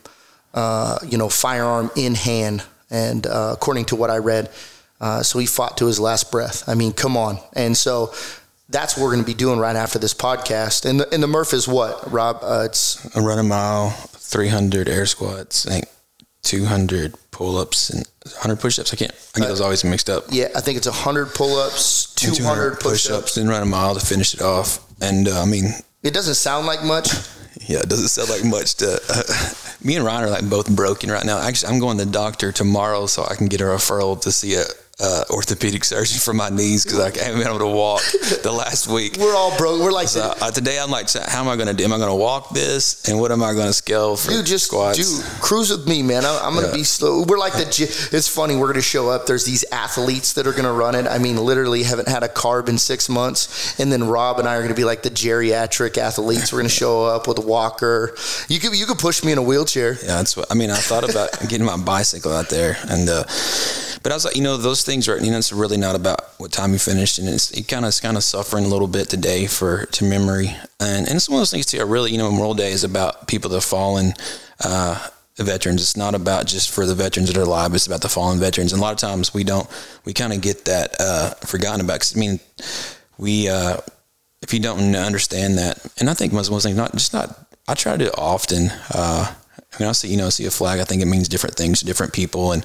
uh, 0.54 0.98
you 1.06 1.16
know, 1.16 1.28
firearm 1.28 1.90
in 1.96 2.14
hand. 2.14 2.62
And 2.90 3.26
uh, 3.26 3.50
according 3.54 3.86
to 3.86 3.96
what 3.96 4.10
I 4.10 4.18
read, 4.18 4.50
uh, 5.00 5.22
so 5.22 5.38
he 5.38 5.46
fought 5.46 5.78
to 5.78 5.86
his 5.86 5.98
last 5.98 6.30
breath. 6.30 6.68
I 6.68 6.74
mean, 6.74 6.92
come 6.92 7.16
on. 7.16 7.38
And 7.54 7.76
so 7.76 8.12
that's 8.68 8.96
what 8.96 9.04
we're 9.04 9.12
going 9.12 9.24
to 9.24 9.26
be 9.26 9.34
doing 9.34 9.58
right 9.58 9.76
after 9.76 9.98
this 9.98 10.14
podcast. 10.14 10.84
And 10.88 11.00
the, 11.00 11.12
and 11.12 11.22
the 11.22 11.26
Murph 11.26 11.52
is 11.52 11.66
what, 11.66 12.10
Rob? 12.10 12.38
Uh, 12.42 12.64
it's 12.66 13.04
a 13.16 13.20
run 13.20 13.38
a 13.38 13.42
mile, 13.42 13.90
300 13.90 14.88
air 14.88 15.06
squats, 15.06 15.66
I 15.66 15.70
think 15.72 15.86
200 16.42 17.14
pull 17.30 17.56
ups, 17.56 17.90
and 17.90 18.08
100 18.24 18.60
push 18.60 18.78
ups. 18.78 18.92
I 18.92 18.96
can't, 18.96 19.12
I 19.34 19.40
get 19.40 19.48
those 19.48 19.60
always 19.60 19.82
mixed 19.84 20.10
up. 20.10 20.24
Yeah, 20.30 20.48
I 20.54 20.60
think 20.60 20.76
it's 20.76 20.86
100 20.86 21.34
pull 21.34 21.56
ups, 21.56 22.14
200, 22.14 22.36
200 22.36 22.80
push 22.80 23.10
ups, 23.10 23.34
then 23.34 23.48
run 23.48 23.62
a 23.62 23.66
mile 23.66 23.94
to 23.94 24.04
finish 24.04 24.34
it 24.34 24.42
off. 24.42 24.78
And 25.00 25.26
uh, 25.26 25.40
I 25.40 25.46
mean, 25.46 25.72
it 26.02 26.12
doesn't 26.12 26.34
sound 26.34 26.66
like 26.66 26.84
much. 26.84 27.08
Yeah, 27.66 27.80
it 27.80 27.88
doesn't 27.88 28.08
sound 28.08 28.30
like 28.30 28.44
much 28.44 28.76
to. 28.76 28.98
Uh, 29.08 29.22
me 29.84 29.94
and 29.94 30.04
Ryan 30.04 30.24
are 30.24 30.30
like 30.30 30.48
both 30.48 30.74
broken 30.74 31.10
right 31.10 31.24
now. 31.24 31.38
Actually, 31.38 31.72
I'm 31.72 31.78
going 31.78 31.98
to 31.98 32.04
the 32.04 32.10
doctor 32.10 32.52
tomorrow 32.52 33.06
so 33.06 33.24
I 33.24 33.34
can 33.34 33.46
get 33.46 33.60
a 33.60 33.64
referral 33.64 34.20
to 34.22 34.32
see 34.32 34.54
a 34.54 34.64
uh, 35.00 35.24
orthopedic 35.30 35.84
surgeon 35.84 36.18
for 36.18 36.34
my 36.34 36.50
knees 36.50 36.84
because 36.84 37.00
I 37.00 37.24
haven't 37.24 37.40
been 37.40 37.48
able 37.48 37.58
to 37.60 37.66
walk 37.66 38.02
the 38.42 38.52
last 38.52 38.86
week. 38.86 39.16
We're 39.18 39.34
all 39.34 39.56
broke. 39.56 39.80
We're 39.80 39.92
like 39.92 40.08
so, 40.08 40.34
uh, 40.40 40.50
today. 40.50 40.78
I'm 40.78 40.90
like, 40.90 41.10
how 41.12 41.40
am 41.40 41.48
I 41.48 41.56
going 41.56 41.68
to 41.68 41.74
do? 41.74 41.84
Am 41.84 41.92
I 41.92 41.96
going 41.96 42.10
to 42.10 42.14
walk 42.14 42.50
this? 42.50 43.08
And 43.08 43.18
what 43.18 43.32
am 43.32 43.42
I 43.42 43.54
going 43.54 43.66
to 43.66 43.72
scale 43.72 44.16
for? 44.16 44.32
You 44.32 44.42
just 44.42 44.66
squats? 44.66 44.98
do 44.98 45.40
cruise 45.40 45.70
with 45.70 45.88
me, 45.88 46.02
man. 46.02 46.24
I, 46.24 46.46
am 46.46 46.52
going 46.52 46.64
to 46.64 46.70
yeah. 46.70 46.76
be 46.76 46.84
slow. 46.84 47.24
We're 47.26 47.38
like 47.38 47.54
the. 47.54 47.66
It's 48.12 48.28
funny. 48.28 48.56
We're 48.56 48.66
going 48.66 48.74
to 48.74 48.82
show 48.82 49.08
up. 49.08 49.26
There's 49.26 49.44
these 49.44 49.64
athletes 49.72 50.34
that 50.34 50.46
are 50.46 50.52
going 50.52 50.64
to 50.64 50.72
run 50.72 50.94
it. 50.94 51.06
I 51.06 51.18
mean, 51.18 51.36
literally 51.36 51.82
haven't 51.82 52.08
had 52.08 52.22
a 52.22 52.28
carb 52.28 52.68
in 52.68 52.78
six 52.78 53.08
months, 53.08 53.78
and 53.80 53.90
then 53.90 54.04
Rob 54.04 54.38
and 54.38 54.48
I 54.48 54.54
are 54.56 54.60
going 54.60 54.68
to 54.68 54.74
be 54.74 54.84
like 54.84 55.02
the 55.02 55.10
geriatric 55.10 55.96
athletes. 55.96 56.52
We're 56.52 56.58
going 56.60 56.68
to 56.68 56.74
show 56.74 57.04
up 57.04 57.26
with 57.26 57.38
a 57.38 57.46
walker. 57.46 58.14
You 58.48 58.60
could 58.60 58.76
you 58.76 58.86
could 58.86 58.98
push 58.98 59.24
me 59.24 59.32
in 59.32 59.38
a 59.38 59.42
wheelchair. 59.42 59.94
Yeah, 59.94 60.16
that's 60.16 60.36
what 60.36 60.46
I 60.50 60.54
mean. 60.54 60.70
I 60.70 60.76
thought 60.76 61.08
about 61.08 61.30
getting 61.48 61.64
my 61.64 61.76
bicycle 61.76 62.32
out 62.32 62.50
there 62.50 62.76
and. 62.88 63.08
Uh, 63.08 63.24
but 64.02 64.12
I 64.12 64.14
was 64.14 64.24
like, 64.24 64.36
you 64.36 64.42
know, 64.42 64.56
those 64.56 64.82
things 64.82 65.08
are, 65.08 65.18
you 65.18 65.30
know, 65.30 65.38
it's 65.38 65.52
really 65.52 65.76
not 65.76 65.94
about 65.94 66.20
what 66.38 66.52
time 66.52 66.72
you 66.72 66.78
finished, 66.78 67.18
and 67.18 67.28
it's 67.28 67.50
it 67.50 67.68
kind 67.68 67.84
of 67.84 67.88
it's 67.90 68.00
kind 68.00 68.16
of 68.16 68.24
suffering 68.24 68.64
a 68.64 68.68
little 68.68 68.88
bit 68.88 69.08
today 69.08 69.46
for 69.46 69.86
to 69.86 70.04
memory, 70.04 70.56
and 70.78 71.06
and 71.06 71.16
it's 71.16 71.28
one 71.28 71.36
of 71.36 71.40
those 71.40 71.50
things 71.50 71.66
too. 71.66 71.78
I 71.78 71.82
really, 71.82 72.12
you 72.12 72.18
know, 72.18 72.30
Memorial 72.30 72.54
Day 72.54 72.72
is 72.72 72.84
about 72.84 73.28
people 73.28 73.50
that 73.50 73.60
fallen. 73.62 74.14
Uh, 74.62 75.08
veterans. 75.38 75.80
It's 75.80 75.96
not 75.96 76.14
about 76.14 76.46
just 76.46 76.68
for 76.68 76.84
the 76.84 76.94
veterans 76.94 77.32
that 77.32 77.38
are 77.38 77.44
alive. 77.44 77.72
It's 77.72 77.86
about 77.86 78.02
the 78.02 78.10
fallen 78.10 78.38
veterans. 78.38 78.74
And 78.74 78.80
a 78.80 78.84
lot 78.84 78.92
of 78.92 78.98
times 78.98 79.32
we 79.32 79.42
don't, 79.42 79.66
we 80.04 80.12
kind 80.12 80.34
of 80.34 80.42
get 80.42 80.66
that 80.66 80.94
uh, 81.00 81.30
forgotten 81.46 81.80
about. 81.80 82.00
Cause 82.00 82.14
I 82.14 82.20
mean, 82.20 82.40
we, 83.16 83.48
uh, 83.48 83.78
if 84.42 84.52
you 84.52 84.60
don't 84.60 84.94
understand 84.94 85.56
that, 85.56 85.78
and 85.98 86.10
I 86.10 86.14
think 86.14 86.34
most 86.34 86.50
most 86.50 86.64
things 86.64 86.76
not 86.76 86.92
just 86.92 87.14
not. 87.14 87.38
I 87.66 87.72
try 87.72 87.92
to 87.92 87.98
do 87.98 88.04
it 88.06 88.18
often. 88.18 88.68
Uh, 88.92 89.34
mean, 89.80 89.88
I 89.88 89.92
see 89.92 90.08
you 90.08 90.16
know 90.16 90.30
see 90.30 90.46
a 90.46 90.50
flag. 90.50 90.78
I 90.78 90.84
think 90.84 91.02
it 91.02 91.06
means 91.06 91.28
different 91.28 91.56
things 91.56 91.80
to 91.80 91.86
different 91.86 92.12
people. 92.12 92.52
And 92.52 92.64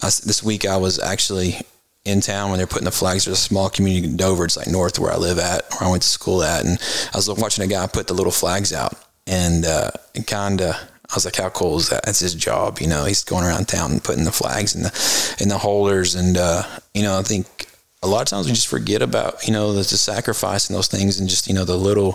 I, 0.00 0.06
this 0.06 0.42
week 0.42 0.66
I 0.66 0.76
was 0.76 0.98
actually 0.98 1.56
in 2.04 2.20
town 2.20 2.50
when 2.50 2.58
they're 2.58 2.66
putting 2.66 2.84
the 2.84 2.90
flags. 2.90 3.24
There's 3.24 3.38
a 3.38 3.40
small 3.40 3.68
community 3.68 4.06
in 4.06 4.16
Dover. 4.16 4.44
It's 4.44 4.56
like 4.56 4.68
north 4.68 4.98
where 4.98 5.12
I 5.12 5.16
live 5.16 5.38
at, 5.38 5.64
where 5.72 5.88
I 5.88 5.90
went 5.90 6.02
to 6.02 6.08
school 6.08 6.42
at, 6.42 6.64
and 6.64 6.78
I 7.12 7.16
was 7.16 7.28
watching 7.28 7.64
a 7.64 7.68
guy 7.68 7.86
put 7.86 8.06
the 8.06 8.14
little 8.14 8.32
flags 8.32 8.72
out, 8.72 8.94
and 9.26 9.64
uh, 9.64 9.90
it 10.14 10.26
kind 10.26 10.60
of. 10.60 10.74
I 11.10 11.14
was 11.14 11.24
like, 11.24 11.36
"How 11.36 11.48
cool 11.48 11.78
is 11.78 11.88
that? 11.88 12.04
That's 12.04 12.20
his 12.20 12.34
job, 12.34 12.80
you 12.80 12.86
know. 12.86 13.06
He's 13.06 13.24
going 13.24 13.42
around 13.42 13.66
town 13.66 13.92
and 13.92 14.04
putting 14.04 14.24
the 14.24 14.32
flags 14.32 14.74
in 14.74 14.82
the 14.82 15.36
in 15.40 15.48
the 15.48 15.56
holders, 15.56 16.14
and 16.14 16.36
uh, 16.36 16.62
you 16.92 17.02
know, 17.02 17.18
I 17.18 17.22
think 17.22 17.66
a 18.02 18.06
lot 18.06 18.20
of 18.20 18.28
times 18.28 18.46
we 18.46 18.52
just 18.52 18.68
forget 18.68 19.00
about 19.00 19.46
you 19.46 19.52
know 19.52 19.72
the, 19.72 19.78
the 19.78 19.96
sacrifice 19.96 20.68
and 20.68 20.76
those 20.76 20.88
things, 20.88 21.18
and 21.18 21.28
just 21.28 21.46
you 21.48 21.54
know 21.54 21.64
the 21.64 21.78
little 21.78 22.12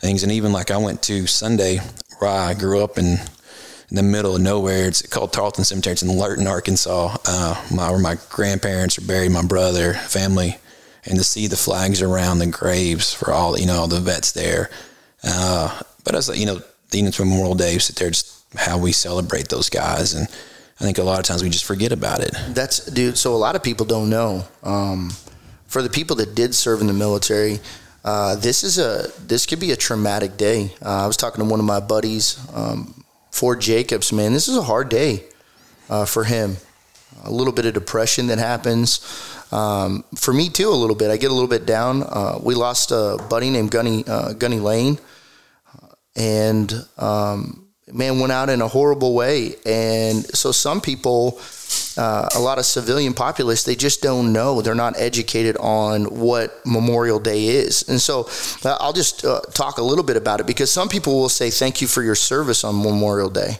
things. 0.00 0.22
And 0.22 0.32
even 0.32 0.50
like 0.50 0.70
I 0.70 0.78
went 0.78 1.02
to 1.02 1.26
Sunday, 1.26 1.80
where 2.18 2.30
I 2.30 2.54
grew 2.54 2.82
up 2.82 2.96
in 2.96 3.18
in 3.92 3.96
the 3.96 4.02
middle 4.02 4.34
of 4.34 4.40
nowhere. 4.40 4.88
It's 4.88 5.02
called 5.02 5.34
Tarleton 5.34 5.64
Cemetery. 5.64 5.92
It's 5.92 6.02
in 6.02 6.08
Lurton, 6.08 6.48
Arkansas. 6.48 7.14
Uh, 7.26 7.62
my, 7.70 7.90
where 7.90 8.00
my 8.00 8.16
grandparents 8.30 8.96
are 8.96 9.02
buried, 9.02 9.32
my 9.32 9.44
brother, 9.44 9.92
family, 9.92 10.56
and 11.04 11.18
to 11.18 11.24
see 11.24 11.46
the 11.46 11.58
flags 11.58 12.00
around 12.00 12.38
the 12.38 12.46
graves 12.46 13.12
for 13.12 13.30
all 13.30 13.58
you 13.58 13.66
know 13.66 13.80
all 13.80 13.88
the 13.88 14.00
vets 14.00 14.32
there. 14.32 14.70
Uh, 15.22 15.82
but 16.04 16.14
as 16.14 16.30
you 16.38 16.46
know, 16.46 16.62
the 16.90 16.98
Eden's 17.00 17.18
Memorial 17.18 17.54
Day, 17.54 17.76
sit 17.76 17.96
there, 17.96 18.08
just 18.08 18.42
how 18.56 18.78
we 18.78 18.92
celebrate 18.92 19.48
those 19.48 19.68
guys, 19.68 20.14
and 20.14 20.26
I 20.80 20.84
think 20.84 20.96
a 20.96 21.02
lot 21.02 21.18
of 21.18 21.26
times 21.26 21.42
we 21.42 21.50
just 21.50 21.66
forget 21.66 21.92
about 21.92 22.20
it. 22.20 22.34
That's 22.48 22.86
dude. 22.86 23.18
So 23.18 23.34
a 23.34 23.36
lot 23.36 23.56
of 23.56 23.62
people 23.62 23.84
don't 23.84 24.08
know. 24.08 24.46
Um, 24.62 25.10
for 25.66 25.82
the 25.82 25.90
people 25.90 26.16
that 26.16 26.34
did 26.34 26.54
serve 26.54 26.80
in 26.80 26.86
the 26.86 26.94
military, 26.94 27.60
uh, 28.06 28.36
this 28.36 28.64
is 28.64 28.78
a 28.78 29.12
this 29.20 29.44
could 29.44 29.60
be 29.60 29.72
a 29.72 29.76
traumatic 29.76 30.38
day. 30.38 30.72
Uh, 30.80 31.04
I 31.04 31.06
was 31.06 31.18
talking 31.18 31.44
to 31.44 31.50
one 31.50 31.60
of 31.60 31.66
my 31.66 31.80
buddies, 31.80 32.38
um, 32.54 33.01
Ford 33.32 33.60
Jacobs. 33.60 34.12
Man, 34.12 34.32
this 34.32 34.46
is 34.46 34.56
a 34.56 34.62
hard 34.62 34.88
day 34.88 35.24
uh, 35.90 36.04
for 36.04 36.24
him. 36.24 36.58
A 37.24 37.30
little 37.30 37.52
bit 37.52 37.66
of 37.66 37.74
depression 37.74 38.28
that 38.28 38.38
happens. 38.38 39.00
Um, 39.50 40.04
for 40.14 40.32
me 40.32 40.48
too, 40.48 40.68
a 40.68 40.70
little 40.70 40.94
bit. 40.94 41.10
I 41.10 41.16
get 41.16 41.30
a 41.30 41.34
little 41.34 41.48
bit 41.48 41.66
down. 41.66 42.02
Uh, 42.04 42.38
we 42.40 42.54
lost 42.54 42.90
a 42.92 43.18
buddy 43.28 43.50
named 43.50 43.70
Gunny 43.70 44.04
uh, 44.06 44.32
Gunny 44.34 44.60
Lane, 44.60 44.98
and 46.14 46.72
um, 46.96 47.61
man 47.90 48.20
went 48.20 48.32
out 48.32 48.48
in 48.48 48.60
a 48.60 48.68
horrible 48.68 49.14
way. 49.14 49.56
And 49.66 50.24
so 50.36 50.52
some 50.52 50.80
people, 50.80 51.40
uh, 51.96 52.28
a 52.34 52.38
lot 52.38 52.58
of 52.58 52.64
civilian 52.64 53.14
populace, 53.14 53.64
they 53.64 53.74
just 53.74 54.02
don't 54.02 54.32
know. 54.32 54.62
They're 54.62 54.74
not 54.74 54.98
educated 54.98 55.56
on 55.58 56.04
what 56.04 56.60
Memorial 56.64 57.18
Day 57.18 57.46
is. 57.46 57.88
And 57.88 58.00
so 58.00 58.28
uh, 58.64 58.76
I'll 58.80 58.92
just 58.92 59.24
uh, 59.24 59.40
talk 59.52 59.78
a 59.78 59.82
little 59.82 60.04
bit 60.04 60.16
about 60.16 60.40
it 60.40 60.46
because 60.46 60.70
some 60.70 60.88
people 60.88 61.14
will 61.18 61.28
say, 61.28 61.50
Thank 61.50 61.80
you 61.80 61.88
for 61.88 62.02
your 62.02 62.14
service 62.14 62.64
on 62.64 62.76
Memorial 62.82 63.30
Day. 63.30 63.58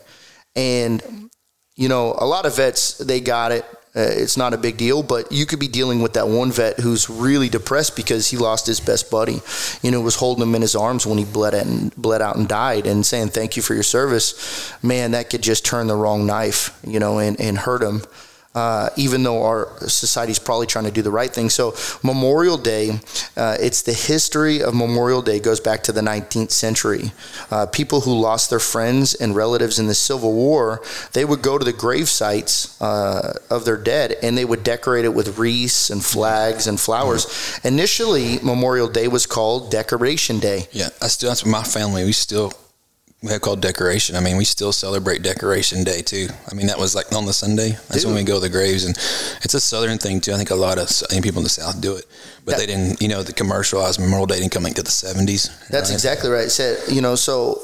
And, 0.54 1.30
you 1.76 1.88
know, 1.88 2.14
a 2.18 2.26
lot 2.26 2.46
of 2.46 2.56
vets, 2.56 2.98
they 2.98 3.20
got 3.20 3.52
it. 3.52 3.64
Uh, 3.94 4.00
it's 4.00 4.38
not 4.38 4.54
a 4.54 4.58
big 4.58 4.78
deal, 4.78 5.02
but 5.02 5.30
you 5.30 5.44
could 5.44 5.58
be 5.58 5.68
dealing 5.68 6.00
with 6.00 6.14
that 6.14 6.26
one 6.26 6.50
vet 6.50 6.80
who's 6.80 7.10
really 7.10 7.50
depressed 7.50 7.94
because 7.94 8.30
he 8.30 8.38
lost 8.38 8.66
his 8.66 8.80
best 8.80 9.10
buddy. 9.10 9.40
You 9.82 9.90
know, 9.90 10.00
was 10.00 10.16
holding 10.16 10.42
him 10.42 10.54
in 10.54 10.62
his 10.62 10.74
arms 10.74 11.06
when 11.06 11.18
he 11.18 11.24
bled 11.24 11.52
and 11.52 11.94
bled 11.94 12.22
out 12.22 12.36
and 12.36 12.48
died, 12.48 12.86
and 12.86 13.04
saying 13.04 13.28
thank 13.28 13.56
you 13.56 13.62
for 13.62 13.74
your 13.74 13.82
service. 13.82 14.72
Man, 14.82 15.10
that 15.10 15.28
could 15.28 15.42
just 15.42 15.66
turn 15.66 15.88
the 15.88 15.96
wrong 15.96 16.26
knife, 16.26 16.78
you 16.86 17.00
know, 17.00 17.18
and, 17.18 17.38
and 17.38 17.58
hurt 17.58 17.82
him 17.82 18.02
uh, 18.54 18.90
even 18.96 19.22
though 19.22 19.42
our 19.42 19.68
society 19.88 20.32
is 20.32 20.38
probably 20.38 20.66
trying 20.66 20.84
to 20.84 20.90
do 20.90 21.02
the 21.02 21.10
right 21.10 21.30
thing. 21.30 21.48
So 21.48 21.74
Memorial 22.02 22.58
Day, 22.58 23.00
uh, 23.36 23.56
it's 23.60 23.82
the 23.82 23.92
history 23.92 24.62
of 24.62 24.74
Memorial 24.74 25.22
Day 25.22 25.40
goes 25.40 25.60
back 25.60 25.82
to 25.84 25.92
the 25.92 26.00
19th 26.00 26.50
century. 26.50 27.12
Uh, 27.50 27.66
people 27.66 28.02
who 28.02 28.12
lost 28.18 28.50
their 28.50 28.58
friends 28.60 29.14
and 29.14 29.34
relatives 29.34 29.78
in 29.78 29.86
the 29.86 29.94
Civil 29.94 30.32
War, 30.34 30.82
they 31.12 31.24
would 31.24 31.42
go 31.42 31.58
to 31.58 31.64
the 31.64 31.72
grave 31.72 32.08
sites 32.08 32.80
uh, 32.80 33.38
of 33.50 33.64
their 33.64 33.76
dead 33.76 34.16
and 34.22 34.36
they 34.36 34.44
would 34.44 34.62
decorate 34.62 35.04
it 35.04 35.14
with 35.14 35.38
wreaths 35.38 35.90
and 35.90 36.04
flags 36.04 36.66
and 36.66 36.78
flowers. 36.78 37.26
Mm-hmm. 37.26 37.68
Initially, 37.68 38.38
Memorial 38.42 38.88
Day 38.88 39.08
was 39.08 39.26
called 39.26 39.70
Decoration 39.70 40.38
Day. 40.38 40.66
Yeah, 40.72 40.88
I 41.00 41.08
still 41.08 41.30
that's 41.30 41.46
my 41.46 41.62
family. 41.62 42.04
We 42.04 42.12
still 42.12 42.52
we 43.22 43.30
have 43.30 43.40
called 43.40 43.60
decoration. 43.60 44.16
I 44.16 44.20
mean, 44.20 44.36
we 44.36 44.44
still 44.44 44.72
celebrate 44.72 45.22
Decoration 45.22 45.84
Day 45.84 46.02
too. 46.02 46.28
I 46.50 46.54
mean, 46.54 46.66
that 46.66 46.78
was 46.78 46.94
like 46.94 47.12
on 47.12 47.24
the 47.24 47.32
Sunday. 47.32 47.70
That's 47.70 48.02
Dude. 48.02 48.06
when 48.06 48.16
we 48.16 48.24
go 48.24 48.34
to 48.34 48.40
the 48.40 48.48
graves, 48.48 48.84
and 48.84 48.96
it's 49.44 49.54
a 49.54 49.60
Southern 49.60 49.98
thing 49.98 50.20
too. 50.20 50.32
I 50.32 50.36
think 50.36 50.50
a 50.50 50.56
lot 50.56 50.78
of 50.78 50.90
people 51.22 51.38
in 51.38 51.44
the 51.44 51.48
South 51.48 51.80
do 51.80 51.94
it, 51.94 52.04
but 52.44 52.52
that, 52.52 52.58
they 52.58 52.66
didn't. 52.66 53.00
You 53.00 53.08
know, 53.08 53.22
the 53.22 53.32
commercialized 53.32 54.00
Memorial 54.00 54.26
Day 54.26 54.40
didn't 54.40 54.50
come 54.50 54.66
into 54.66 54.82
the 54.82 54.90
seventies. 54.90 55.48
That's 55.70 55.90
right? 55.90 55.94
exactly 55.94 56.30
right. 56.30 56.50
Said 56.50 56.78
you 56.92 57.00
know, 57.00 57.14
so 57.14 57.60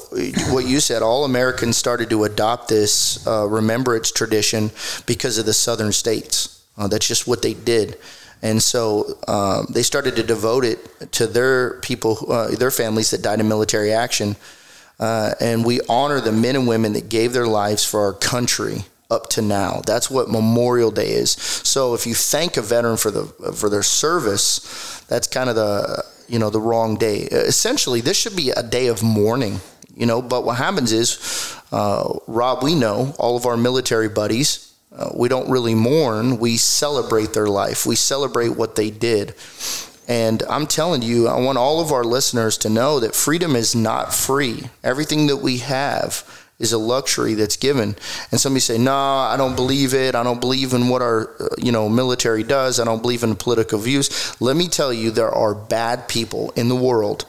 what 0.49 0.65
you 0.65 0.79
said, 0.79 1.01
all 1.01 1.25
Americans 1.25 1.75
started 1.75 2.09
to 2.11 2.23
adopt 2.23 2.69
this 2.69 3.25
uh, 3.27 3.45
remembrance 3.45 4.11
tradition 4.11 4.71
because 5.05 5.37
of 5.37 5.45
the 5.45 5.53
Southern 5.53 5.91
states. 5.91 6.63
Uh, 6.77 6.87
that's 6.87 7.07
just 7.07 7.27
what 7.27 7.41
they 7.41 7.53
did. 7.53 7.97
And 8.41 8.63
so 8.63 9.19
uh, 9.27 9.63
they 9.69 9.83
started 9.83 10.15
to 10.15 10.23
devote 10.23 10.63
it 10.63 11.11
to 11.11 11.27
their 11.27 11.73
people, 11.81 12.31
uh, 12.31 12.55
their 12.55 12.71
families 12.71 13.11
that 13.11 13.21
died 13.21 13.41
in 13.41 13.49
military 13.49 13.91
action 13.91 14.37
uh, 14.99 15.33
and 15.39 15.63
we 15.63 15.79
honor 15.87 16.19
the 16.19 16.31
men 16.31 16.55
and 16.55 16.67
women 16.67 16.93
that 16.93 17.09
gave 17.09 17.33
their 17.33 17.47
lives 17.47 17.83
for 17.83 18.01
our 18.01 18.13
country 18.13 18.85
up 19.09 19.29
to 19.29 19.41
now. 19.41 19.81
That's 19.85 20.09
what 20.09 20.29
Memorial 20.29 20.91
Day 20.91 21.11
is. 21.11 21.31
So 21.31 21.93
if 21.93 22.05
you 22.05 22.13
thank 22.13 22.57
a 22.57 22.61
veteran 22.61 22.97
for 22.97 23.11
the 23.11 23.25
for 23.53 23.69
their 23.69 23.83
service, 23.83 25.01
that's 25.07 25.27
kind 25.27 25.49
of 25.49 25.55
the 25.55 26.05
you 26.27 26.39
know 26.39 26.49
the 26.49 26.61
wrong 26.61 26.95
day. 26.97 27.19
Essentially, 27.21 28.01
this 28.01 28.17
should 28.17 28.35
be 28.35 28.51
a 28.51 28.63
day 28.63 28.87
of 28.87 29.01
mourning. 29.01 29.59
You 29.95 30.05
know, 30.05 30.21
but 30.21 30.45
what 30.45 30.57
happens 30.57 30.93
is, 30.93 31.57
uh, 31.73 32.19
Rob, 32.27 32.63
we 32.63 32.73
know 32.73 33.13
all 33.19 33.35
of 33.35 33.45
our 33.45 33.57
military 33.57 34.07
buddies. 34.07 34.73
Uh, 34.95 35.09
we 35.13 35.27
don't 35.27 35.49
really 35.49 35.75
mourn. 35.75 36.39
We 36.39 36.57
celebrate 36.57 37.33
their 37.33 37.47
life. 37.47 37.85
We 37.85 37.95
celebrate 37.95 38.49
what 38.49 38.75
they 38.75 38.89
did. 38.89 39.35
And 40.09 40.41
I'm 40.49 40.65
telling 40.65 41.03
you, 41.03 41.27
I 41.27 41.39
want 41.39 41.59
all 41.59 41.79
of 41.79 41.91
our 41.91 42.03
listeners 42.03 42.57
to 42.59 42.69
know 42.69 42.99
that 42.99 43.13
freedom 43.13 43.55
is 43.55 43.75
not 43.75 44.11
free. 44.11 44.63
Everything 44.83 45.27
that 45.27 45.37
we 45.37 45.59
have 45.59 46.25
is 46.57 46.73
a 46.73 46.79
luxury 46.79 47.35
that's 47.35 47.55
given. 47.55 47.95
And 48.31 48.41
somebody 48.41 48.59
say, 48.61 48.79
"No, 48.79 48.95
I 48.95 49.35
don't 49.37 49.55
believe 49.55 49.93
it. 49.93 50.15
I 50.15 50.23
don't 50.23 50.41
believe 50.41 50.73
in 50.73 50.89
what 50.89 51.03
our 51.03 51.29
uh, 51.39 51.47
you 51.59 51.71
know 51.71 51.87
military 51.87 52.41
does. 52.43 52.79
I 52.79 52.85
don't 52.85 53.03
believe 53.03 53.21
in 53.21 53.35
political 53.35 53.77
views." 53.77 54.09
Let 54.41 54.55
me 54.55 54.67
tell 54.67 54.91
you, 54.91 55.11
there 55.11 55.29
are 55.31 55.53
bad 55.53 56.07
people 56.07 56.51
in 56.55 56.69
the 56.69 56.75
world, 56.75 57.25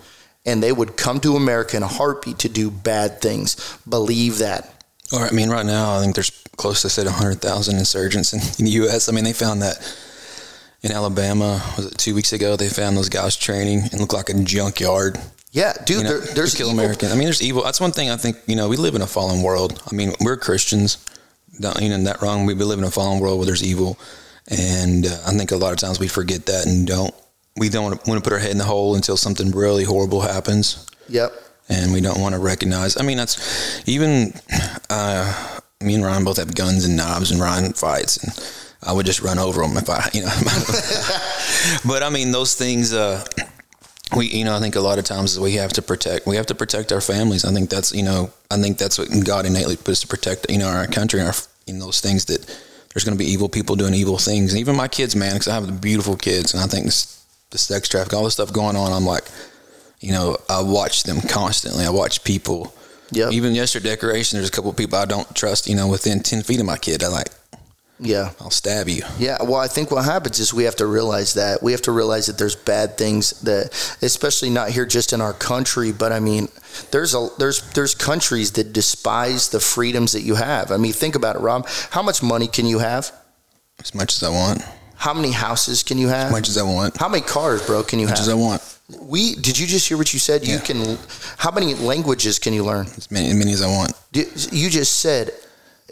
and 0.47 0.62
they 0.62 0.73
would 0.73 0.97
come 0.97 1.21
to 1.21 1.37
America 1.37 1.77
in 1.77 1.83
a 1.83 1.87
heartbeat 1.87 2.38
to 2.38 2.49
do 2.49 2.71
bad 2.71 3.21
things. 3.21 3.57
Believe 3.87 4.38
that. 4.38 4.83
Or 5.12 5.21
I 5.21 5.33
mean, 5.33 5.51
right 5.51 5.66
now, 5.66 5.99
I 5.99 6.01
think 6.01 6.14
there's 6.14 6.31
close 6.57 6.83
to 6.83 6.88
said 6.88 7.07
100,000 7.07 7.79
insurgents 7.79 8.33
in, 8.33 8.40
in 8.59 8.64
the 8.64 8.79
U.S. 8.83 9.09
I 9.09 9.12
mean, 9.12 9.25
they 9.25 9.33
found 9.33 9.61
that 9.62 9.77
in 10.83 10.93
Alabama. 10.93 11.62
Was 11.77 11.87
it 11.87 11.99
two 11.99 12.14
weeks 12.14 12.33
ago? 12.33 12.57
They 12.57 12.69
found 12.69 12.97
those 12.97 13.09
guys 13.09 13.37
training 13.37 13.83
and 13.93 14.01
looked 14.01 14.14
like 14.14 14.29
a 14.29 14.35
junkyard. 14.35 15.19
Yeah, 15.53 15.73
dude. 15.85 15.99
You 15.99 16.05
know, 16.05 16.21
there, 16.21 16.35
there's 16.35 16.55
kill 16.55 16.71
Americans. 16.71 17.12
I 17.12 17.14
mean, 17.14 17.25
there's 17.25 17.43
evil. 17.43 17.62
That's 17.62 17.81
one 17.81 17.93
thing 17.93 18.11
I 18.11 18.16
think. 18.16 18.37
You 18.47 18.57
know, 18.57 18.69
we 18.69 18.77
live 18.77 18.95
in 18.95 19.03
a 19.03 19.07
fallen 19.07 19.43
world. 19.43 19.83
I 19.90 19.95
mean, 19.95 20.12
we're 20.21 20.37
Christians. 20.37 21.05
Don't, 21.59 21.81
you 21.83 21.88
know 21.88 22.03
that 22.05 22.23
wrong. 22.23 22.47
We 22.47 22.55
live 22.55 22.79
in 22.79 22.85
a 22.85 22.90
fallen 22.90 23.21
world 23.21 23.38
where 23.38 23.47
there's 23.47 23.64
evil, 23.64 23.99
and 24.49 25.07
uh, 25.07 25.16
I 25.27 25.33
think 25.33 25.51
a 25.51 25.57
lot 25.57 25.73
of 25.73 25.79
times 25.79 25.99
we 25.99 26.09
forget 26.09 26.47
that 26.47 26.66
and 26.66 26.87
don't. 26.87 27.14
We 27.57 27.69
don't 27.69 27.85
want 27.85 28.05
to, 28.05 28.11
want 28.11 28.23
to 28.23 28.29
put 28.29 28.33
our 28.33 28.38
head 28.38 28.53
in 28.53 28.59
the 28.59 28.64
hole 28.64 28.95
until 28.95 29.16
something 29.16 29.51
really 29.51 29.85
horrible 29.85 30.21
happens. 30.21 30.87
Yep. 31.09 31.33
And 31.69 31.93
we 31.93 32.01
don't 32.01 32.21
want 32.21 32.35
to 32.35 32.40
recognize. 32.40 32.97
I 32.97 33.03
mean, 33.03 33.16
that's 33.16 33.87
even. 33.88 34.33
Uh, 34.88 35.59
me 35.83 35.95
and 35.95 36.05
Ryan 36.05 36.25
both 36.25 36.37
have 36.37 36.55
guns 36.55 36.85
and 36.85 36.97
knives, 36.97 37.31
and 37.31 37.40
Ryan 37.40 37.73
fights 37.73 38.19
and 38.19 38.33
I 38.83 38.93
would 38.93 39.07
just 39.07 39.21
run 39.21 39.38
over 39.38 39.61
them 39.62 39.77
if 39.77 39.90
I, 39.90 40.09
you 40.12 40.23
know. 40.23 40.33
but 41.87 42.03
I 42.03 42.11
mean, 42.11 42.33
those 42.33 42.55
things. 42.55 42.93
Uh, 42.93 43.25
we, 44.16 44.27
you 44.27 44.45
know, 44.45 44.57
I 44.57 44.61
think 44.61 44.75
a 44.75 44.81
lot 44.81 44.99
of 44.99 45.05
times 45.05 45.39
we 45.39 45.53
have 45.55 45.72
to 45.74 45.83
protect. 45.83 46.26
We 46.26 46.37
have 46.37 46.47
to 46.47 46.55
protect 46.55 46.91
our 46.91 47.01
families. 47.01 47.45
I 47.45 47.53
think 47.53 47.70
that's, 47.70 47.93
you 47.93 48.03
know, 48.03 48.33
I 48.51 48.57
think 48.57 48.76
that's 48.76 48.99
what 48.99 49.09
God 49.24 49.47
innately 49.47 49.76
put 49.76 49.91
us 49.91 50.01
to 50.01 50.09
protect, 50.09 50.51
you 50.51 50.59
know, 50.59 50.68
our 50.68 50.87
country 50.89 51.20
and 51.20 51.28
our, 51.28 51.35
in 51.68 51.78
those 51.78 52.01
things 52.01 52.24
that 52.24 52.45
there's 52.93 53.05
going 53.05 53.16
to 53.16 53.24
be 53.24 53.31
evil 53.31 53.49
people 53.49 53.76
doing 53.76 53.95
evil 53.95 54.18
things. 54.18 54.53
And 54.53 54.61
even 54.61 54.74
my 54.74 54.89
kids, 54.89 55.14
man, 55.14 55.35
because 55.35 55.47
I 55.49 55.55
have 55.55 55.81
beautiful 55.81 56.16
kids, 56.16 56.53
and 56.55 56.62
I 56.62 56.66
think 56.66 56.87
this, 56.87 57.24
the 57.51 57.59
sex 57.59 57.89
traffic, 57.89 58.12
all 58.12 58.24
this 58.24 58.35
stuff 58.35 58.53
going 58.53 58.76
on, 58.76 58.93
I'm 58.93 59.07
like, 59.07 59.24
you 60.01 60.12
know, 60.12 60.39
I 60.49 60.62
watch 60.62 61.05
them 61.05 61.20
constantly. 61.20 61.85
I 61.85 61.91
watch 61.91 62.24
people. 62.24 62.74
Yeah. 63.12 63.31
Even 63.31 63.55
yesterday, 63.55 63.91
decoration. 63.91 64.39
There's 64.39 64.49
a 64.49 64.53
couple 64.53 64.70
of 64.70 64.76
people 64.76 64.99
I 64.99 65.05
don't 65.05 65.35
trust. 65.37 65.68
You 65.68 65.76
know, 65.76 65.89
within 65.89 66.20
ten 66.20 66.43
feet 66.43 66.61
of 66.61 66.66
my 66.66 66.78
kid, 66.78 67.05
I 67.05 67.09
like 67.09 67.28
Yeah. 68.03 68.30
I'll 68.40 68.51
stab 68.51 68.88
you. 68.88 69.03
Yeah, 69.18 69.36
well, 69.42 69.57
I 69.57 69.68
think 69.68 69.90
what 69.90 70.05
happens 70.05 70.38
is 70.40 70.55
we 70.55 70.64
have 70.64 70.76
to 70.76 70.86
realize 70.86 71.34
that 71.34 71.62
we 71.62 71.72
have 71.72 71.82
to 71.82 71.92
realize 71.92 72.26
that 72.26 72.38
there's 72.38 72.57
bad 72.57 72.96
things 72.96 73.38
that, 73.42 73.72
especially 74.01 74.48
not 74.51 74.70
here 74.70 74.86
just 74.86 75.12
in 75.12 75.20
our 75.20 75.34
country, 75.34 75.92
but 75.92 76.11
I 76.11 76.18
mean, 76.20 76.48
there's 76.92 77.14
a 77.14 77.28
there's 77.38 77.61
there's 77.72 77.94
countries 77.94 78.53
that 78.53 78.72
despise 78.72 79.51
the 79.51 79.61
freedoms 79.61 80.12
that 80.12 80.22
you 80.22 80.34
have. 80.36 80.70
I 80.72 80.78
mean, 80.78 80.92
think 80.94 81.14
about 81.14 81.36
it, 81.36 81.40
Rob. 81.40 81.68
How 81.90 82.03
much 82.03 82.22
money 82.22 82.46
can 82.46 82.64
you 82.64 82.78
have? 82.78 83.12
As 83.80 83.94
much 83.94 84.16
as 84.16 84.22
I 84.22 84.30
want. 84.30 84.62
How 84.96 85.12
many 85.14 85.32
houses 85.32 85.82
can 85.82 85.98
you 85.98 86.09
have? 86.09 86.26
As 86.26 86.32
much 86.32 86.48
as 86.48 86.57
I 86.59 86.62
want. 86.62 86.96
How 86.96 87.09
many 87.09 87.22
cars, 87.22 87.64
bro, 87.66 87.82
can 87.82 87.98
you 87.98 88.05
As 88.07 88.11
much 88.12 88.18
have? 88.20 88.28
as 88.28 88.32
I 88.32 88.34
want. 88.34 88.78
we 89.03 89.34
did 89.34 89.59
you 89.59 89.66
just 89.66 89.88
hear 89.88 89.96
what 89.98 90.12
you 90.14 90.18
said? 90.18 90.46
You 90.46 90.59
can. 90.59 90.98
How 91.38 91.51
many 91.51 91.74
languages 91.74 92.38
can 92.38 92.53
you 92.55 92.64
learn? 92.64 92.86
As 92.96 93.11
many, 93.11 93.28
as 93.28 93.34
many 93.34 93.53
as 93.53 93.62
I 93.62 93.68
want. 93.68 93.92
You 94.12 94.70
just 94.70 95.01
said 95.01 95.32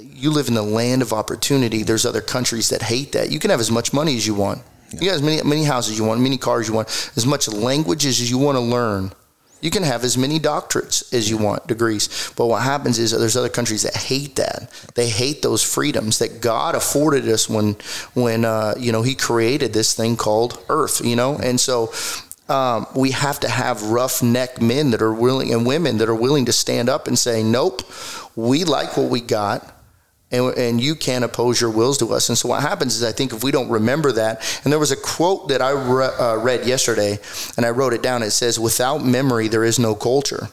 you 0.01 0.30
live 0.30 0.49
in 0.49 0.55
the 0.55 0.62
land 0.62 1.03
of 1.03 1.12
opportunity. 1.12 1.82
There's 1.82 2.07
other 2.07 2.20
countries 2.20 2.68
that 2.70 2.82
hate 2.82 3.12
that. 3.12 3.30
You 3.30 3.38
can 3.38 3.51
have 3.51 3.61
as 3.61 3.70
much 3.70 3.92
money 3.92 4.16
as 4.16 4.26
you 4.26 4.34
want. 4.34 4.62
You 4.92 5.01
got 5.01 5.16
as 5.16 5.22
many 5.22 5.42
many 5.42 5.64
houses 5.64 5.99
you 5.99 6.05
want, 6.05 6.20
many 6.20 6.38
cars 6.38 6.68
you 6.68 6.74
want, 6.74 6.88
as 7.16 7.26
much 7.26 7.49
languages 7.49 8.20
as 8.20 8.30
you 8.30 8.38
want 8.38 8.57
to 8.57 8.61
learn. 8.61 9.12
You 9.61 9.70
can 9.70 9.82
have 9.82 10.05
as 10.05 10.16
many 10.16 10.38
doctorates 10.38 11.12
as 11.12 11.28
you 11.28 11.36
want, 11.36 11.66
degrees. 11.66 12.32
But 12.36 12.46
what 12.46 12.62
happens 12.62 12.99
is 12.99 13.11
there's 13.11 13.36
other 13.36 13.49
countries 13.49 13.82
that 13.82 13.96
hate 13.96 14.36
that. 14.36 14.70
They 14.94 15.09
hate 15.09 15.42
those 15.42 15.64
freedoms 15.64 16.20
that 16.20 16.40
God 16.40 16.74
afforded 16.76 17.28
us 17.28 17.49
when 17.49 17.76
when 18.14 18.44
uh, 18.44 18.74
you 18.78 18.92
know 18.92 19.03
He 19.03 19.14
created 19.14 19.72
this 19.72 19.94
thing 19.94 20.16
called 20.16 20.62
Earth. 20.68 21.05
You 21.05 21.16
know, 21.16 21.38
and 21.38 21.61
so 21.61 21.92
um, 22.49 22.86
we 22.94 23.11
have 23.11 23.40
to 23.40 23.49
have 23.49 23.82
roughneck 23.82 24.61
men 24.62 24.92
that 24.92 25.03
are 25.03 25.12
willing 25.12 25.53
and 25.53 25.66
women 25.66 25.99
that 25.99 26.09
are 26.09 26.14
willing 26.14 26.46
to 26.46 26.53
stand 26.53 26.88
up 26.88 27.09
and 27.09 27.18
say, 27.18 27.42
"Nope, 27.42 27.82
we 28.36 28.64
like 28.64 28.96
what 28.96 29.11
we 29.11 29.20
got." 29.20 29.74
And, 30.31 30.57
and 30.59 30.81
you 30.81 30.95
can't 30.95 31.24
oppose 31.24 31.59
your 31.59 31.70
wills 31.70 31.97
to 31.99 32.12
us. 32.12 32.29
And 32.29 32.37
so 32.37 32.51
what 32.51 32.61
happens 32.61 32.97
is, 32.97 33.03
I 33.03 33.12
think 33.12 33.33
if 33.33 33.43
we 33.43 33.51
don't 33.51 33.70
remember 33.70 34.12
that, 34.12 34.61
and 34.62 34.72
there 34.72 34.79
was 34.79 34.93
a 34.93 34.97
quote 34.97 35.49
that 35.49 35.62
I 35.62 35.70
re- 35.70 36.14
uh, 36.18 36.37
read 36.37 36.66
yesterday, 36.66 37.18
and 37.57 37.64
I 37.64 37.70
wrote 37.70 37.95
it 37.95 38.03
down. 38.03 38.22
It 38.22 38.33
says, 38.33 38.59
"Without 38.61 39.03
memory, 39.03 39.49
there 39.49 39.64
is 39.64 39.79
no 39.79 39.95
culture. 39.95 40.51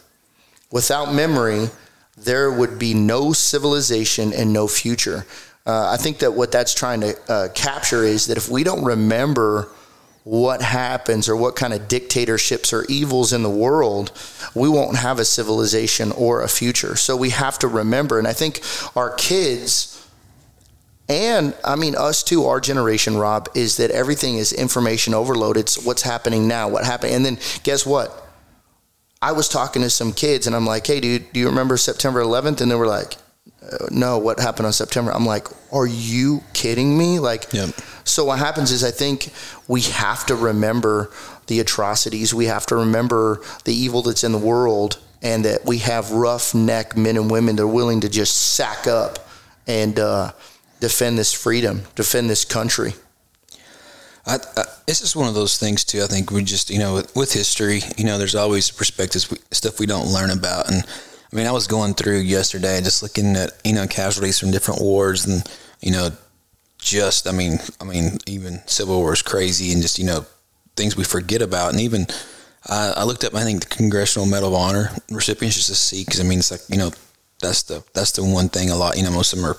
Without 0.71 1.13
memory, 1.13 1.69
there 2.15 2.49
would 2.49 2.79
be 2.79 2.93
no 2.93 3.33
civilization 3.33 4.31
and 4.31 4.53
no 4.53 4.67
future." 4.67 5.25
Uh, 5.65 5.89
I 5.89 5.97
think 5.97 6.19
that 6.19 6.33
what 6.33 6.51
that's 6.51 6.73
trying 6.73 7.01
to 7.01 7.17
uh, 7.27 7.47
capture 7.53 8.03
is 8.03 8.27
that 8.27 8.37
if 8.37 8.47
we 8.47 8.63
don't 8.63 8.83
remember 8.85 9.67
what 10.25 10.59
happens 10.63 11.29
or 11.29 11.35
what 11.35 11.55
kind 11.55 11.71
of 11.71 11.87
dictatorships 11.87 12.73
or 12.73 12.83
evils 12.85 13.31
in 13.31 13.43
the 13.43 13.49
world, 13.49 14.11
we 14.55 14.67
won't 14.67 14.97
have 14.97 15.19
a 15.19 15.25
civilization 15.25 16.11
or 16.11 16.41
a 16.41 16.47
future. 16.47 16.95
So 16.95 17.15
we 17.15 17.29
have 17.29 17.59
to 17.59 17.67
remember, 17.67 18.17
and 18.17 18.27
I 18.27 18.33
think 18.33 18.61
our 18.95 19.11
kids. 19.11 19.91
And 21.07 21.53
I 21.63 21.75
mean, 21.75 21.95
us 21.95 22.23
too, 22.23 22.45
our 22.45 22.59
generation, 22.59 23.17
Rob, 23.17 23.49
is 23.53 23.77
that 23.77 23.91
everything 23.91 24.37
is 24.37 24.51
information 24.51 25.13
overload. 25.13 25.57
It's 25.57 25.85
what's 25.85 26.01
happening 26.01 26.47
now, 26.47 26.69
what 26.69 26.85
happened. 26.85 27.13
And 27.13 27.23
then 27.23 27.37
guess 27.61 27.85
what? 27.85 28.27
I 29.21 29.31
was 29.33 29.47
talking 29.47 29.83
to 29.83 29.91
some 29.91 30.11
kids 30.11 30.47
and 30.47 30.55
I'm 30.55 30.65
like, 30.65 30.87
hey, 30.87 30.99
dude, 30.99 31.31
do 31.33 31.39
you 31.39 31.47
remember 31.47 31.77
September 31.77 32.23
11th? 32.23 32.61
And 32.61 32.71
they 32.71 32.75
were 32.75 32.87
like, 32.87 33.17
no, 33.91 34.17
what 34.17 34.39
happened 34.39 34.65
on 34.67 34.73
September? 34.73 35.11
I'm 35.11 35.25
like, 35.25 35.47
are 35.73 35.87
you 35.87 36.43
kidding 36.53 36.97
me? 36.97 37.19
Like, 37.19 37.51
Yep. 37.51 37.69
so 38.03 38.25
what 38.25 38.39
happens 38.39 38.71
is 38.71 38.83
I 38.83 38.91
think 38.91 39.31
we 39.67 39.81
have 39.81 40.25
to 40.27 40.35
remember 40.35 41.11
the 41.47 41.59
atrocities. 41.59 42.33
We 42.33 42.45
have 42.45 42.65
to 42.67 42.75
remember 42.75 43.41
the 43.65 43.73
evil 43.73 44.01
that's 44.01 44.23
in 44.23 44.31
the 44.31 44.37
world, 44.37 44.99
and 45.21 45.45
that 45.45 45.65
we 45.65 45.79
have 45.79 46.11
roughneck 46.11 46.95
men 46.95 47.17
and 47.17 47.29
women 47.31 47.55
that 47.55 47.63
are 47.63 47.67
willing 47.67 48.01
to 48.01 48.09
just 48.09 48.53
sack 48.55 48.87
up 48.87 49.27
and 49.67 49.97
uh, 49.99 50.31
defend 50.79 51.17
this 51.17 51.33
freedom, 51.33 51.83
defend 51.95 52.29
this 52.29 52.45
country. 52.45 52.93
I, 54.27 54.35
I, 54.57 54.63
it's 54.87 54.99
just 55.01 55.15
one 55.15 55.27
of 55.27 55.33
those 55.35 55.57
things 55.57 55.83
too. 55.83 56.03
I 56.03 56.07
think 56.07 56.31
we 56.31 56.43
just, 56.43 56.69
you 56.69 56.79
know, 56.79 56.95
with, 56.95 57.15
with 57.15 57.33
history, 57.33 57.81
you 57.97 58.05
know, 58.05 58.17
there's 58.17 58.35
always 58.35 58.69
perspectives, 58.71 59.29
we, 59.29 59.37
stuff 59.51 59.79
we 59.79 59.85
don't 59.85 60.07
learn 60.07 60.31
about. 60.31 60.69
And 60.71 60.83
I 61.35 61.37
mean, 61.37 61.47
I 61.47 61.51
was 61.51 61.67
going 61.67 61.95
through 61.95 62.19
yesterday, 62.19 62.79
just 62.81 63.03
looking 63.03 63.35
at, 63.35 63.51
you 63.65 63.73
know, 63.73 63.87
casualties 63.87 64.39
from 64.39 64.51
different 64.51 64.81
wars, 64.81 65.25
and 65.25 65.43
you 65.81 65.91
know, 65.91 66.11
just, 66.79 67.27
I 67.27 67.33
mean, 67.33 67.59
I 67.81 67.83
mean, 67.83 68.19
even 68.25 68.61
Civil 68.67 68.99
War 68.99 69.11
is 69.11 69.21
crazy, 69.21 69.73
and 69.73 69.81
just, 69.81 69.99
you 69.99 70.05
know, 70.05 70.25
things 70.77 70.95
we 70.95 71.03
forget 71.03 71.41
about, 71.41 71.71
and 71.71 71.81
even. 71.81 72.07
I 72.67 72.93
I 72.97 73.03
looked 73.03 73.23
up, 73.23 73.35
I 73.35 73.43
think, 73.43 73.61
the 73.61 73.75
Congressional 73.75 74.25
Medal 74.25 74.49
of 74.49 74.55
Honor 74.55 74.89
recipients 75.11 75.55
just 75.55 75.67
to 75.67 75.75
see, 75.75 76.03
because 76.03 76.19
I 76.19 76.23
mean, 76.23 76.39
it's 76.39 76.49
like 76.49 76.61
you 76.67 76.77
know, 76.77 76.91
that's 77.39 77.61
the 77.63 77.83
that's 77.93 78.13
the 78.13 78.23
one 78.23 78.49
thing 78.49 78.71
a 78.71 78.75
lot. 78.75 78.97
You 78.97 79.03
know, 79.03 79.11
most 79.11 79.33
of 79.33 79.39
them 79.39 79.51
are 79.51 79.57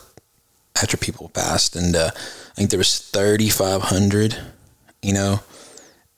after 0.82 0.96
people 0.96 1.28
passed, 1.28 1.76
and 1.76 1.94
uh, 1.94 2.10
I 2.14 2.54
think 2.54 2.70
there 2.70 2.78
was 2.78 2.98
thirty 2.98 3.48
five 3.48 3.82
hundred 3.82 4.36
you 5.02 5.12
know, 5.12 5.40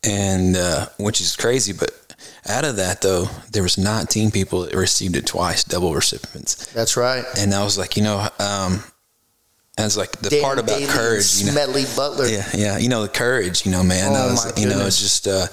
and 0.02 0.56
uh, 0.56 0.86
which 0.98 1.20
is 1.20 1.36
crazy. 1.36 1.72
But 1.74 2.07
out 2.48 2.64
of 2.64 2.76
that, 2.76 3.00
though, 3.02 3.26
there 3.52 3.62
was 3.62 3.78
19 3.78 4.30
people 4.30 4.62
that 4.62 4.74
received 4.74 5.16
it 5.16 5.26
twice, 5.26 5.64
double 5.64 5.94
recipients. 5.94 6.72
That's 6.72 6.96
right. 6.96 7.24
And 7.38 7.54
I 7.54 7.62
was 7.64 7.78
like, 7.78 7.96
you 7.96 8.02
know, 8.02 8.18
um, 8.38 8.82
I 9.78 9.84
was 9.84 9.96
like 9.96 10.12
the 10.20 10.30
Dan 10.30 10.42
part 10.42 10.58
about 10.58 10.78
Daly 10.78 10.86
courage, 10.86 11.38
you 11.38 11.46
know, 11.46 11.52
Smedley 11.52 11.84
Butler. 11.96 12.26
yeah, 12.26 12.48
yeah, 12.54 12.78
you 12.78 12.88
know, 12.88 13.02
the 13.02 13.08
courage, 13.08 13.64
you 13.64 13.70
know, 13.72 13.84
man, 13.84 14.12
Oh, 14.14 14.30
was, 14.30 14.54
my 14.56 14.60
you 14.62 14.68
know, 14.68 14.84
it's 14.86 14.98
just, 15.00 15.28
uh, 15.28 15.46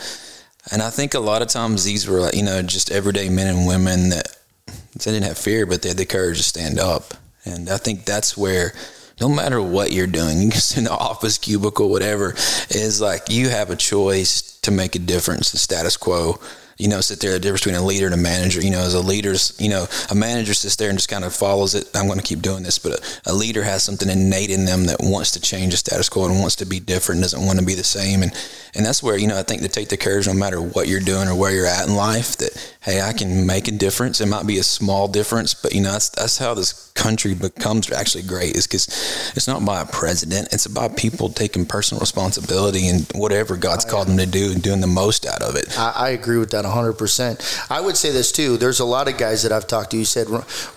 and 0.72 0.82
I 0.82 0.90
think 0.90 1.14
a 1.14 1.20
lot 1.20 1.44
of 1.44 1.48
times 1.48 1.84
these 1.84 2.08
were 2.08 2.20
like, 2.22 2.34
you 2.36 2.42
know, 2.42 2.62
just 2.64 2.92
everyday 2.92 3.30
men 3.30 3.48
and 3.56 3.68
women 3.68 4.10
that 4.10 4.36
they 4.66 5.12
didn't 5.12 5.26
have 5.26 5.38
fear, 5.38 5.68
but 5.68 5.84
they 5.84 5.90
had 5.90 5.98
the 5.98 6.06
courage 6.08 6.38
to 6.38 6.44
stand 6.44 6.80
up. 6.80 7.14
And 7.46 7.70
I 7.70 7.78
think 7.78 8.06
that's 8.06 8.36
where, 8.36 8.74
no 9.20 9.30
matter 9.30 9.62
what 9.62 9.92
you're 9.92 10.08
doing, 10.08 10.42
you 10.42 10.50
can 10.50 10.60
sit 10.60 10.80
in 10.80 10.84
the 10.86 10.92
office, 10.92 11.38
cubicle, 11.38 11.90
whatever, 11.90 12.34
is 12.70 13.02
like 13.02 13.30
you 13.30 13.50
have 13.50 13.70
a 13.70 13.76
choice 13.76 14.60
to 14.62 14.72
make 14.72 14.96
a 14.96 15.00
difference. 15.00 15.52
The 15.52 15.58
status 15.58 15.98
quo, 15.98 16.40
you 16.78 16.90
know, 16.90 17.00
sit 17.00 17.22
there, 17.22 17.32
the 17.32 17.40
difference 17.40 17.64
between 17.64 17.82
a 17.82 17.86
leader 17.86 18.06
and 18.06 18.14
a 18.14 18.18
manager. 18.18 18.62
You 18.62 18.72
know, 18.72 18.80
as 18.80 18.94
a 18.94 19.00
leader's, 19.00 19.56
you 19.60 19.70
know, 19.70 19.88
a 20.10 20.16
manager 20.16 20.54
sits 20.54 20.76
there 20.76 20.90
and 20.90 20.98
just 20.98 21.10
kind 21.10 21.24
of 21.24 21.34
follows 21.34 21.74
it. 21.74 21.90
I'm 21.96 22.08
going 22.08 22.20
to 22.20 22.26
keep 22.26 22.42
doing 22.42 22.64
this, 22.64 22.80
but 22.80 23.00
a, 23.26 23.32
a 23.32 23.34
leader 23.34 23.64
has 23.64 23.84
something 23.84 24.10
innate 24.10 24.50
in 24.50 24.66
them 24.66 24.86
that 24.86 24.98
wants 25.00 25.32
to 25.32 25.42
change 25.42 25.72
the 25.72 25.78
status 25.78 26.10
quo 26.10 26.26
and 26.26 26.40
wants 26.40 26.58
to 26.58 26.66
be 26.66 26.80
different, 26.80 27.22
doesn't 27.22 27.46
want 27.46 27.60
to 27.60 27.66
be 27.66 27.76
the 27.76 27.84
same. 27.84 28.24
And 28.24 28.34
and 28.76 28.86
that's 28.86 29.02
where 29.02 29.18
you 29.18 29.28
know 29.28 29.40
I 29.40 29.44
think 29.44 29.62
to 29.62 29.70
take 29.70 29.88
the 29.88 29.98
courage, 29.98 30.28
no 30.28 30.34
matter 30.34 30.62
what 30.62 30.88
you're 30.88 31.00
doing 31.00 31.30
or 31.30 31.36
where 31.36 31.54
you're 31.54 31.66
at 31.66 31.88
in 31.88 31.96
life, 31.96 32.36
that 32.38 32.75
hey, 32.86 33.02
I 33.02 33.14
can 33.14 33.48
make 33.48 33.68
a 33.68 33.72
difference. 33.72 34.22
It 34.22 34.28
might 34.28 34.46
be 34.46 34.60
a 34.60 34.64
small 34.64 35.08
difference, 35.08 35.56
but 35.56 35.74
you 35.74 35.82
know 35.82 35.92
that's 35.92 36.10
that's 36.10 36.38
how 36.38 36.54
this 36.54 36.92
country 36.92 37.34
becomes 37.34 37.92
actually 37.92 38.24
great. 38.24 38.56
Is 38.56 38.68
because 38.68 38.88
it's 39.36 39.48
not 39.48 39.66
by 39.66 39.82
a 39.82 39.86
president; 39.88 40.54
it's 40.54 40.68
about 40.68 40.96
people 40.96 41.30
taking 41.30 41.66
personal 41.66 42.00
responsibility 42.00 42.88
and 42.88 43.12
whatever 43.16 43.58
God's 43.58 43.86
oh, 43.86 43.90
called 43.90 44.08
them 44.08 44.18
to 44.18 44.28
do 44.28 44.52
and 44.52 44.62
doing 44.62 44.82
the 44.82 44.88
most 44.88 45.26
out 45.26 45.42
of 45.42 45.56
it. 45.56 45.78
I, 45.78 45.94
I 45.96 46.10
agree 46.10 46.38
with 46.38 46.52
that 46.52 46.64
100%. 46.64 47.72
I 47.72 47.82
would 47.82 47.98
say 47.98 48.12
this 48.12 48.32
too. 48.32 48.58
There's 48.58 48.80
a 48.80 48.86
lot 48.86 49.08
of 49.08 49.18
guys 49.18 49.42
that 49.44 49.52
I've 49.52 49.68
talked 49.68 49.92
to 49.92 49.98
who 49.98 50.06
said, 50.06 50.28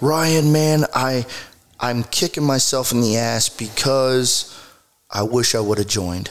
Ryan, 0.00 0.50
man, 0.50 0.84
I, 0.94 1.26
I'm 1.78 2.04
kicking 2.04 2.44
myself 2.44 2.90
in 2.90 3.02
the 3.02 3.18
ass 3.18 3.50
because 3.50 4.58
I 5.10 5.22
wish 5.22 5.54
I 5.54 5.60
would 5.60 5.78
have 5.78 5.86
joined. 5.86 6.30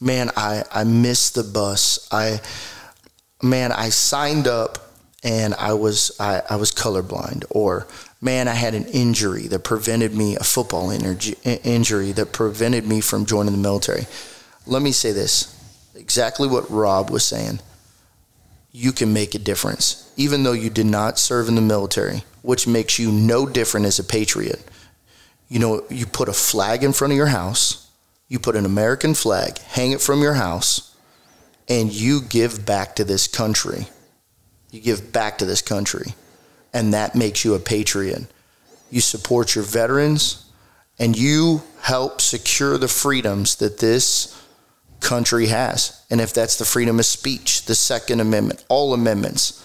Man, 0.00 0.30
I, 0.36 0.64
I 0.72 0.84
missed 0.84 1.34
the 1.34 1.44
bus. 1.44 2.08
I, 2.10 2.40
man, 3.42 3.72
I 3.72 3.88
signed 3.88 4.46
up 4.46 4.78
and 5.22 5.54
I 5.54 5.74
was, 5.74 6.12
I, 6.18 6.42
I 6.48 6.56
was 6.56 6.72
colorblind 6.72 7.44
or 7.50 7.86
man, 8.20 8.48
I 8.48 8.54
had 8.54 8.74
an 8.74 8.86
injury 8.86 9.48
that 9.48 9.64
prevented 9.64 10.14
me, 10.14 10.36
a 10.36 10.44
football 10.44 10.90
energy, 10.90 11.36
injury 11.44 12.12
that 12.12 12.32
prevented 12.32 12.86
me 12.86 13.00
from 13.00 13.26
joining 13.26 13.52
the 13.52 13.58
military. 13.58 14.06
Let 14.66 14.82
me 14.82 14.92
say 14.92 15.12
this 15.12 15.56
exactly 15.94 16.48
what 16.48 16.70
Rob 16.70 17.10
was 17.10 17.24
saying 17.24 17.60
you 18.72 18.92
can 18.92 19.12
make 19.12 19.34
a 19.34 19.38
difference, 19.38 20.12
even 20.16 20.42
though 20.42 20.52
you 20.52 20.70
did 20.70 20.86
not 20.86 21.18
serve 21.18 21.48
in 21.48 21.54
the 21.54 21.60
military, 21.60 22.22
which 22.42 22.66
makes 22.66 22.98
you 22.98 23.10
no 23.10 23.46
different 23.46 23.86
as 23.86 23.98
a 23.98 24.04
patriot. 24.04 24.64
You 25.48 25.58
know, 25.58 25.84
you 25.90 26.06
put 26.06 26.28
a 26.28 26.32
flag 26.32 26.84
in 26.84 26.92
front 26.92 27.12
of 27.12 27.16
your 27.16 27.26
house, 27.26 27.90
you 28.28 28.38
put 28.38 28.54
an 28.54 28.64
American 28.64 29.14
flag, 29.14 29.58
hang 29.58 29.90
it 29.90 30.00
from 30.00 30.22
your 30.22 30.34
house, 30.34 30.89
and 31.70 31.92
you 31.92 32.20
give 32.20 32.66
back 32.66 32.96
to 32.96 33.04
this 33.04 33.28
country. 33.28 33.86
You 34.72 34.80
give 34.80 35.12
back 35.12 35.38
to 35.38 35.46
this 35.46 35.62
country, 35.62 36.14
and 36.74 36.92
that 36.92 37.14
makes 37.14 37.44
you 37.44 37.54
a 37.54 37.60
patriot. 37.60 38.26
You 38.90 39.00
support 39.00 39.54
your 39.54 39.64
veterans, 39.64 40.44
and 40.98 41.16
you 41.16 41.62
help 41.80 42.20
secure 42.20 42.76
the 42.76 42.88
freedoms 42.88 43.56
that 43.56 43.78
this 43.78 44.36
country 44.98 45.46
has. 45.46 46.04
And 46.10 46.20
if 46.20 46.34
that's 46.34 46.58
the 46.58 46.64
freedom 46.64 46.98
of 46.98 47.06
speech, 47.06 47.64
the 47.64 47.74
Second 47.74 48.20
Amendment, 48.20 48.64
all 48.68 48.92
amendments, 48.92 49.64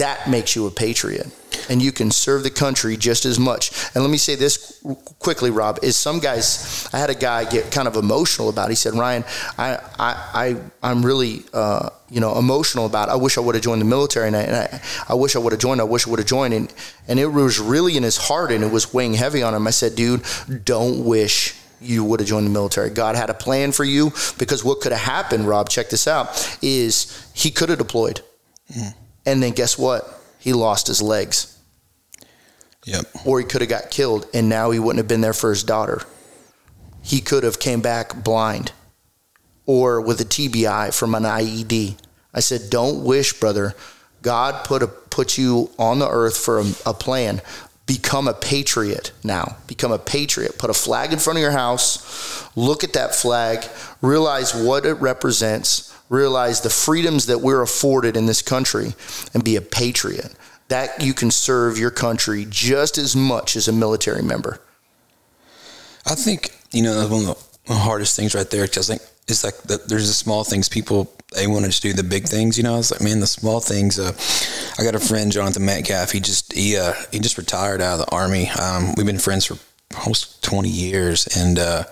that 0.00 0.28
makes 0.28 0.56
you 0.56 0.66
a 0.66 0.70
patriot. 0.70 1.28
And 1.68 1.80
you 1.82 1.92
can 1.92 2.10
serve 2.10 2.42
the 2.42 2.50
country 2.50 2.96
just 2.96 3.24
as 3.24 3.38
much. 3.38 3.70
And 3.94 4.02
let 4.02 4.10
me 4.10 4.16
say 4.16 4.34
this 4.34 4.82
quickly, 5.18 5.50
Rob, 5.50 5.78
is 5.82 5.94
some 5.94 6.18
guys, 6.18 6.88
I 6.92 6.98
had 6.98 7.10
a 7.10 7.14
guy 7.14 7.44
get 7.44 7.70
kind 7.70 7.86
of 7.86 7.96
emotional 7.96 8.48
about 8.48 8.68
it. 8.68 8.72
He 8.72 8.76
said, 8.76 8.94
Ryan, 8.94 9.24
I, 9.58 9.76
I, 9.98 10.30
I, 10.34 10.56
I'm 10.82 11.04
really, 11.04 11.44
uh, 11.52 11.90
you 12.08 12.20
know, 12.20 12.38
emotional 12.38 12.86
about 12.86 13.08
it. 13.08 13.12
I 13.12 13.16
wish 13.16 13.36
I 13.36 13.40
would 13.40 13.54
have 13.54 13.62
joined 13.62 13.80
the 13.80 13.86
military 13.86 14.26
and 14.26 14.36
I, 14.36 14.42
and 14.42 14.56
I, 14.56 14.80
I 15.10 15.14
wish 15.14 15.36
I 15.36 15.38
would 15.38 15.52
have 15.52 15.60
joined. 15.60 15.80
I 15.80 15.84
wish 15.84 16.06
I 16.06 16.10
would 16.10 16.18
have 16.18 16.28
joined. 16.28 16.54
And, 16.54 16.72
and 17.06 17.20
it 17.20 17.26
was 17.26 17.60
really 17.60 17.96
in 17.96 18.02
his 18.02 18.16
heart 18.16 18.50
and 18.50 18.64
it 18.64 18.72
was 18.72 18.94
weighing 18.94 19.14
heavy 19.14 19.42
on 19.42 19.54
him. 19.54 19.66
I 19.66 19.70
said, 19.70 19.94
dude, 19.94 20.24
don't 20.64 21.04
wish 21.04 21.54
you 21.80 22.04
would 22.04 22.20
have 22.20 22.28
joined 22.28 22.46
the 22.46 22.50
military. 22.50 22.90
God 22.90 23.16
had 23.16 23.30
a 23.30 23.34
plan 23.34 23.72
for 23.72 23.84
you 23.84 24.12
because 24.38 24.64
what 24.64 24.80
could 24.80 24.92
have 24.92 25.00
happened, 25.02 25.46
Rob, 25.46 25.68
check 25.68 25.90
this 25.90 26.08
out, 26.08 26.58
is 26.62 27.30
he 27.34 27.50
could 27.50 27.68
have 27.68 27.78
deployed. 27.78 28.22
Mm. 28.72 28.94
And 29.30 29.40
then 29.40 29.52
guess 29.52 29.78
what? 29.78 30.20
He 30.40 30.52
lost 30.52 30.88
his 30.88 31.00
legs. 31.00 31.56
Yep. 32.84 33.06
Or 33.24 33.38
he 33.38 33.44
could 33.44 33.60
have 33.60 33.70
got 33.70 33.90
killed 33.90 34.26
and 34.34 34.48
now 34.48 34.72
he 34.72 34.78
wouldn't 34.80 34.98
have 34.98 35.06
been 35.06 35.20
there 35.20 35.32
for 35.32 35.50
his 35.50 35.62
daughter. 35.62 36.02
He 37.02 37.20
could 37.20 37.44
have 37.44 37.60
came 37.60 37.80
back 37.80 38.24
blind 38.24 38.72
or 39.66 40.00
with 40.00 40.20
a 40.20 40.24
TBI 40.24 40.92
from 40.92 41.14
an 41.14 41.22
IED. 41.22 41.96
I 42.34 42.40
said, 42.40 42.70
"Don't 42.70 43.04
wish, 43.04 43.38
brother. 43.38 43.74
God 44.22 44.64
put 44.64 44.82
a 44.82 44.88
put 44.88 45.38
you 45.38 45.70
on 45.78 46.00
the 46.00 46.08
earth 46.08 46.36
for 46.36 46.58
a, 46.58 46.64
a 46.84 46.94
plan 46.94 47.40
become 47.86 48.28
a 48.28 48.34
patriot 48.34 49.10
now. 49.24 49.56
Become 49.66 49.90
a 49.90 49.98
patriot. 49.98 50.58
Put 50.58 50.70
a 50.70 50.74
flag 50.74 51.12
in 51.12 51.18
front 51.18 51.38
of 51.38 51.40
your 51.42 51.50
house. 51.50 52.48
Look 52.56 52.84
at 52.84 52.92
that 52.92 53.16
flag. 53.16 53.64
Realize 54.00 54.54
what 54.54 54.86
it 54.86 54.94
represents. 54.94 55.89
Realize 56.10 56.60
the 56.60 56.68
freedoms 56.68 57.26
that 57.26 57.40
we're 57.40 57.62
afforded 57.62 58.16
in 58.16 58.26
this 58.26 58.42
country 58.42 58.92
and 59.32 59.42
be 59.42 59.56
a 59.56 59.62
patriot. 59.62 60.34
That 60.68 61.02
you 61.02 61.14
can 61.14 61.30
serve 61.30 61.78
your 61.78 61.90
country 61.90 62.46
just 62.48 62.98
as 62.98 63.16
much 63.16 63.56
as 63.56 63.66
a 63.66 63.72
military 63.72 64.22
member. 64.22 64.60
I 66.06 66.14
think, 66.14 66.54
you 66.72 66.82
know, 66.82 67.08
one 67.08 67.28
of 67.28 67.48
the 67.66 67.74
hardest 67.74 68.14
things 68.14 68.34
right 68.34 68.48
there, 68.50 68.66
because 68.66 68.90
I 68.90 68.96
think 68.96 69.10
it's 69.28 69.44
like 69.44 69.56
the, 69.62 69.78
there's 69.86 70.08
the 70.08 70.12
small 70.12 70.44
things 70.44 70.68
people 70.68 71.12
they 71.34 71.46
want 71.46 71.64
to 71.64 71.70
just 71.70 71.82
do 71.82 71.92
the 71.92 72.02
big 72.02 72.26
things. 72.26 72.56
You 72.56 72.64
know, 72.64 72.74
I 72.74 72.78
was 72.78 72.90
like, 72.90 73.00
man, 73.00 73.20
the 73.20 73.26
small 73.26 73.60
things. 73.60 73.98
Uh, 73.98 74.12
I 74.78 74.84
got 74.84 74.94
a 74.94 75.04
friend, 75.04 75.30
Jonathan 75.30 75.64
Metcalf. 75.64 76.10
He 76.10 76.20
just 76.20 76.52
he 76.52 76.76
uh, 76.76 76.94
he 77.12 77.20
just 77.20 77.38
retired 77.38 77.80
out 77.80 78.00
of 78.00 78.06
the 78.06 78.14
army. 78.14 78.48
Um, 78.50 78.94
we've 78.96 79.06
been 79.06 79.18
friends 79.18 79.44
for 79.44 79.56
almost 79.98 80.42
20 80.42 80.68
years, 80.68 81.26
and 81.36 81.58
uh, 81.58 81.84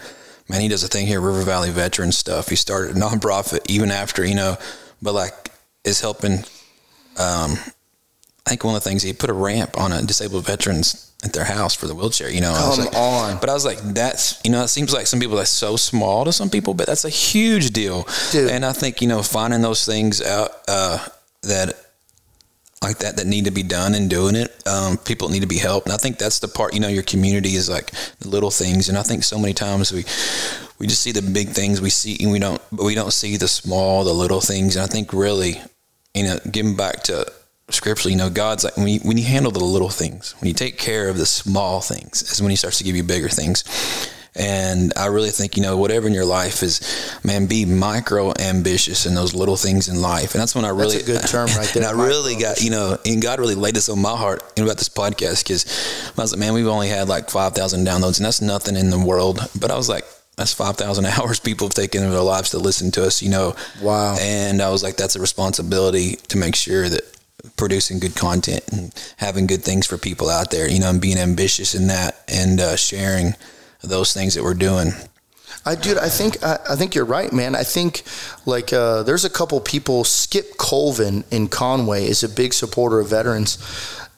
man, 0.49 0.61
he 0.61 0.69
does 0.69 0.83
a 0.83 0.89
thing 0.89 1.07
here, 1.07 1.21
River 1.21 1.43
Valley 1.43 1.71
Veteran 1.71 2.13
stuff. 2.13 2.49
He 2.49 2.57
started 2.57 2.97
a 2.97 3.01
nonprofit 3.01 3.61
even 3.69 3.91
after 3.91 4.25
you 4.25 4.35
know, 4.35 4.57
but 5.03 5.15
like 5.15 5.51
is 5.85 6.01
helping. 6.01 6.45
Um, 7.19 7.59
I 8.47 8.51
think 8.51 8.65
one 8.65 8.75
of 8.75 8.83
the 8.83 8.89
things 8.89 9.03
he 9.03 9.13
put 9.13 9.29
a 9.29 9.35
ramp 9.35 9.79
on 9.79 9.93
a 9.93 10.01
disabled 10.03 10.47
veterans 10.47 11.13
at 11.25 11.33
their 11.33 11.45
house 11.45 11.75
for 11.75 11.87
the 11.87 11.95
wheelchair. 11.95 12.31
You 12.31 12.41
know, 12.41 12.55
come 12.55 12.85
like, 12.85 12.97
on. 12.97 13.39
But 13.41 13.51
I 13.51 13.55
was 13.55 13.65
like, 13.65 13.79
that's 13.79 14.41
you 14.45 14.51
know, 14.51 14.63
it 14.63 14.69
seems 14.69 14.93
like 14.93 15.07
some 15.07 15.21
people 15.21 15.37
that's 15.37 15.51
so 15.51 15.77
small 15.77 16.25
to 16.25 16.33
some 16.33 16.51
people, 16.51 16.75
but 16.75 16.87
that's 16.87 17.05
a 17.05 17.11
huge 17.11 17.71
deal. 17.71 18.07
Dude. 18.31 18.51
And 18.51 18.65
I 18.65 18.73
think 18.73 19.03
you 19.03 19.09
know, 19.09 19.23
finding 19.23 19.63
those 19.63 19.85
things 19.85 20.23
out 20.23 20.51
uh, 20.67 21.07
that 21.43 21.75
like 22.83 22.99
that 22.99 23.17
that 23.17 23.27
need 23.27 23.45
to 23.47 23.51
be 23.51 23.63
done 23.63 23.95
and 23.95 24.09
doing 24.09 24.37
it. 24.37 24.63
Um, 24.67 24.99
people 24.99 25.29
need 25.29 25.41
to 25.41 25.49
be 25.49 25.59
helped, 25.59 25.87
and 25.87 25.95
I 25.95 25.97
think 25.97 26.19
that's 26.19 26.39
the 26.39 26.49
part. 26.49 26.75
You 26.75 26.81
know, 26.81 26.89
your 26.89 27.03
community 27.03 27.55
is 27.55 27.69
like 27.69 27.91
the 28.21 28.29
little 28.29 28.51
things, 28.51 28.89
and 28.89 28.97
I 28.97 29.03
think 29.03 29.25
so 29.25 29.39
many 29.39 29.55
times 29.55 29.93
we 29.93 30.05
we 30.79 30.87
just 30.87 31.03
see 31.03 31.13
the 31.13 31.23
big 31.23 31.49
things 31.49 31.81
we 31.81 31.91
see, 31.91 32.17
and 32.21 32.31
we 32.31 32.39
don't, 32.39 32.63
but 32.71 32.85
we 32.85 32.95
don't 32.95 33.13
see 33.13 33.37
the 33.37 33.49
small, 33.49 34.05
the 34.05 34.13
little 34.13 34.41
things. 34.41 34.77
And 34.77 34.85
I 34.85 34.87
think 34.87 35.13
really, 35.13 35.61
you 36.15 36.25
know, 36.25 36.39
getting 36.51 36.77
back 36.77 37.03
to 37.05 37.31
scripturally, 37.71 38.13
you 38.13 38.19
know, 38.19 38.31
God's 38.31 38.65
like 38.65 38.77
when 38.77 38.89
you, 38.89 39.01
when 39.01 39.19
you 39.19 39.25
handle 39.25 39.51
the 39.51 39.65
little 39.65 39.89
things, 39.91 40.35
when 40.41 40.49
you 40.49 40.55
take 40.55 40.79
care 40.79 41.09
of 41.09 41.19
the 41.19 41.27
small 41.27 41.81
things, 41.81 42.23
is 42.23 42.41
when 42.41 42.51
He 42.51 42.57
starts 42.57 42.79
to 42.79 42.85
give 42.85 42.97
you 42.97 43.03
bigger 43.03 43.29
things. 43.29 43.65
And 44.39 44.93
I 44.97 45.07
really 45.07 45.31
think, 45.31 45.57
you 45.57 45.63
know, 45.63 45.77
whatever 45.77 46.07
in 46.07 46.15
your 46.15 46.25
life 46.25 46.63
is, 46.63 46.81
man, 47.25 47.47
be 47.47 47.65
micro 47.65 48.33
ambitious 48.39 49.05
in 49.07 49.15
those 49.15 49.35
little 49.35 49.57
things 49.57 49.89
in 49.89 50.01
life. 50.01 50.35
And 50.35 50.41
that's 50.41 50.55
when 50.55 50.65
I 50.65 50.69
really, 50.69 50.99
that's 50.99 51.09
a 51.09 51.13
good 51.13 51.29
term 51.29 51.47
right 51.57 51.69
there. 51.75 51.83
And 51.83 52.01
I 52.01 52.05
really 52.05 52.37
got, 52.37 52.61
you 52.61 52.71
know, 52.71 52.99
and 53.05 53.21
God 53.21 53.41
really 53.41 53.55
laid 53.55 53.75
this 53.75 53.89
on 53.89 54.01
my 54.01 54.17
heart 54.17 54.43
you 54.57 54.63
know, 54.63 54.69
about 54.69 54.79
this 54.79 54.89
podcast 54.89 55.45
because 55.45 55.65
I 56.17 56.23
was 56.23 56.33
like, 56.33 56.41
man, 56.41 56.55
we've 56.55 56.69
only 56.69 56.89
had 56.89 57.09
like 57.09 57.31
5,000 57.31 57.87
downloads 57.87 58.19
and 58.19 58.27
that's 58.27 58.41
nothing 58.41 58.77
in 58.77 58.91
the 58.91 58.99
world. 58.99 59.41
But 59.59 59.71
I 59.71 59.77
was 59.77 59.89
like, 59.89 60.05
that's 60.37 60.55
5,000 60.55 61.05
hours 61.19 61.41
people 61.41 61.67
have 61.67 61.75
taken 61.75 62.03
in 62.03 62.11
their 62.11 62.21
lives 62.21 62.51
to 62.51 62.59
listen 62.59 62.91
to 62.93 63.05
us, 63.05 63.23
you 63.23 63.31
know. 63.31 63.57
Wow. 63.83 64.17
And 64.21 64.63
I 64.63 64.71
was 64.71 64.83
like, 64.83 64.97
that's 64.97 65.17
a 65.17 65.21
responsibility 65.21 66.17
to 66.29 66.39
make 66.39 66.55
sure 66.55 66.89
that 66.89 67.03
producing 67.57 67.99
good 67.99 68.17
content 68.17 68.65
and 68.73 68.93
having 69.17 69.47
good 69.47 69.63
things 69.63 69.87
for 69.87 69.99
people 69.99 70.29
out 70.29 70.51
there, 70.51 70.69
you 70.69 70.81
know, 70.81 70.91
and 70.91 71.01
being 71.01 71.19
ambitious 71.19 71.75
in 71.75 71.89
that 71.89 72.23
and 72.29 72.61
uh, 72.61 72.77
sharing 72.77 73.35
those 73.83 74.13
things 74.13 74.35
that 74.35 74.43
we're 74.43 74.55
doing. 74.55 74.93
I 75.65 75.75
dude, 75.75 75.99
I 75.99 76.09
think 76.09 76.43
I, 76.43 76.59
I, 76.71 76.77
think 76.77 76.95
you're 76.95 77.05
right, 77.05 77.33
man. 77.33 77.55
I 77.55 77.63
think 77.63 78.03
like 78.47 78.73
uh, 78.73 79.03
there's 79.03 79.25
a 79.25 79.31
couple 79.31 79.61
people. 79.61 80.05
Skip 80.05 80.57
Colvin 80.57 81.25
in 81.31 81.49
Conway 81.49 82.07
is 82.07 82.23
a 82.23 82.29
big 82.29 82.53
supporter 82.55 83.01
of 83.01 83.09
veterans. 83.09 83.59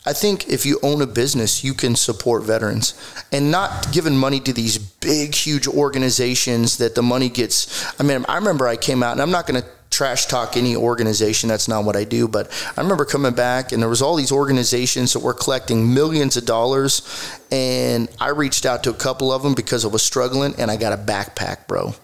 I 0.06 0.14
think 0.14 0.48
if 0.48 0.64
you 0.64 0.78
own 0.82 1.02
a 1.02 1.06
business, 1.06 1.62
you 1.62 1.74
can 1.74 1.94
support 1.94 2.42
veterans 2.42 2.94
and 3.32 3.50
not 3.50 3.92
giving 3.92 4.16
money 4.16 4.40
to 4.40 4.52
these 4.52 4.78
big, 4.78 5.34
huge 5.34 5.68
organizations 5.68 6.78
that 6.78 6.94
the 6.94 7.02
money 7.02 7.28
gets. 7.28 8.00
I 8.00 8.02
mean, 8.02 8.24
I 8.28 8.36
remember 8.36 8.66
I 8.66 8.76
came 8.76 9.02
out, 9.02 9.12
and 9.12 9.20
I'm 9.20 9.30
not 9.30 9.46
going 9.46 9.60
to 9.60 9.68
trash 9.90 10.26
talk 10.26 10.56
any 10.56 10.76
organization. 10.76 11.48
That's 11.48 11.68
not 11.68 11.84
what 11.84 11.96
I 11.96 12.04
do. 12.04 12.28
But 12.28 12.50
I 12.76 12.80
remember 12.80 13.04
coming 13.04 13.34
back 13.34 13.72
and 13.72 13.82
there 13.82 13.88
was 13.88 14.02
all 14.02 14.16
these 14.16 14.32
organizations 14.32 15.12
that 15.12 15.20
were 15.20 15.34
collecting 15.34 15.92
millions 15.92 16.36
of 16.36 16.46
dollars. 16.46 17.02
And 17.50 18.08
I 18.20 18.28
reached 18.28 18.64
out 18.64 18.84
to 18.84 18.90
a 18.90 18.94
couple 18.94 19.32
of 19.32 19.42
them 19.42 19.54
because 19.54 19.84
I 19.84 19.88
was 19.88 20.02
struggling 20.02 20.54
and 20.58 20.70
I 20.70 20.76
got 20.76 20.92
a 20.92 20.96
backpack, 20.96 21.66
bro. 21.66 21.94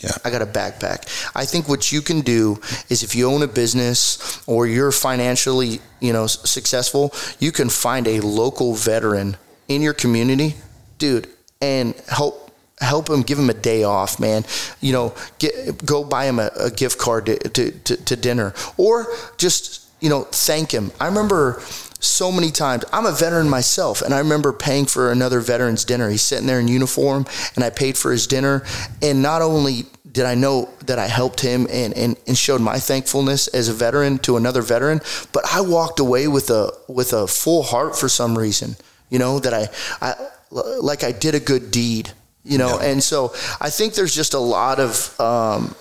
Yeah. 0.00 0.12
I 0.24 0.30
got 0.30 0.42
a 0.42 0.46
backpack. 0.46 1.30
I 1.34 1.44
think 1.44 1.68
what 1.68 1.90
you 1.90 2.00
can 2.00 2.20
do 2.20 2.60
is 2.88 3.02
if 3.02 3.16
you 3.16 3.28
own 3.28 3.42
a 3.42 3.48
business 3.48 4.40
or 4.46 4.66
you're 4.68 4.92
financially, 4.92 5.80
you 5.98 6.12
know, 6.12 6.28
successful, 6.28 7.12
you 7.40 7.50
can 7.50 7.68
find 7.68 8.06
a 8.06 8.20
local 8.20 8.74
veteran 8.74 9.36
in 9.66 9.82
your 9.82 9.94
community, 9.94 10.54
dude, 10.98 11.28
and 11.60 11.94
help 12.08 12.49
help 12.80 13.08
him, 13.08 13.22
give 13.22 13.38
him 13.38 13.50
a 13.50 13.54
day 13.54 13.84
off, 13.84 14.18
man. 14.18 14.44
You 14.80 14.92
know, 14.92 15.14
get, 15.38 15.84
go 15.84 16.04
buy 16.04 16.26
him 16.26 16.38
a, 16.38 16.50
a 16.58 16.70
gift 16.70 16.98
card 16.98 17.26
to, 17.26 17.38
to, 17.38 17.70
to, 17.70 17.96
to 17.96 18.16
dinner 18.16 18.54
or 18.76 19.06
just, 19.36 19.88
you 20.00 20.08
know, 20.08 20.22
thank 20.24 20.72
him. 20.72 20.92
I 20.98 21.06
remember 21.06 21.62
so 22.00 22.32
many 22.32 22.50
times. 22.50 22.84
I'm 22.92 23.06
a 23.06 23.12
veteran 23.12 23.48
myself, 23.48 24.02
and 24.02 24.14
I 24.14 24.18
remember 24.18 24.52
paying 24.52 24.86
for 24.86 25.12
another 25.12 25.40
veteran's 25.40 25.84
dinner. 25.84 26.08
He's 26.08 26.22
sitting 26.22 26.46
there 26.46 26.58
in 26.58 26.68
uniform, 26.68 27.26
and 27.54 27.64
I 27.64 27.70
paid 27.70 27.98
for 27.98 28.10
his 28.10 28.26
dinner. 28.26 28.64
And 29.02 29.22
not 29.22 29.42
only 29.42 29.84
did 30.10 30.24
I 30.24 30.34
know 30.34 30.70
that 30.86 30.98
I 30.98 31.06
helped 31.06 31.40
him 31.40 31.66
and, 31.70 31.94
and, 31.96 32.16
and 32.26 32.36
showed 32.36 32.60
my 32.60 32.78
thankfulness 32.78 33.48
as 33.48 33.68
a 33.68 33.72
veteran 33.72 34.18
to 34.20 34.36
another 34.36 34.62
veteran, 34.62 35.00
but 35.32 35.44
I 35.52 35.60
walked 35.60 36.00
away 36.00 36.26
with 36.26 36.50
a 36.50 36.72
with 36.88 37.12
a 37.12 37.26
full 37.26 37.62
heart 37.62 37.96
for 37.96 38.08
some 38.08 38.36
reason. 38.36 38.76
You 39.10 39.18
know 39.18 39.38
that 39.38 39.54
I, 39.54 39.68
I 40.00 40.14
like 40.50 41.04
I 41.04 41.12
did 41.12 41.34
a 41.34 41.40
good 41.40 41.70
deed 41.70 42.12
you 42.44 42.58
know 42.58 42.80
yeah. 42.80 42.88
and 42.88 43.02
so 43.02 43.32
i 43.60 43.68
think 43.68 43.94
there's 43.94 44.14
just 44.14 44.34
a 44.34 44.38
lot 44.38 44.80
of 44.80 45.18
um, 45.20 45.74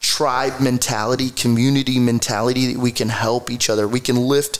tribe 0.00 0.60
mentality 0.60 1.30
community 1.30 1.98
mentality 1.98 2.72
that 2.72 2.80
we 2.80 2.90
can 2.90 3.08
help 3.08 3.50
each 3.50 3.70
other. 3.70 3.86
We 3.86 4.00
can 4.00 4.16
lift 4.16 4.58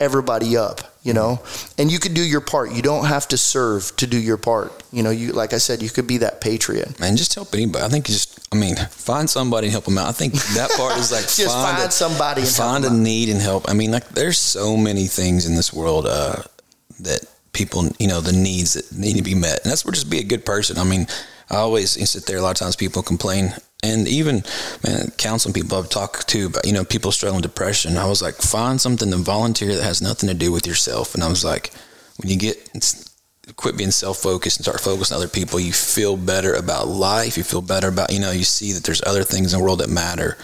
everybody 0.00 0.56
up 0.56 0.90
you 1.02 1.14
know? 1.14 1.40
And 1.78 1.90
you 1.90 1.98
can 1.98 2.14
do 2.14 2.22
your 2.22 2.40
part. 2.40 2.72
You 2.72 2.82
don't 2.82 3.06
have 3.06 3.28
to 3.28 3.38
serve 3.38 3.94
to 3.96 4.06
do 4.06 4.18
your 4.18 4.36
part. 4.36 4.82
You 4.92 5.02
know 5.02 5.10
you 5.10 5.32
like 5.32 5.52
i 5.52 5.58
said 5.58 5.82
you 5.82 5.88
could 5.88 6.06
be 6.06 6.18
that 6.18 6.40
patriot. 6.40 6.98
Man 6.98 7.16
just 7.16 7.34
help 7.34 7.54
anybody. 7.54 7.84
I 7.84 7.88
think 7.88 8.06
just 8.06 8.48
i 8.52 8.56
mean 8.56 8.76
find 8.76 9.30
somebody 9.30 9.68
and 9.68 9.72
help 9.72 9.84
them 9.84 9.98
out. 9.98 10.08
I 10.08 10.12
think 10.12 10.34
that 10.34 10.70
part 10.76 10.98
is 10.98 11.12
like 11.12 11.22
just 11.22 11.46
find, 11.46 11.78
find 11.78 11.88
a, 11.88 11.92
somebody 11.92 12.42
find 12.42 12.84
a 12.84 12.92
need 12.92 13.28
and 13.28 13.40
help. 13.40 13.68
I 13.68 13.74
mean 13.74 13.90
like 13.90 14.08
there's 14.08 14.38
so 14.38 14.76
many 14.76 15.06
things 15.06 15.46
in 15.46 15.54
this 15.54 15.72
world 15.72 16.06
uh, 16.06 16.42
that 17.00 17.24
people, 17.52 17.88
you 17.98 18.08
know, 18.08 18.20
the 18.20 18.32
needs 18.32 18.74
that 18.74 18.92
need 18.96 19.16
to 19.16 19.22
be 19.22 19.34
met. 19.34 19.62
And 19.62 19.70
that's 19.70 19.84
where 19.84 19.92
just 19.92 20.10
be 20.10 20.18
a 20.18 20.24
good 20.24 20.44
person. 20.44 20.78
I 20.78 20.84
mean, 20.84 21.06
I 21.50 21.56
always 21.56 21.90
sit 22.08 22.26
there. 22.26 22.38
A 22.38 22.42
lot 22.42 22.52
of 22.52 22.56
times 22.56 22.76
people 22.76 23.02
complain, 23.02 23.52
and 23.82 24.06
even 24.06 24.44
man, 24.84 25.10
counseling 25.16 25.52
people 25.52 25.78
I've 25.78 25.88
talked 25.88 26.28
to 26.28 26.46
about 26.46 26.66
you 26.66 26.72
know 26.72 26.84
people 26.84 27.10
struggling 27.10 27.42
with 27.42 27.50
depression. 27.50 27.96
I 27.96 28.06
was 28.06 28.22
like, 28.22 28.36
find 28.36 28.80
something 28.80 29.10
to 29.10 29.16
volunteer 29.16 29.74
that 29.74 29.82
has 29.82 30.00
nothing 30.00 30.28
to 30.28 30.34
do 30.34 30.52
with 30.52 30.66
yourself. 30.66 31.14
And 31.14 31.24
I 31.24 31.28
was 31.28 31.44
like, 31.44 31.72
when 32.18 32.30
you 32.30 32.38
get 32.38 32.56
quit 33.56 33.76
being 33.76 33.90
self 33.90 34.18
focused 34.18 34.58
and 34.58 34.64
start 34.64 34.80
focusing 34.80 35.16
on 35.16 35.22
other 35.22 35.28
people, 35.28 35.58
you 35.58 35.72
feel 35.72 36.16
better 36.16 36.54
about 36.54 36.86
life. 36.86 37.36
You 37.36 37.42
feel 37.42 37.62
better 37.62 37.88
about 37.88 38.12
you 38.12 38.20
know 38.20 38.30
you 38.30 38.44
see 38.44 38.72
that 38.72 38.84
there's 38.84 39.02
other 39.04 39.24
things 39.24 39.52
in 39.52 39.58
the 39.58 39.64
world 39.64 39.80
that 39.80 39.90
matter 39.90 40.38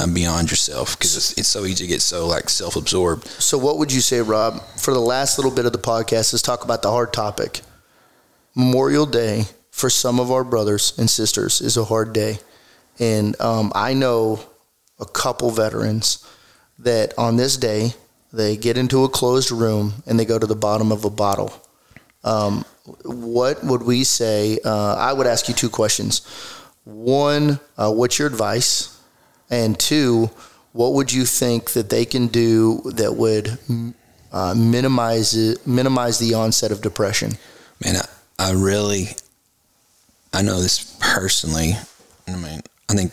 um, 0.00 0.14
beyond 0.14 0.50
yourself 0.50 0.96
because 0.96 1.16
it's, 1.16 1.38
it's 1.38 1.48
so 1.48 1.64
easy 1.64 1.84
to 1.84 1.88
get 1.88 2.02
so 2.02 2.26
like 2.26 2.48
self-absorbed. 2.48 3.26
So, 3.26 3.58
what 3.58 3.78
would 3.78 3.92
you 3.92 4.00
say, 4.00 4.20
Rob, 4.20 4.60
for 4.76 4.92
the 4.94 5.00
last 5.00 5.38
little 5.38 5.50
bit 5.50 5.66
of 5.66 5.72
the 5.72 5.78
podcast? 5.78 6.32
Let's 6.32 6.42
talk 6.42 6.64
about 6.64 6.82
the 6.82 6.90
hard 6.90 7.12
topic. 7.12 7.60
Memorial 8.54 9.06
Day 9.06 9.44
for 9.70 9.88
some 9.88 10.20
of 10.20 10.30
our 10.30 10.44
brothers 10.44 10.92
and 10.98 11.08
sisters 11.08 11.60
is 11.60 11.76
a 11.76 11.84
hard 11.84 12.12
day, 12.12 12.38
and 12.98 13.38
um, 13.40 13.72
I 13.74 13.94
know 13.94 14.40
a 15.00 15.06
couple 15.06 15.50
veterans 15.50 16.26
that 16.78 17.16
on 17.18 17.36
this 17.36 17.56
day 17.56 17.94
they 18.32 18.56
get 18.56 18.78
into 18.78 19.04
a 19.04 19.08
closed 19.08 19.50
room 19.50 20.02
and 20.06 20.18
they 20.18 20.24
go 20.24 20.38
to 20.38 20.46
the 20.46 20.56
bottom 20.56 20.92
of 20.92 21.04
a 21.04 21.10
bottle. 21.10 21.52
Um, 22.24 22.64
what 23.04 23.62
would 23.64 23.82
we 23.82 24.04
say? 24.04 24.58
Uh, 24.64 24.94
I 24.94 25.12
would 25.12 25.26
ask 25.26 25.48
you 25.48 25.54
two 25.54 25.68
questions. 25.68 26.22
One, 26.84 27.60
uh, 27.76 27.92
what's 27.92 28.18
your 28.18 28.28
advice? 28.28 28.91
And 29.52 29.78
two, 29.78 30.30
what 30.72 30.94
would 30.94 31.12
you 31.12 31.26
think 31.26 31.72
that 31.72 31.90
they 31.90 32.06
can 32.06 32.26
do 32.26 32.80
that 32.86 33.14
would 33.14 33.58
uh, 34.32 34.54
minimize 34.56 35.34
it, 35.34 35.66
minimize 35.66 36.18
the 36.18 36.32
onset 36.32 36.72
of 36.72 36.80
depression? 36.80 37.32
Man, 37.84 37.96
I, 37.96 38.48
I 38.48 38.52
really 38.52 39.08
I 40.32 40.40
know 40.40 40.60
this 40.60 40.96
personally. 41.00 41.74
I 42.26 42.36
mean, 42.36 42.62
I 42.88 42.94
think 42.94 43.12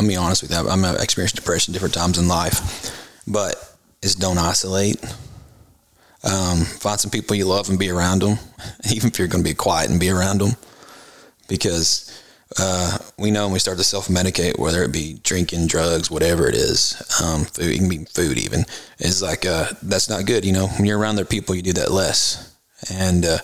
I'll 0.00 0.08
be 0.08 0.16
honest 0.16 0.42
with 0.42 0.50
you. 0.50 0.68
I'm 0.68 0.84
I've 0.84 0.96
experienced 0.96 1.36
depression 1.36 1.72
different 1.72 1.94
times 1.94 2.18
in 2.18 2.26
life, 2.26 2.92
but 3.26 3.54
is 4.02 4.16
don't 4.16 4.38
isolate. 4.38 5.00
Um, 6.24 6.58
find 6.58 6.98
some 6.98 7.12
people 7.12 7.36
you 7.36 7.44
love 7.44 7.68
and 7.68 7.78
be 7.78 7.90
around 7.90 8.22
them, 8.22 8.38
even 8.92 9.10
if 9.10 9.18
you're 9.18 9.28
going 9.28 9.44
to 9.44 9.48
be 9.48 9.54
quiet 9.54 9.90
and 9.90 10.00
be 10.00 10.10
around 10.10 10.40
them, 10.40 10.56
because 11.46 12.10
uh, 12.56 12.98
we 13.18 13.30
know 13.30 13.44
when 13.44 13.52
we 13.52 13.58
start 13.58 13.78
to 13.78 13.84
self 13.84 14.08
medicate, 14.08 14.58
whether 14.58 14.82
it 14.82 14.92
be 14.92 15.20
drinking, 15.22 15.66
drugs, 15.66 16.10
whatever 16.10 16.48
it 16.48 16.54
is, 16.54 16.94
um, 17.22 17.44
food, 17.44 17.66
it 17.66 17.78
can 17.78 17.88
be 17.88 18.04
food 18.06 18.38
even, 18.38 18.64
is 18.98 19.22
like 19.22 19.44
uh, 19.44 19.66
that's 19.82 20.08
not 20.08 20.24
good. 20.24 20.44
You 20.44 20.52
know, 20.52 20.68
when 20.68 20.86
you're 20.86 20.98
around 20.98 21.16
other 21.16 21.24
people, 21.24 21.54
you 21.54 21.62
do 21.62 21.74
that 21.74 21.90
less, 21.90 22.56
and 22.90 23.24
uh, 23.26 23.38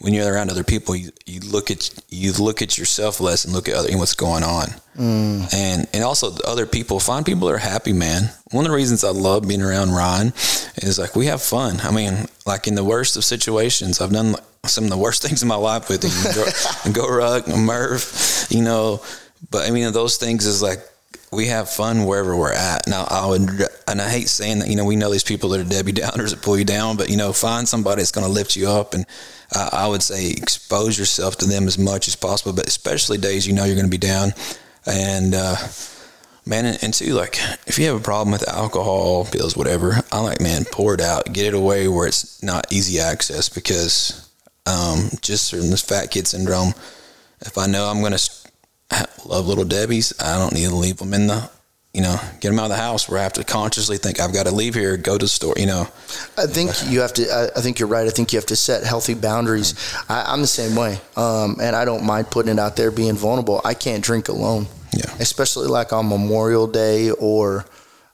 when 0.00 0.14
you're 0.14 0.32
around 0.32 0.50
other 0.50 0.64
people, 0.64 0.96
you, 0.96 1.10
you 1.26 1.40
look 1.40 1.70
at 1.70 1.90
you 2.08 2.32
look 2.32 2.62
at 2.62 2.78
yourself 2.78 3.20
less 3.20 3.44
and 3.44 3.52
look 3.52 3.68
at 3.68 3.74
other, 3.74 3.88
and 3.88 3.98
what's 3.98 4.14
going 4.14 4.42
on, 4.42 4.68
mm. 4.96 5.54
and 5.54 5.86
and 5.92 6.02
also 6.02 6.34
other 6.46 6.66
people. 6.66 6.98
Find 6.98 7.24
people 7.24 7.48
that 7.48 7.54
are 7.54 7.58
happy, 7.58 7.92
man. 7.92 8.30
One 8.50 8.64
of 8.64 8.70
the 8.70 8.76
reasons 8.76 9.04
I 9.04 9.10
love 9.10 9.46
being 9.46 9.62
around 9.62 9.92
Ryan 9.92 10.28
is 10.76 10.98
like 10.98 11.14
we 11.14 11.26
have 11.26 11.42
fun. 11.42 11.80
I 11.80 11.90
mean, 11.90 12.26
like 12.46 12.66
in 12.66 12.74
the 12.74 12.84
worst 12.84 13.16
of 13.16 13.24
situations, 13.24 14.00
I've 14.00 14.12
done 14.12 14.36
some 14.64 14.84
of 14.84 14.90
the 14.90 14.98
worst 14.98 15.22
things 15.26 15.42
in 15.42 15.48
my 15.48 15.56
life 15.56 15.88
with 15.88 16.02
him. 16.02 16.92
go, 16.92 17.06
go 17.08 17.14
Ruck, 17.14 17.46
Murph, 17.46 18.46
you 18.50 18.62
know. 18.62 19.02
But 19.50 19.68
I 19.68 19.70
mean, 19.70 19.92
those 19.92 20.16
things 20.16 20.46
is 20.46 20.62
like 20.62 20.80
we 21.32 21.46
have 21.46 21.70
fun 21.70 22.06
wherever 22.06 22.36
we're 22.36 22.52
at. 22.52 22.88
Now, 22.88 23.06
I 23.08 23.26
would, 23.26 23.48
and 23.86 24.00
I 24.00 24.10
hate 24.10 24.28
saying 24.28 24.58
that, 24.60 24.68
you 24.68 24.74
know, 24.74 24.84
we 24.84 24.96
know 24.96 25.10
these 25.10 25.22
people 25.22 25.50
that 25.50 25.60
are 25.60 25.68
Debbie 25.68 25.92
Downers 25.92 26.30
that 26.30 26.42
pull 26.42 26.58
you 26.58 26.64
down, 26.64 26.96
but, 26.96 27.08
you 27.08 27.16
know, 27.16 27.32
find 27.32 27.68
somebody 27.68 28.00
that's 28.00 28.10
going 28.10 28.26
to 28.26 28.32
lift 28.32 28.56
you 28.56 28.68
up. 28.68 28.94
And 28.94 29.06
uh, 29.54 29.70
I 29.72 29.86
would 29.86 30.02
say 30.02 30.30
expose 30.30 30.98
yourself 30.98 31.36
to 31.38 31.46
them 31.46 31.68
as 31.68 31.78
much 31.78 32.08
as 32.08 32.16
possible, 32.16 32.52
but 32.52 32.66
especially 32.66 33.16
days 33.16 33.46
you 33.46 33.52
know 33.52 33.64
you're 33.64 33.76
going 33.76 33.86
to 33.86 33.90
be 33.90 33.98
down. 33.98 34.32
And, 34.86 35.34
uh, 35.34 35.54
man, 36.46 36.64
and, 36.66 36.82
and 36.82 36.92
two, 36.92 37.14
like, 37.14 37.38
if 37.66 37.78
you 37.78 37.86
have 37.86 37.96
a 37.96 38.02
problem 38.02 38.32
with 38.32 38.48
alcohol, 38.48 39.24
pills, 39.26 39.56
whatever, 39.56 40.02
I 40.10 40.20
like, 40.20 40.40
man, 40.40 40.64
pour 40.72 40.94
it 40.94 41.00
out, 41.00 41.32
get 41.32 41.46
it 41.46 41.54
away 41.54 41.86
where 41.86 42.08
it's 42.08 42.42
not 42.42 42.72
easy 42.72 42.98
access 42.98 43.48
because 43.48 44.28
um, 44.66 45.10
just 45.20 45.50
from 45.50 45.70
this 45.70 45.82
fat 45.82 46.10
kid 46.10 46.26
syndrome, 46.26 46.74
if 47.42 47.56
I 47.56 47.68
know 47.68 47.88
I'm 47.88 48.00
going 48.00 48.12
to 48.12 48.39
love 49.26 49.46
little 49.46 49.64
Debbie's. 49.64 50.12
I 50.20 50.38
don't 50.38 50.52
need 50.52 50.68
to 50.68 50.74
leave 50.74 50.98
them 50.98 51.14
in 51.14 51.26
the, 51.26 51.50
you 51.92 52.02
know, 52.02 52.18
get 52.40 52.50
them 52.50 52.58
out 52.58 52.64
of 52.64 52.70
the 52.70 52.76
house 52.76 53.08
where 53.08 53.18
I 53.18 53.22
have 53.22 53.32
to 53.34 53.44
consciously 53.44 53.96
think 53.96 54.20
I've 54.20 54.32
got 54.32 54.46
to 54.46 54.52
leave 54.52 54.74
here, 54.74 54.96
go 54.96 55.18
to 55.18 55.24
the 55.24 55.28
store, 55.28 55.54
you 55.56 55.66
know. 55.66 55.88
I 56.38 56.46
think 56.46 56.70
you 56.88 57.00
have 57.00 57.12
to, 57.14 57.50
I, 57.56 57.60
think 57.60 57.78
you're 57.78 57.88
right. 57.88 58.06
I 58.06 58.10
think 58.10 58.32
you 58.32 58.38
have 58.38 58.46
to 58.46 58.56
set 58.56 58.84
healthy 58.84 59.14
boundaries. 59.14 59.74
I, 60.08 60.32
am 60.32 60.40
the 60.40 60.46
same 60.46 60.76
way. 60.76 60.98
Um, 61.16 61.56
and 61.60 61.74
I 61.74 61.84
don't 61.84 62.04
mind 62.04 62.30
putting 62.30 62.52
it 62.52 62.58
out 62.58 62.76
there, 62.76 62.90
being 62.90 63.16
vulnerable. 63.16 63.60
I 63.64 63.74
can't 63.74 64.04
drink 64.04 64.28
alone. 64.28 64.66
Yeah. 64.96 65.12
Especially 65.20 65.68
like 65.68 65.92
on 65.92 66.08
Memorial 66.08 66.66
Day 66.66 67.10
or, 67.10 67.64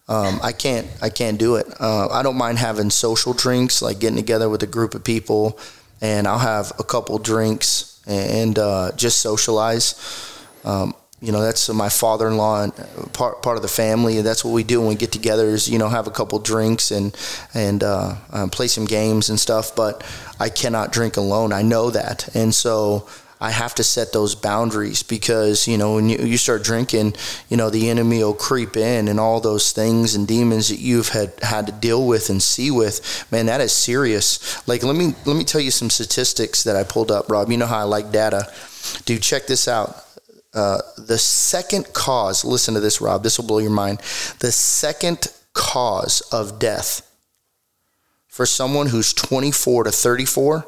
um, 0.08 0.38
I 0.42 0.52
can't, 0.52 0.86
I 1.02 1.08
can't 1.08 1.38
do 1.38 1.56
it. 1.56 1.66
Uh, 1.80 2.08
I 2.08 2.22
don't 2.22 2.36
mind 2.36 2.58
having 2.58 2.90
social 2.90 3.32
drinks, 3.32 3.82
like 3.82 3.98
getting 3.98 4.16
together 4.16 4.48
with 4.48 4.62
a 4.62 4.66
group 4.66 4.94
of 4.94 5.02
people 5.02 5.58
and 6.00 6.26
I'll 6.26 6.38
have 6.38 6.72
a 6.78 6.84
couple 6.84 7.18
drinks 7.18 8.00
and 8.06 8.58
uh, 8.58 8.92
just 8.96 9.20
socialize 9.20 10.35
um, 10.64 10.94
you 11.20 11.32
know 11.32 11.40
that's 11.40 11.68
my 11.70 11.88
father-in-law 11.88 12.64
and 12.64 13.12
part 13.14 13.42
part 13.42 13.56
of 13.56 13.62
the 13.62 13.68
family. 13.68 14.20
That's 14.20 14.44
what 14.44 14.52
we 14.52 14.64
do 14.64 14.80
when 14.80 14.90
we 14.90 14.94
get 14.96 15.12
together 15.12 15.46
is 15.46 15.68
you 15.68 15.78
know 15.78 15.88
have 15.88 16.06
a 16.06 16.10
couple 16.10 16.38
drinks 16.38 16.90
and 16.90 17.16
and 17.54 17.82
uh, 17.82 18.16
um, 18.30 18.50
play 18.50 18.68
some 18.68 18.84
games 18.84 19.30
and 19.30 19.40
stuff 19.40 19.74
but 19.74 20.04
I 20.38 20.50
cannot 20.50 20.92
drink 20.92 21.16
alone. 21.16 21.52
I 21.52 21.62
know 21.62 21.90
that. 21.90 22.34
And 22.36 22.54
so 22.54 23.08
I 23.40 23.50
have 23.50 23.74
to 23.76 23.84
set 23.84 24.12
those 24.12 24.34
boundaries 24.34 25.02
because 25.02 25.66
you 25.66 25.78
know 25.78 25.94
when 25.94 26.10
you, 26.10 26.18
you 26.18 26.36
start 26.36 26.62
drinking 26.62 27.14
you 27.48 27.56
know 27.56 27.70
the 27.70 27.88
enemy 27.88 28.18
will 28.18 28.34
creep 28.34 28.76
in 28.76 29.08
and 29.08 29.18
all 29.18 29.40
those 29.40 29.72
things 29.72 30.14
and 30.14 30.28
demons 30.28 30.68
that 30.68 30.80
you've 30.80 31.08
had 31.08 31.32
had 31.40 31.66
to 31.66 31.72
deal 31.72 32.06
with 32.06 32.28
and 32.28 32.42
see 32.42 32.70
with 32.70 33.26
man 33.32 33.46
that 33.46 33.62
is 33.62 33.72
serious. 33.72 34.66
Like 34.68 34.82
let 34.82 34.96
me 34.96 35.14
let 35.24 35.36
me 35.36 35.44
tell 35.44 35.62
you 35.62 35.70
some 35.70 35.88
statistics 35.88 36.64
that 36.64 36.76
I 36.76 36.84
pulled 36.84 37.10
up 37.10 37.30
Rob. 37.30 37.50
You 37.50 37.56
know 37.56 37.66
how 37.66 37.78
I 37.78 37.84
like 37.84 38.12
data. 38.12 38.52
Dude 39.06 39.22
check 39.22 39.46
this 39.46 39.66
out 39.66 40.05
uh, 40.56 40.80
the 40.96 41.18
second 41.18 41.92
cause, 41.92 42.44
listen 42.44 42.72
to 42.74 42.80
this, 42.80 43.00
Rob, 43.00 43.22
this 43.22 43.38
will 43.38 43.46
blow 43.46 43.58
your 43.58 43.70
mind. 43.70 43.98
The 44.40 44.50
second 44.50 45.28
cause 45.52 46.22
of 46.32 46.58
death 46.58 47.02
for 48.26 48.46
someone 48.46 48.88
who's 48.88 49.12
24 49.12 49.84
to 49.84 49.92
34 49.92 50.66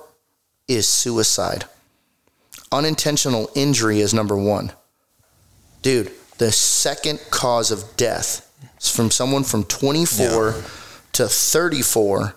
is 0.69 0.87
suicide. 0.87 1.65
Unintentional 2.71 3.51
injury 3.55 4.01
is 4.01 4.13
number 4.13 4.37
one. 4.37 4.73
Dude, 5.81 6.13
the 6.37 6.53
second 6.53 7.21
cause 7.31 7.71
of 7.71 7.97
death 7.97 8.45
from 8.81 9.11
someone 9.11 9.43
from 9.43 9.65
24 9.65 10.27
yeah. 10.27 10.63
to 11.13 11.29
34 11.29 12.35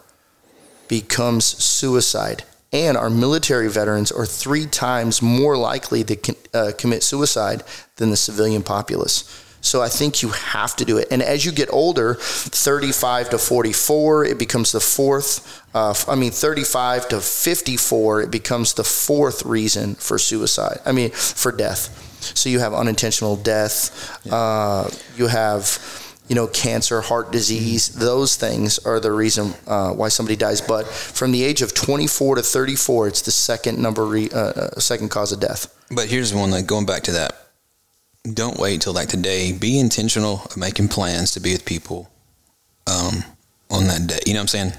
becomes 0.87 1.45
suicide 1.45 2.45
and 2.73 2.97
our 2.97 3.09
military 3.09 3.69
veterans 3.69 4.11
are 4.11 4.25
three 4.25 4.65
times 4.65 5.21
more 5.21 5.57
likely 5.57 6.03
to 6.03 6.35
uh, 6.53 6.71
commit 6.77 7.03
suicide 7.03 7.63
than 7.97 8.09
the 8.09 8.17
civilian 8.17 8.63
populace. 8.63 9.45
So 9.61 9.81
I 9.81 9.89
think 9.89 10.23
you 10.23 10.29
have 10.29 10.75
to 10.77 10.85
do 10.85 10.97
it. 10.97 11.07
And 11.11 11.21
as 11.21 11.45
you 11.45 11.51
get 11.51 11.71
older, 11.71 12.15
35 12.15 13.29
to 13.29 13.37
44, 13.37 14.25
it 14.25 14.39
becomes 14.39 14.71
the 14.71 14.79
fourth. 14.79 15.61
Uh, 15.75 15.93
I 16.07 16.15
mean, 16.15 16.31
35 16.31 17.09
to 17.09 17.21
54, 17.21 18.23
it 18.23 18.31
becomes 18.31 18.73
the 18.73 18.83
fourth 18.83 19.45
reason 19.45 19.93
for 19.95 20.17
suicide. 20.17 20.79
I 20.83 20.91
mean, 20.91 21.11
for 21.11 21.51
death. 21.51 22.09
So 22.35 22.49
you 22.49 22.59
have 22.59 22.73
unintentional 22.73 23.35
death. 23.35 24.19
Yeah. 24.23 24.35
Uh, 24.35 24.89
you 25.15 25.27
have 25.27 25.67
you 26.31 26.35
know, 26.35 26.47
cancer, 26.47 27.01
heart 27.01 27.29
disease, 27.33 27.89
those 27.89 28.37
things 28.37 28.79
are 28.85 29.01
the 29.01 29.11
reason 29.11 29.53
uh, 29.67 29.91
why 29.91 30.07
somebody 30.07 30.37
dies. 30.37 30.61
But 30.61 30.87
from 30.87 31.33
the 31.33 31.43
age 31.43 31.61
of 31.61 31.73
24 31.73 32.35
to 32.35 32.41
34, 32.41 33.09
it's 33.09 33.21
the 33.23 33.31
second 33.31 33.79
number, 33.79 34.05
re, 34.05 34.29
uh, 34.29 34.37
uh, 34.37 34.79
second 34.79 35.09
cause 35.09 35.33
of 35.33 35.41
death. 35.41 35.67
But 35.93 36.07
here's 36.07 36.33
one 36.33 36.49
like 36.49 36.67
going 36.67 36.85
back 36.85 37.03
to 37.03 37.11
that. 37.11 37.33
Don't 38.33 38.57
wait 38.57 38.79
till 38.79 38.93
like 38.93 39.09
today. 39.09 39.51
Be 39.51 39.77
intentional 39.77 40.43
of 40.45 40.55
making 40.55 40.87
plans 40.87 41.31
to 41.31 41.41
be 41.41 41.51
with 41.51 41.65
people 41.65 42.09
um, 42.87 43.25
on 43.69 43.87
that 43.87 44.07
day. 44.07 44.19
You 44.25 44.31
know 44.33 44.39
what 44.39 44.43
I'm 44.43 44.47
saying? 44.47 44.73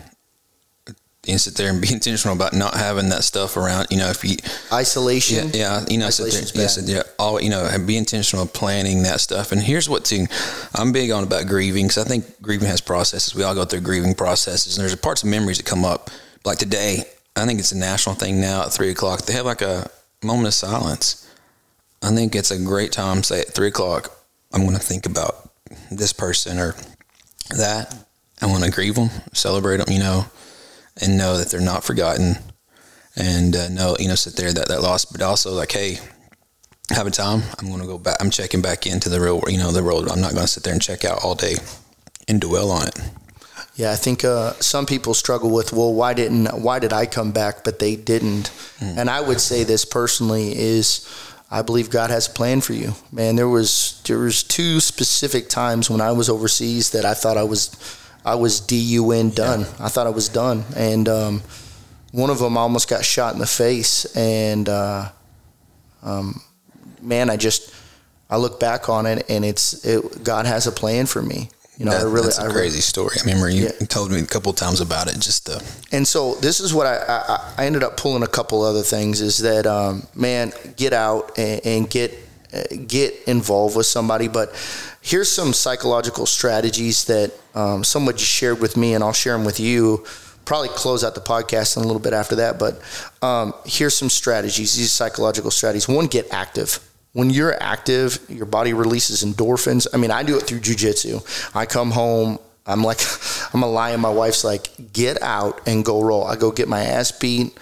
And 1.28 1.40
sit 1.40 1.54
there 1.54 1.70
and 1.70 1.80
be 1.80 1.92
intentional 1.92 2.34
about 2.34 2.52
not 2.52 2.74
having 2.74 3.08
that 3.10 3.24
stuff 3.24 3.56
around. 3.56 3.88
You 3.90 3.98
know, 3.98 4.10
if 4.10 4.24
you 4.24 4.36
isolation, 4.72 5.50
yeah, 5.52 5.80
yeah 5.80 5.84
you 5.88 5.98
know, 5.98 6.10
sit 6.10 6.32
there, 6.32 6.62
yeah, 6.62 6.68
sit 6.68 6.86
there, 6.86 7.04
all 7.18 7.40
you 7.40 7.50
know, 7.50 7.68
be 7.86 7.96
intentional 7.96 8.44
of 8.44 8.52
planning 8.52 9.04
that 9.04 9.20
stuff. 9.20 9.52
And 9.52 9.60
here's 9.60 9.88
what 9.88 10.04
too, 10.04 10.26
I'm 10.74 10.92
big 10.92 11.10
on 11.10 11.24
about 11.24 11.46
grieving 11.46 11.86
because 11.86 12.04
I 12.04 12.08
think 12.08 12.40
grieving 12.42 12.68
has 12.68 12.80
processes. 12.80 13.34
We 13.34 13.42
all 13.44 13.54
go 13.54 13.64
through 13.64 13.80
grieving 13.80 14.14
processes, 14.14 14.76
and 14.76 14.82
there's 14.82 14.96
parts 14.96 15.22
of 15.22 15.28
memories 15.28 15.58
that 15.58 15.66
come 15.66 15.84
up. 15.84 16.10
Like 16.44 16.58
today, 16.58 17.04
I 17.36 17.46
think 17.46 17.60
it's 17.60 17.72
a 17.72 17.78
national 17.78 18.16
thing 18.16 18.40
now 18.40 18.62
at 18.62 18.72
three 18.72 18.90
o'clock. 18.90 19.22
They 19.22 19.32
have 19.34 19.46
like 19.46 19.62
a 19.62 19.88
moment 20.24 20.48
of 20.48 20.54
silence. 20.54 21.28
I 22.02 22.12
think 22.12 22.34
it's 22.34 22.50
a 22.50 22.58
great 22.58 22.90
time. 22.90 23.22
Say 23.22 23.40
at 23.40 23.54
three 23.54 23.68
o'clock, 23.68 24.10
I'm 24.52 24.62
going 24.62 24.76
to 24.76 24.82
think 24.82 25.06
about 25.06 25.50
this 25.90 26.12
person 26.12 26.58
or 26.58 26.74
that. 27.50 27.94
I 28.40 28.46
want 28.46 28.64
to 28.64 28.72
grieve 28.72 28.96
them, 28.96 29.08
celebrate 29.32 29.76
them. 29.76 29.86
You 29.88 30.00
know 30.00 30.26
and 31.00 31.16
know 31.16 31.36
that 31.36 31.50
they're 31.50 31.60
not 31.60 31.84
forgotten 31.84 32.36
and 33.16 33.54
uh, 33.56 33.68
know 33.68 33.96
you 33.98 34.08
know 34.08 34.14
sit 34.14 34.36
there 34.36 34.52
that 34.52 34.68
that 34.68 34.82
loss 34.82 35.04
but 35.04 35.22
also 35.22 35.52
like 35.52 35.72
hey 35.72 35.98
have 36.90 37.06
a 37.06 37.10
time 37.10 37.42
i'm 37.58 37.68
going 37.68 37.80
to 37.80 37.86
go 37.86 37.98
back 37.98 38.16
i'm 38.20 38.30
checking 38.30 38.62
back 38.62 38.86
into 38.86 39.08
the 39.08 39.20
real 39.20 39.40
you 39.46 39.58
know 39.58 39.72
the 39.72 39.82
world 39.82 40.08
i'm 40.08 40.20
not 40.20 40.32
going 40.32 40.42
to 40.42 40.48
sit 40.48 40.62
there 40.62 40.72
and 40.72 40.82
check 40.82 41.04
out 41.04 41.22
all 41.24 41.34
day 41.34 41.54
and 42.28 42.40
dwell 42.40 42.70
on 42.70 42.86
it 42.88 42.98
yeah 43.76 43.92
i 43.92 43.96
think 43.96 44.24
uh, 44.24 44.52
some 44.54 44.86
people 44.86 45.14
struggle 45.14 45.50
with 45.50 45.72
well 45.72 45.92
why 45.92 46.12
didn't 46.14 46.46
why 46.60 46.78
did 46.78 46.92
i 46.92 47.06
come 47.06 47.32
back 47.32 47.64
but 47.64 47.78
they 47.78 47.96
didn't 47.96 48.50
mm. 48.78 48.96
and 48.96 49.08
i 49.08 49.20
would 49.20 49.40
say 49.40 49.64
this 49.64 49.84
personally 49.84 50.56
is 50.56 51.08
I 51.54 51.60
believe 51.60 51.90
God 51.90 52.08
has 52.08 52.28
a 52.28 52.30
plan 52.30 52.62
for 52.62 52.72
you. 52.72 52.94
Man, 53.12 53.36
there 53.36 53.48
was 53.48 54.00
there 54.06 54.18
was 54.18 54.42
two 54.42 54.80
specific 54.80 55.50
times 55.50 55.90
when 55.90 56.00
I 56.00 56.10
was 56.12 56.30
overseas 56.30 56.92
that 56.92 57.04
I 57.04 57.12
thought 57.12 57.36
I 57.36 57.42
was 57.42 57.68
I 58.24 58.36
was 58.36 58.60
DUN 58.60 59.30
done. 59.30 59.60
I 59.80 59.88
thought 59.88 60.06
I 60.06 60.10
was 60.10 60.28
done, 60.28 60.64
and 60.76 61.08
um, 61.08 61.42
one 62.12 62.30
of 62.30 62.38
them 62.38 62.56
almost 62.56 62.88
got 62.88 63.04
shot 63.04 63.32
in 63.34 63.40
the 63.40 63.46
face. 63.46 64.04
And 64.16 64.68
uh, 64.68 65.10
um, 66.02 66.40
man, 67.00 67.30
I 67.30 67.36
just 67.36 67.74
I 68.30 68.36
look 68.36 68.60
back 68.60 68.88
on 68.88 69.06
it, 69.06 69.28
and 69.28 69.44
it's 69.44 69.84
it, 69.84 70.22
God 70.22 70.46
has 70.46 70.66
a 70.66 70.72
plan 70.72 71.06
for 71.06 71.22
me. 71.22 71.50
You 71.78 71.86
know, 71.86 71.92
that, 71.92 72.02
I 72.02 72.04
really, 72.04 72.26
that's 72.26 72.38
a 72.38 72.44
I 72.44 72.52
crazy 72.52 72.80
story. 72.80 73.16
I 73.18 73.24
remember 73.24 73.48
you 73.48 73.64
yeah. 73.64 73.86
told 73.86 74.12
me 74.12 74.20
a 74.20 74.26
couple 74.26 74.52
times 74.52 74.80
about 74.80 75.08
it. 75.08 75.18
Just 75.18 75.48
uh, 75.48 75.58
and 75.90 76.06
so 76.06 76.34
this 76.36 76.60
is 76.60 76.72
what 76.72 76.86
I, 76.86 76.96
I, 77.08 77.54
I 77.58 77.66
ended 77.66 77.82
up 77.82 77.96
pulling 77.96 78.22
a 78.22 78.28
couple 78.28 78.62
other 78.62 78.82
things. 78.82 79.20
Is 79.20 79.38
that 79.38 79.66
um, 79.66 80.06
man, 80.14 80.52
get 80.76 80.92
out 80.92 81.36
and, 81.38 81.60
and 81.64 81.90
get 81.90 82.14
uh, 82.52 82.62
get 82.86 83.14
involved 83.26 83.76
with 83.76 83.86
somebody, 83.86 84.28
but 84.28 84.50
here's 85.00 85.30
some 85.30 85.52
psychological 85.52 86.26
strategies 86.26 87.06
that 87.06 87.32
um, 87.54 87.84
somebody 87.84 88.18
shared 88.18 88.60
with 88.60 88.76
me, 88.76 88.94
and 88.94 89.04
I'll 89.04 89.12
share 89.12 89.34
them 89.36 89.44
with 89.44 89.60
you. 89.60 90.04
probably 90.44 90.68
close 90.70 91.04
out 91.04 91.14
the 91.14 91.20
podcast 91.20 91.76
in 91.76 91.82
a 91.82 91.86
little 91.86 92.00
bit 92.00 92.12
after 92.12 92.36
that. 92.36 92.58
But 92.58 92.80
um, 93.22 93.54
here's 93.64 93.96
some 93.96 94.10
strategies. 94.10 94.76
These 94.76 94.92
psychological 94.92 95.50
strategies. 95.50 95.88
One, 95.88 96.06
get 96.06 96.32
active. 96.32 96.80
When 97.12 97.28
you're 97.28 97.60
active, 97.62 98.18
your 98.28 98.46
body 98.46 98.72
releases 98.72 99.22
endorphins. 99.22 99.86
I 99.92 99.98
mean, 99.98 100.10
I 100.10 100.22
do 100.22 100.36
it 100.36 100.44
through 100.44 100.60
jujitsu. 100.60 101.54
I 101.54 101.66
come 101.66 101.90
home. 101.90 102.38
I'm 102.66 102.82
like, 102.82 103.00
I'm 103.54 103.62
a 103.62 103.66
lion. 103.66 104.00
My 104.00 104.10
wife's 104.10 104.44
like, 104.44 104.92
get 104.92 105.22
out 105.22 105.60
and 105.66 105.84
go 105.84 106.02
roll. 106.02 106.24
I 106.24 106.36
go 106.36 106.50
get 106.50 106.68
my 106.68 106.80
ass 106.80 107.12
beat, 107.12 107.56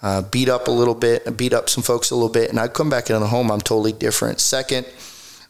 uh, 0.00 0.22
beat 0.22 0.48
up 0.48 0.68
a 0.68 0.70
little 0.70 0.94
bit, 0.94 1.36
beat 1.36 1.52
up 1.52 1.68
some 1.68 1.82
folks 1.82 2.10
a 2.10 2.14
little 2.14 2.28
bit, 2.28 2.50
and 2.50 2.60
I 2.60 2.68
come 2.68 2.88
back 2.88 3.10
into 3.10 3.20
the 3.20 3.26
home. 3.26 3.50
I'm 3.50 3.60
totally 3.60 3.92
different. 3.92 4.38
Second, 4.40 4.86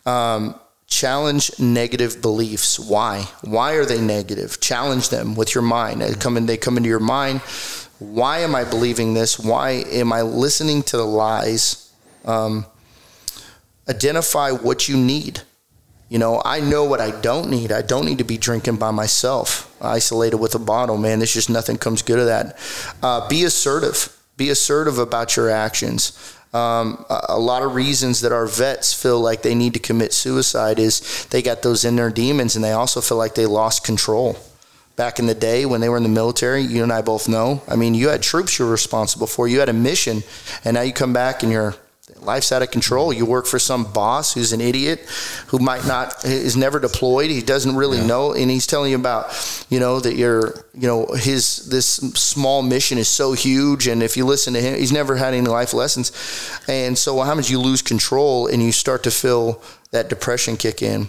um, 0.06 0.58
challenge 0.94 1.58
negative 1.58 2.22
beliefs. 2.22 2.78
Why? 2.78 3.28
Why 3.42 3.72
are 3.72 3.84
they 3.84 4.00
negative? 4.00 4.60
Challenge 4.60 5.08
them 5.08 5.34
with 5.34 5.54
your 5.54 5.62
mind. 5.62 6.00
They 6.00 6.14
come 6.14 6.36
in, 6.36 6.46
they 6.46 6.56
come 6.56 6.76
into 6.76 6.88
your 6.88 7.00
mind. 7.00 7.40
Why 7.98 8.38
am 8.38 8.54
I 8.54 8.64
believing 8.64 9.14
this? 9.14 9.38
Why 9.38 9.70
am 9.70 10.12
I 10.12 10.22
listening 10.22 10.82
to 10.84 10.96
the 10.96 11.04
lies? 11.04 11.92
Um, 12.24 12.66
identify 13.88 14.50
what 14.50 14.88
you 14.88 14.96
need. 14.96 15.40
You 16.08 16.18
know, 16.18 16.42
I 16.44 16.60
know 16.60 16.84
what 16.84 17.00
I 17.00 17.10
don't 17.22 17.50
need. 17.50 17.72
I 17.72 17.82
don't 17.82 18.04
need 18.04 18.18
to 18.18 18.24
be 18.24 18.38
drinking 18.38 18.76
by 18.76 18.90
myself, 18.90 19.74
isolated 19.80 20.36
with 20.36 20.54
a 20.54 20.58
bottle, 20.58 20.96
man. 20.96 21.18
There's 21.18 21.34
just 21.34 21.50
nothing 21.50 21.76
comes 21.76 22.02
good 22.02 22.18
of 22.18 22.26
that. 22.26 22.58
Uh, 23.02 23.26
be 23.28 23.44
assertive. 23.44 24.16
Be 24.36 24.50
assertive 24.50 24.98
about 24.98 25.36
your 25.36 25.50
actions. 25.50 26.36
Um, 26.54 27.04
a, 27.10 27.26
a 27.30 27.38
lot 27.38 27.62
of 27.62 27.74
reasons 27.74 28.20
that 28.20 28.30
our 28.30 28.46
vets 28.46 28.94
feel 28.94 29.20
like 29.20 29.42
they 29.42 29.56
need 29.56 29.74
to 29.74 29.80
commit 29.80 30.12
suicide 30.12 30.78
is 30.78 31.26
they 31.30 31.42
got 31.42 31.62
those 31.62 31.84
inner 31.84 32.10
demons 32.10 32.54
and 32.54 32.64
they 32.64 32.70
also 32.70 33.00
feel 33.00 33.18
like 33.18 33.34
they 33.34 33.46
lost 33.46 33.84
control. 33.84 34.38
Back 34.94 35.18
in 35.18 35.26
the 35.26 35.34
day 35.34 35.66
when 35.66 35.80
they 35.80 35.88
were 35.88 35.96
in 35.96 36.04
the 36.04 36.08
military, 36.08 36.62
you 36.62 36.84
and 36.84 36.92
I 36.92 37.02
both 37.02 37.28
know. 37.28 37.60
I 37.66 37.74
mean, 37.74 37.94
you 37.94 38.08
had 38.08 38.22
troops 38.22 38.56
you 38.56 38.64
were 38.64 38.70
responsible 38.70 39.26
for, 39.26 39.48
you 39.48 39.58
had 39.58 39.68
a 39.68 39.72
mission, 39.72 40.22
and 40.64 40.74
now 40.74 40.82
you 40.82 40.92
come 40.92 41.12
back 41.12 41.42
and 41.42 41.50
you're 41.50 41.74
life's 42.20 42.52
out 42.52 42.62
of 42.62 42.70
control. 42.70 43.12
You 43.12 43.26
work 43.26 43.46
for 43.46 43.58
some 43.58 43.84
boss 43.84 44.34
who's 44.34 44.52
an 44.52 44.60
idiot, 44.60 45.00
who 45.48 45.58
might 45.58 45.86
not 45.86 46.24
is 46.24 46.56
never 46.56 46.78
deployed. 46.78 47.30
He 47.30 47.42
doesn't 47.42 47.76
really 47.76 47.98
yeah. 47.98 48.06
know, 48.06 48.32
and 48.32 48.50
he's 48.50 48.66
telling 48.66 48.90
you 48.90 48.96
about, 48.96 49.66
you 49.68 49.80
know, 49.80 50.00
that 50.00 50.16
you're, 50.16 50.64
you 50.74 50.86
know, 50.86 51.06
his 51.06 51.68
this 51.68 51.86
small 51.86 52.62
mission 52.62 52.98
is 52.98 53.08
so 53.08 53.32
huge, 53.32 53.86
and 53.86 54.02
if 54.02 54.16
you 54.16 54.24
listen 54.24 54.54
to 54.54 54.60
him, 54.60 54.78
he's 54.78 54.92
never 54.92 55.16
had 55.16 55.34
any 55.34 55.46
life 55.46 55.74
lessons, 55.74 56.12
and 56.68 56.96
so 56.96 57.14
what 57.14 57.26
happens? 57.26 57.50
You 57.50 57.60
lose 57.60 57.82
control, 57.82 58.46
and 58.46 58.62
you 58.62 58.72
start 58.72 59.02
to 59.04 59.10
feel 59.10 59.62
that 59.90 60.08
depression 60.08 60.56
kick 60.56 60.82
in. 60.82 61.08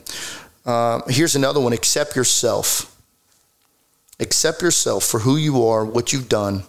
Uh, 0.65 1.01
here's 1.07 1.35
another 1.35 1.59
one: 1.59 1.73
accept 1.73 2.15
yourself. 2.15 2.91
Accept 4.19 4.61
yourself 4.61 5.03
for 5.03 5.19
who 5.19 5.35
you 5.35 5.65
are, 5.67 5.83
what 5.83 6.13
you've 6.13 6.29
done. 6.29 6.63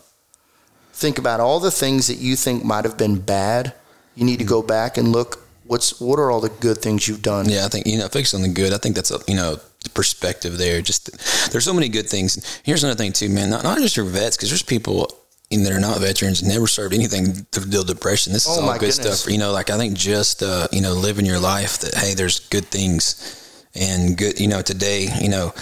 Think 0.92 1.16
about 1.18 1.38
all 1.38 1.60
the 1.60 1.70
things 1.70 2.08
that 2.08 2.16
you 2.18 2.34
think 2.34 2.64
might 2.64 2.84
have 2.84 2.96
been 2.96 3.20
bad 3.20 3.72
you 4.16 4.24
need 4.24 4.38
to 4.38 4.44
go 4.44 4.62
back 4.62 4.96
and 4.96 5.12
look 5.12 5.46
what's 5.66 6.00
what 6.00 6.18
are 6.18 6.30
all 6.30 6.40
the 6.40 6.48
good 6.48 6.78
things 6.78 7.06
you've 7.06 7.22
done. 7.22 7.48
Yeah, 7.48 7.64
I 7.64 7.68
think 7.68 7.86
you 7.86 7.98
know 7.98 8.08
fix 8.08 8.34
on 8.34 8.42
the 8.42 8.48
good. 8.48 8.72
I 8.72 8.78
think 8.78 8.96
that's 8.96 9.10
a 9.10 9.20
you 9.28 9.36
know 9.36 9.58
perspective 9.94 10.58
there. 10.58 10.82
Just 10.82 11.10
there's 11.52 11.64
so 11.64 11.74
many 11.74 11.88
good 11.88 12.08
things. 12.08 12.60
Here's 12.64 12.82
another 12.82 12.98
thing 12.98 13.12
too, 13.12 13.28
man. 13.28 13.50
Not, 13.50 13.62
not 13.62 13.78
just 13.78 13.96
your 13.96 14.06
vets 14.06 14.36
because 14.36 14.50
there's 14.50 14.62
people 14.62 15.12
that 15.50 15.70
are 15.70 15.80
not 15.80 16.00
veterans 16.00 16.42
never 16.42 16.66
served 16.66 16.92
anything 16.92 17.46
to 17.52 17.60
deal 17.60 17.84
depression. 17.84 18.32
This 18.32 18.46
is 18.46 18.58
oh, 18.58 18.62
all 18.62 18.72
good 18.72 18.90
goodness. 18.90 19.20
stuff. 19.20 19.32
You 19.32 19.38
know, 19.38 19.52
like 19.52 19.70
I 19.70 19.76
think 19.76 19.96
just 19.96 20.42
uh, 20.42 20.66
you 20.72 20.80
know 20.80 20.92
living 20.92 21.26
your 21.26 21.38
life 21.38 21.78
that 21.80 21.94
hey, 21.94 22.14
there's 22.14 22.40
good 22.48 22.66
things 22.66 23.64
and 23.74 24.16
good. 24.16 24.40
You 24.40 24.48
know, 24.48 24.62
today 24.62 25.08
you 25.20 25.28
know 25.28 25.52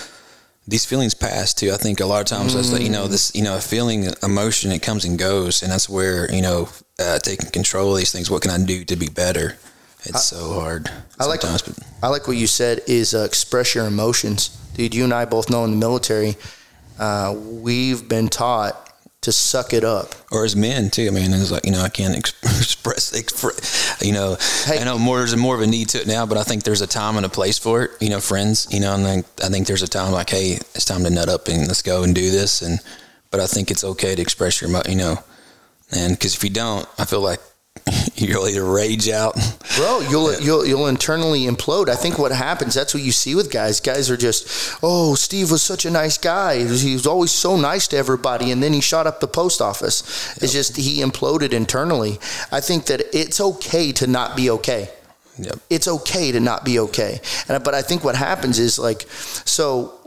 these 0.67 0.85
feelings 0.85 1.15
pass 1.15 1.53
too. 1.53 1.73
I 1.73 1.77
think 1.77 2.01
a 2.01 2.07
lot 2.07 2.21
of 2.21 2.27
times, 2.27 2.55
mm. 2.55 2.81
you 2.81 2.89
know, 2.89 3.07
this, 3.07 3.35
you 3.35 3.43
know, 3.43 3.57
a 3.57 3.61
feeling, 3.61 4.09
emotion, 4.23 4.73
it 4.73 4.81
comes 4.81 5.05
and 5.05 5.19
goes, 5.19 5.63
and 5.63 5.71
that's 5.71 5.89
where 5.89 6.33
you 6.33 6.43
know, 6.43 6.69
uh, 6.99 7.19
taking 7.19 7.51
control 7.51 7.93
of 7.93 7.99
these 7.99 8.13
things. 8.13 8.31
What 8.31 8.43
can 8.43 8.51
I 8.51 8.65
do 8.65 8.85
to 8.85 8.97
be 8.97 9.09
better? 9.09 9.57
It's 10.07 10.33
I, 10.33 10.37
so 10.37 10.61
hard. 10.61 10.91
I 11.19 11.27
like. 11.27 11.41
But. 11.41 11.79
I 12.03 12.09
like 12.09 12.27
what 12.27 12.37
you 12.37 12.47
said. 12.47 12.81
Is 12.87 13.15
uh, 13.15 13.21
express 13.21 13.75
your 13.75 13.87
emotions, 13.87 14.49
dude. 14.75 14.95
You 14.95 15.05
and 15.05 15.15
I 15.15 15.25
both 15.25 15.51
know 15.51 15.65
in 15.65 15.71
the 15.71 15.77
military, 15.77 16.37
uh, 16.99 17.35
we've 17.37 18.09
been 18.09 18.29
taught 18.29 18.84
to 19.25 19.33
suck 19.33 19.73
it 19.73 19.85
up. 19.85 20.15
Or 20.31 20.45
as 20.45 20.57
men 20.57 20.91
too. 20.91 21.07
I 21.07 21.11
mean, 21.11 21.33
it's 21.33 21.51
like 21.51 21.65
you 21.65 21.73
know, 21.73 21.81
I 21.81 21.89
can't 21.89 22.17
express, 22.19 23.13
express 23.13 24.03
you 24.03 24.13
know, 24.13 24.37
hey. 24.65 24.79
I 24.79 24.85
know 24.85 24.99
more 24.99 25.19
there's 25.19 25.37
more 25.37 25.55
of 25.55 25.61
a 25.61 25.67
need 25.67 25.89
to 25.91 26.01
it 26.01 26.07
now, 26.07 26.27
but 26.27 26.39
I 26.39 26.43
think 26.43 26.63
there's 26.63 26.81
a 26.81 26.87
time 26.87 27.17
and 27.17 27.27
a 27.27 27.29
place 27.29 27.59
for 27.59 27.83
it. 27.85 27.91
You 28.01 28.11
know, 28.11 28.21
friends. 28.21 28.69
You 28.71 28.81
know, 28.81 28.95
and 28.95 29.07
I, 29.07 29.17
I 29.45 29.49
think 29.49 29.67
there's 29.67 29.83
a 29.83 29.89
time 29.89 30.13
like, 30.13 30.31
hey, 30.31 30.53
it's 30.75 30.85
time 30.85 31.05
to 31.05 31.11
nut 31.11 31.29
up 31.29 31.49
and 31.49 31.67
let's 31.67 31.83
go 31.83 32.03
and 32.03 32.15
do 32.15 32.31
this. 32.31 32.63
And 32.63 32.81
but 33.31 33.41
I 33.41 33.47
think 33.47 33.71
it's 33.71 33.85
okay 33.85 34.15
to 34.15 34.23
express 34.23 34.61
your, 34.61 34.71
you 34.89 34.97
know, 34.97 35.19
and 35.91 36.13
because 36.15 36.35
if 36.35 36.45
you 36.45 36.51
don't, 36.51 36.89
I 36.99 37.05
feel 37.05 37.21
like 37.21 37.41
you'll 38.15 38.47
either 38.47 38.65
rage 38.65 39.09
out, 39.09 39.35
bro. 39.77 40.01
You'll 40.09 40.33
yeah. 40.33 40.39
you'll 40.41 40.67
you'll 40.67 40.87
internally 40.87 41.43
implode. 41.43 41.89
I 41.89 41.97
think 41.97 42.19
what 42.19 42.33
happens. 42.33 42.75
That's 42.75 42.95
what 42.95 43.03
you 43.03 43.13
see 43.13 43.35
with 43.35 43.51
guys. 43.51 43.81
Guys 43.81 44.11
are 44.11 44.17
just, 44.17 44.79
oh, 44.83 45.15
Steve 45.17 45.51
was 45.51 45.63
such 45.63 45.85
a 45.85 45.91
nice 45.91 46.17
guy. 46.17 46.65
He 46.65 46.93
was 46.93 47.07
always 47.07 47.33
so 47.33 47.57
nice 47.57 47.89
to 47.89 47.97
everybody, 47.97 48.51
and 48.53 48.63
then 48.63 48.73
he 48.73 48.81
shot 48.81 49.07
up 49.07 49.21
the 49.21 49.27
post 49.27 49.61
office. 49.61 50.35
Yep. 50.37 50.43
It's 50.45 50.53
just 50.53 50.77
he 50.77 51.03
imploded 51.03 51.53
internally. 51.53 52.19
I 52.53 52.61
think 52.61 52.87
that 52.87 53.03
it's 53.13 53.41
okay 53.41 53.93
to 53.93 54.07
not 54.07 54.37
be 54.37 54.51
okay. 54.51 54.89
Yep. 55.39 55.59
It's 55.69 55.89
okay 55.89 56.31
to 56.31 56.41
not 56.41 56.65
be 56.65 56.79
okay. 56.79 57.21
And 57.49 57.63
but 57.65 57.75
I 57.75 57.83
think 57.83 58.05
what 58.05 58.15
happens 58.15 58.59
is 58.59 58.79
like 58.79 59.03
so 59.09 59.99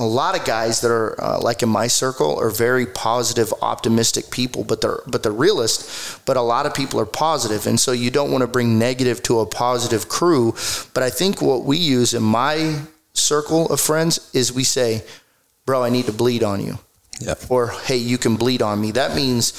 a 0.00 0.04
lot 0.04 0.36
of 0.36 0.46
guys 0.46 0.80
that 0.80 0.90
are 0.90 1.14
uh, 1.22 1.38
like 1.40 1.62
in 1.62 1.68
my 1.68 1.86
circle 1.86 2.40
are 2.40 2.48
very 2.48 2.86
positive, 2.86 3.52
optimistic 3.60 4.30
people, 4.30 4.64
but 4.64 4.80
they're 4.80 5.00
but 5.06 5.22
they're 5.22 5.30
realist. 5.30 6.24
But 6.24 6.38
a 6.38 6.40
lot 6.40 6.64
of 6.64 6.72
people 6.72 6.98
are 7.00 7.06
positive, 7.06 7.66
and 7.66 7.78
so 7.78 7.92
you 7.92 8.10
don't 8.10 8.32
want 8.32 8.40
to 8.40 8.48
bring 8.48 8.78
negative 8.78 9.22
to 9.24 9.40
a 9.40 9.46
positive 9.46 10.08
crew. 10.08 10.54
But 10.94 11.02
I 11.02 11.10
think 11.10 11.42
what 11.42 11.64
we 11.64 11.76
use 11.76 12.14
in 12.14 12.22
my 12.22 12.80
circle 13.12 13.68
of 13.68 13.78
friends 13.78 14.30
is 14.32 14.50
we 14.50 14.64
say, 14.64 15.04
"Bro, 15.66 15.84
I 15.84 15.90
need 15.90 16.06
to 16.06 16.12
bleed 16.12 16.42
on 16.42 16.64
you," 16.64 16.78
yep. 17.20 17.38
or 17.50 17.68
"Hey, 17.68 17.98
you 17.98 18.16
can 18.16 18.36
bleed 18.36 18.62
on 18.62 18.80
me." 18.80 18.92
That 18.92 19.14
means 19.14 19.52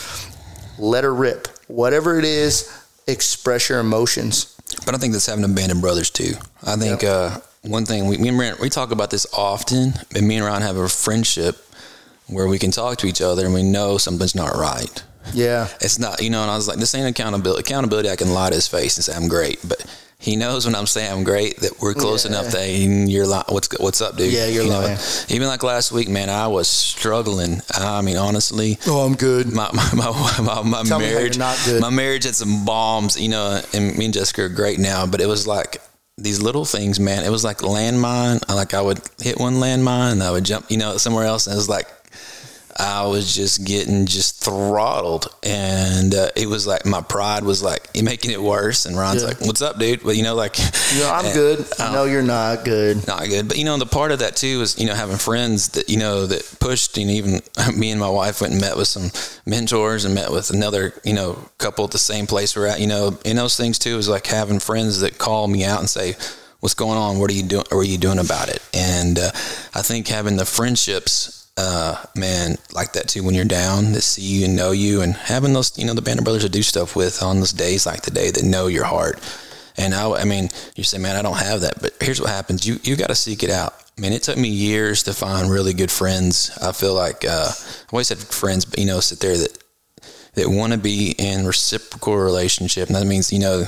let 0.79 1.03
her 1.03 1.13
rip. 1.13 1.49
Whatever 1.67 2.17
it 2.17 2.25
is, 2.25 2.67
express 3.05 3.69
your 3.69 3.79
emotions. 3.79 4.55
But 4.87 4.95
I 4.95 4.97
think 4.97 5.13
that's 5.13 5.27
having 5.27 5.45
abandoned 5.45 5.81
brothers 5.81 6.09
too. 6.09 6.33
I 6.63 6.77
think. 6.77 7.03
Yep. 7.03 7.11
Uh, 7.11 7.39
one 7.63 7.85
thing 7.85 8.07
we 8.07 8.17
me 8.17 8.29
and 8.29 8.39
Ryan, 8.39 8.55
we 8.59 8.69
talk 8.69 8.91
about 8.91 9.11
this 9.11 9.27
often, 9.33 9.93
and 10.15 10.27
me 10.27 10.37
and 10.37 10.45
Ron 10.45 10.61
have 10.61 10.77
a 10.77 10.89
friendship 10.89 11.57
where 12.27 12.47
we 12.47 12.57
can 12.57 12.71
talk 12.71 12.97
to 12.99 13.07
each 13.07 13.21
other 13.21 13.45
and 13.45 13.53
we 13.53 13.63
know 13.63 13.97
something's 13.97 14.35
not 14.35 14.55
right. 14.55 15.03
Yeah, 15.33 15.67
it's 15.79 15.99
not 15.99 16.21
you 16.21 16.29
know. 16.29 16.41
And 16.41 16.49
I 16.49 16.55
was 16.55 16.67
like, 16.67 16.79
this 16.79 16.95
ain't 16.95 17.07
accountability. 17.07 17.61
Accountability, 17.61 18.09
I 18.09 18.15
can 18.15 18.33
lie 18.33 18.49
to 18.49 18.55
his 18.55 18.67
face 18.67 18.97
and 18.97 19.05
say 19.05 19.13
I'm 19.13 19.27
great, 19.27 19.59
but 19.67 19.85
he 20.17 20.35
knows 20.35 20.65
when 20.65 20.73
I'm 20.73 20.87
saying 20.87 21.11
I'm 21.11 21.23
great 21.23 21.57
that 21.57 21.79
we're 21.79 21.93
close 21.93 22.25
yeah. 22.25 22.31
enough 22.31 22.51
that 22.51 22.67
you're 22.67 23.27
like, 23.27 23.51
what's 23.51 23.69
what's 23.79 24.01
up, 24.01 24.17
dude? 24.17 24.33
Yeah, 24.33 24.47
you're 24.47 24.63
you 24.63 24.71
lying. 24.71 24.95
Know, 24.95 25.01
even 25.29 25.47
like 25.47 25.61
last 25.61 25.91
week, 25.91 26.09
man, 26.09 26.31
I 26.31 26.47
was 26.47 26.67
struggling. 26.67 27.61
I 27.75 28.01
mean, 28.01 28.17
honestly. 28.17 28.79
Oh, 28.87 29.05
I'm 29.05 29.15
good. 29.15 29.53
My 29.53 29.69
my 29.71 29.89
my, 29.93 30.61
my, 30.63 30.83
my 30.83 30.97
marriage, 30.97 31.37
my 31.37 31.89
marriage 31.91 32.23
had 32.23 32.35
some 32.35 32.65
bombs, 32.65 33.21
you 33.21 33.29
know, 33.29 33.61
and 33.73 33.95
me 33.95 34.05
and 34.05 34.13
Jessica 34.15 34.43
are 34.43 34.49
great 34.49 34.79
now, 34.79 35.05
but 35.05 35.21
it 35.21 35.27
was 35.27 35.45
like 35.45 35.79
these 36.21 36.41
little 36.41 36.65
things, 36.65 36.99
man. 36.99 37.23
It 37.23 37.29
was 37.29 37.43
like 37.43 37.59
landmine. 37.59 38.47
Like 38.47 38.73
I 38.73 38.81
would 38.81 39.01
hit 39.21 39.39
one 39.39 39.55
landmine 39.55 40.13
and 40.13 40.23
I 40.23 40.31
would 40.31 40.43
jump, 40.43 40.69
you 40.69 40.77
know, 40.77 40.97
somewhere 40.97 41.25
else. 41.25 41.47
And 41.47 41.53
it 41.53 41.57
was 41.57 41.69
like 41.69 41.87
I 42.77 43.05
was 43.05 43.35
just 43.35 43.65
getting 43.65 44.05
just 44.05 44.43
throttled, 44.43 45.27
and 45.43 46.13
uh, 46.13 46.29
it 46.35 46.47
was 46.47 46.65
like 46.65 46.85
my 46.85 47.01
pride 47.01 47.43
was 47.43 47.61
like 47.61 47.89
making 48.01 48.31
it 48.31 48.41
worse. 48.41 48.85
And 48.85 48.97
Ron's 48.97 49.21
yeah. 49.21 49.29
like, 49.29 49.41
"What's 49.41 49.61
up, 49.61 49.77
dude?" 49.77 50.03
But 50.03 50.15
you 50.15 50.23
know, 50.23 50.35
like, 50.35 50.57
you 50.57 50.99
know, 50.99 51.11
I'm 51.11 51.25
and, 51.25 51.33
good. 51.33 51.65
I 51.79 51.93
know 51.93 52.05
you're 52.05 52.21
not 52.21 52.63
good. 52.63 53.05
Not 53.07 53.27
good. 53.27 53.47
But 53.47 53.57
you 53.57 53.65
know, 53.65 53.77
the 53.77 53.85
part 53.85 54.11
of 54.11 54.19
that 54.19 54.35
too 54.35 54.61
is 54.61 54.79
you 54.79 54.87
know 54.87 54.93
having 54.93 55.17
friends 55.17 55.69
that 55.69 55.89
you 55.89 55.97
know 55.97 56.25
that 56.25 56.57
pushed. 56.59 56.97
And 56.97 57.09
even 57.09 57.41
me 57.75 57.91
and 57.91 57.99
my 57.99 58.09
wife 58.09 58.41
went 58.41 58.53
and 58.53 58.61
met 58.61 58.77
with 58.77 58.87
some 58.87 59.11
mentors 59.45 60.05
and 60.05 60.15
met 60.15 60.31
with 60.31 60.49
another 60.49 60.93
you 61.03 61.13
know 61.13 61.37
couple 61.57 61.85
at 61.85 61.91
the 61.91 61.97
same 61.97 62.27
place 62.27 62.55
we're 62.55 62.67
at. 62.67 62.79
You 62.79 62.87
know, 62.87 63.17
and 63.25 63.37
those 63.37 63.57
things 63.57 63.79
too 63.79 63.97
is 63.97 64.07
like 64.07 64.27
having 64.27 64.59
friends 64.59 65.01
that 65.01 65.17
call 65.17 65.47
me 65.47 65.63
out 65.63 65.79
and 65.79 65.89
say 65.89 66.15
what's 66.61 66.75
going 66.75 66.97
on? 66.97 67.19
What 67.19 67.29
are 67.29 67.33
you 67.33 67.43
doing? 67.43 67.65
What 67.69 67.79
are 67.79 67.83
you 67.83 67.97
doing 67.97 68.19
about 68.19 68.49
it? 68.49 68.61
And 68.73 69.19
uh, 69.19 69.31
I 69.73 69.81
think 69.81 70.07
having 70.07 70.37
the 70.37 70.45
friendships 70.45 71.40
uh, 71.57 72.03
man, 72.15 72.57
like 72.73 72.93
that 72.93 73.07
too 73.07 73.23
when 73.23 73.35
you're 73.35 73.45
down, 73.45 73.91
that 73.93 74.01
see 74.01 74.21
you 74.21 74.45
and 74.45 74.55
know 74.55 74.71
you, 74.71 75.01
and 75.01 75.13
having 75.13 75.53
those, 75.53 75.77
you 75.77 75.85
know, 75.85 75.93
the 75.93 76.01
band 76.01 76.19
of 76.19 76.23
brothers 76.23 76.43
to 76.43 76.49
do 76.49 76.63
stuff 76.63 76.95
with 76.95 77.21
on 77.21 77.39
those 77.39 77.53
days 77.53 77.85
like 77.85 78.01
today 78.01 78.31
that 78.31 78.43
know 78.43 78.67
your 78.67 78.85
heart. 78.85 79.19
And 79.77 79.93
I, 79.93 80.11
I 80.11 80.23
mean, 80.25 80.49
you 80.75 80.83
say, 80.83 80.97
man, 80.97 81.15
I 81.15 81.21
don't 81.21 81.37
have 81.37 81.61
that, 81.61 81.81
but 81.81 81.93
here's 82.01 82.21
what 82.21 82.29
happens: 82.29 82.67
you 82.67 82.79
you 82.83 82.95
got 82.95 83.07
to 83.07 83.15
seek 83.15 83.43
it 83.43 83.49
out. 83.49 83.73
I 83.97 84.01
mean, 84.01 84.13
it 84.13 84.23
took 84.23 84.37
me 84.37 84.49
years 84.49 85.03
to 85.03 85.13
find 85.13 85.51
really 85.51 85.73
good 85.73 85.91
friends. 85.91 86.57
I 86.61 86.71
feel 86.71 86.93
like 86.93 87.25
uh, 87.25 87.51
I 87.51 87.85
always 87.91 88.09
had 88.09 88.17
friends, 88.17 88.65
but 88.65 88.79
you 88.79 88.85
know, 88.85 88.99
sit 88.99 89.19
there 89.19 89.37
that 89.37 89.57
that 90.33 90.47
want 90.47 90.71
to 90.71 90.79
be 90.79 91.13
in 91.17 91.45
reciprocal 91.45 92.15
relationship. 92.15 92.87
And 92.87 92.95
that 92.95 93.05
means, 93.05 93.33
you 93.33 93.39
know, 93.39 93.65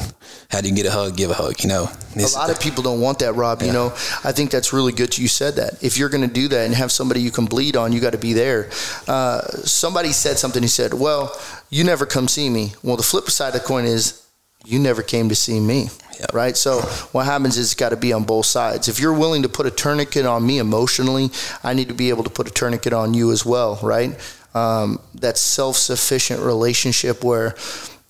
how 0.49 0.61
do 0.61 0.69
you 0.69 0.75
get 0.75 0.85
a 0.85 0.91
hug, 0.91 1.17
give 1.17 1.29
a 1.29 1.33
hug, 1.33 1.61
you 1.61 1.67
know. 1.67 1.89
a 2.15 2.21
lot 2.35 2.49
of 2.49 2.59
people 2.59 2.83
don't 2.83 3.01
want 3.01 3.19
that, 3.19 3.33
Rob. 3.33 3.59
Yeah. 3.59 3.67
You 3.67 3.73
know, 3.73 3.87
I 4.23 4.31
think 4.31 4.49
that's 4.49 4.71
really 4.71 4.93
good 4.93 5.17
you 5.17 5.27
said 5.27 5.55
that. 5.55 5.83
If 5.83 5.97
you're 5.97 6.09
going 6.09 6.27
to 6.27 6.33
do 6.33 6.47
that 6.47 6.65
and 6.65 6.73
have 6.73 6.91
somebody 6.91 7.21
you 7.21 7.31
can 7.31 7.45
bleed 7.45 7.75
on, 7.75 7.91
you 7.91 7.99
got 7.99 8.13
to 8.13 8.17
be 8.17 8.31
there. 8.31 8.69
Uh, 9.07 9.41
somebody 9.41 10.13
said 10.13 10.37
something, 10.37 10.61
he 10.61 10.69
said, 10.69 10.93
well, 10.93 11.37
you 11.69 11.83
never 11.83 12.05
come 12.05 12.27
see 12.29 12.49
me. 12.49 12.73
Well, 12.81 12.95
the 12.95 13.03
flip 13.03 13.29
side 13.29 13.49
of 13.49 13.53
the 13.53 13.67
coin 13.67 13.83
is 13.83 14.25
you 14.65 14.79
never 14.79 15.03
came 15.03 15.27
to 15.29 15.35
see 15.35 15.59
me. 15.59 15.89
Yep. 16.19 16.33
Right. 16.33 16.55
So 16.55 16.79
what 17.11 17.25
happens 17.25 17.57
is 17.57 17.71
it's 17.71 17.75
got 17.75 17.89
to 17.89 17.97
be 17.97 18.13
on 18.13 18.23
both 18.23 18.45
sides. 18.45 18.87
If 18.87 18.99
you're 18.99 19.13
willing 19.13 19.41
to 19.41 19.49
put 19.49 19.65
a 19.65 19.71
tourniquet 19.71 20.25
on 20.25 20.45
me 20.45 20.59
emotionally, 20.59 21.31
I 21.63 21.73
need 21.73 21.87
to 21.87 21.93
be 21.93 22.09
able 22.09 22.23
to 22.23 22.29
put 22.29 22.47
a 22.47 22.51
tourniquet 22.51 22.93
on 22.93 23.13
you 23.13 23.31
as 23.31 23.45
well. 23.45 23.79
Right. 23.81 24.17
Um, 24.53 24.99
that 25.15 25.37
self-sufficient 25.37 26.39
relationship 26.39 27.23
where 27.23 27.55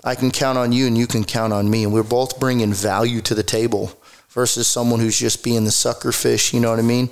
I 0.04 0.16
can 0.16 0.30
count 0.30 0.58
on 0.58 0.74
you 0.74 0.88
and 0.88 0.98
you 0.98 1.08
can 1.08 1.24
count 1.24 1.54
on 1.54 1.70
me, 1.70 1.86
and 1.86 1.94
we're 1.94 2.04
both 2.04 2.40
bringing 2.40 2.74
value 2.74 3.22
to 3.22 3.34
the 3.34 3.44
table 3.44 3.92
versus 4.30 4.68
someone 4.68 5.00
who's 5.00 5.18
just 5.18 5.44
being 5.44 5.64
the 5.64 5.72
sucker 5.72 6.12
fish. 6.12 6.54
You 6.54 6.60
know 6.60 6.70
what 6.72 6.80
I 6.80 6.84
mean? 6.84 7.10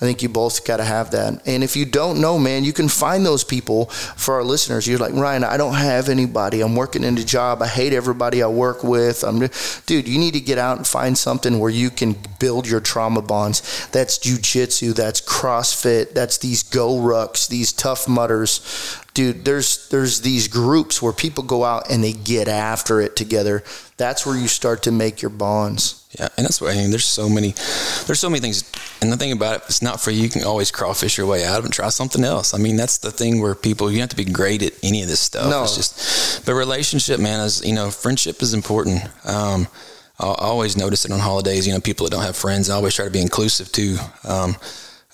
I 0.00 0.04
think 0.04 0.22
you 0.22 0.28
both 0.28 0.64
got 0.64 0.76
to 0.76 0.84
have 0.84 1.10
that. 1.10 1.42
And 1.44 1.64
if 1.64 1.74
you 1.74 1.84
don't 1.84 2.20
know, 2.20 2.38
man, 2.38 2.62
you 2.62 2.72
can 2.72 2.88
find 2.88 3.26
those 3.26 3.42
people 3.42 3.86
for 3.86 4.34
our 4.34 4.44
listeners. 4.44 4.86
You're 4.86 4.98
like, 4.98 5.12
Ryan, 5.12 5.42
I 5.42 5.56
don't 5.56 5.74
have 5.74 6.08
anybody. 6.08 6.60
I'm 6.60 6.76
working 6.76 7.02
in 7.02 7.18
a 7.18 7.24
job. 7.24 7.62
I 7.62 7.66
hate 7.66 7.92
everybody 7.92 8.40
I 8.40 8.46
work 8.46 8.84
with. 8.84 9.24
I'm, 9.24 9.40
dude, 9.86 10.06
you 10.06 10.18
need 10.20 10.34
to 10.34 10.40
get 10.40 10.56
out 10.56 10.76
and 10.76 10.86
find 10.86 11.18
something 11.18 11.58
where 11.58 11.70
you 11.70 11.90
can 11.90 12.14
build 12.38 12.68
your 12.68 12.78
trauma 12.78 13.22
bonds. 13.22 13.88
That's 13.88 14.18
jujitsu. 14.18 14.94
That's 14.94 15.20
CrossFit. 15.20 16.12
That's 16.12 16.38
these 16.38 16.62
GoRucks, 16.62 17.48
these 17.48 17.72
Tough 17.72 18.08
Mudders. 18.08 19.02
Dude, 19.14 19.44
there's 19.44 19.88
there's 19.88 20.20
these 20.20 20.46
groups 20.46 21.02
where 21.02 21.12
people 21.12 21.42
go 21.42 21.64
out 21.64 21.90
and 21.90 22.04
they 22.04 22.12
get 22.12 22.46
after 22.46 23.00
it 23.00 23.16
together. 23.16 23.64
That's 23.96 24.24
where 24.24 24.36
you 24.36 24.46
start 24.46 24.84
to 24.84 24.92
make 24.92 25.22
your 25.22 25.30
bonds. 25.30 26.07
Yeah, 26.12 26.28
and 26.38 26.46
that's 26.46 26.60
why 26.60 26.70
I 26.70 26.74
mean. 26.74 26.90
There's 26.90 27.04
so 27.04 27.28
many, 27.28 27.50
there's 28.06 28.18
so 28.18 28.30
many 28.30 28.40
things, 28.40 28.64
and 29.02 29.12
the 29.12 29.16
thing 29.18 29.32
about 29.32 29.56
it, 29.56 29.62
it's 29.66 29.82
not 29.82 30.00
for 30.00 30.10
you. 30.10 30.22
You 30.22 30.30
can 30.30 30.42
always 30.42 30.70
crawfish 30.70 31.18
your 31.18 31.26
way 31.26 31.44
out 31.44 31.58
of 31.58 31.66
and 31.66 31.74
try 31.74 31.90
something 31.90 32.24
else. 32.24 32.54
I 32.54 32.58
mean, 32.58 32.76
that's 32.76 32.96
the 32.98 33.10
thing 33.10 33.42
where 33.42 33.54
people 33.54 33.92
you 33.92 34.00
have 34.00 34.08
to 34.08 34.16
be 34.16 34.24
great 34.24 34.62
at 34.62 34.72
any 34.82 35.02
of 35.02 35.08
this 35.08 35.20
stuff. 35.20 35.50
No, 35.50 35.64
it's 35.64 35.76
just, 35.76 36.46
but 36.46 36.54
relationship, 36.54 37.20
man, 37.20 37.40
is 37.40 37.62
you 37.64 37.74
know, 37.74 37.90
friendship 37.90 38.40
is 38.40 38.54
important. 38.54 39.02
Um, 39.26 39.68
I 40.18 40.34
always 40.38 40.76
notice 40.78 41.04
it 41.04 41.12
on 41.12 41.20
holidays. 41.20 41.66
You 41.66 41.74
know, 41.74 41.80
people 41.80 42.06
that 42.06 42.10
don't 42.10 42.24
have 42.24 42.36
friends, 42.36 42.70
I 42.70 42.74
always 42.76 42.94
try 42.94 43.04
to 43.04 43.10
be 43.10 43.20
inclusive 43.20 43.70
too. 43.70 43.98
Um, 44.24 44.56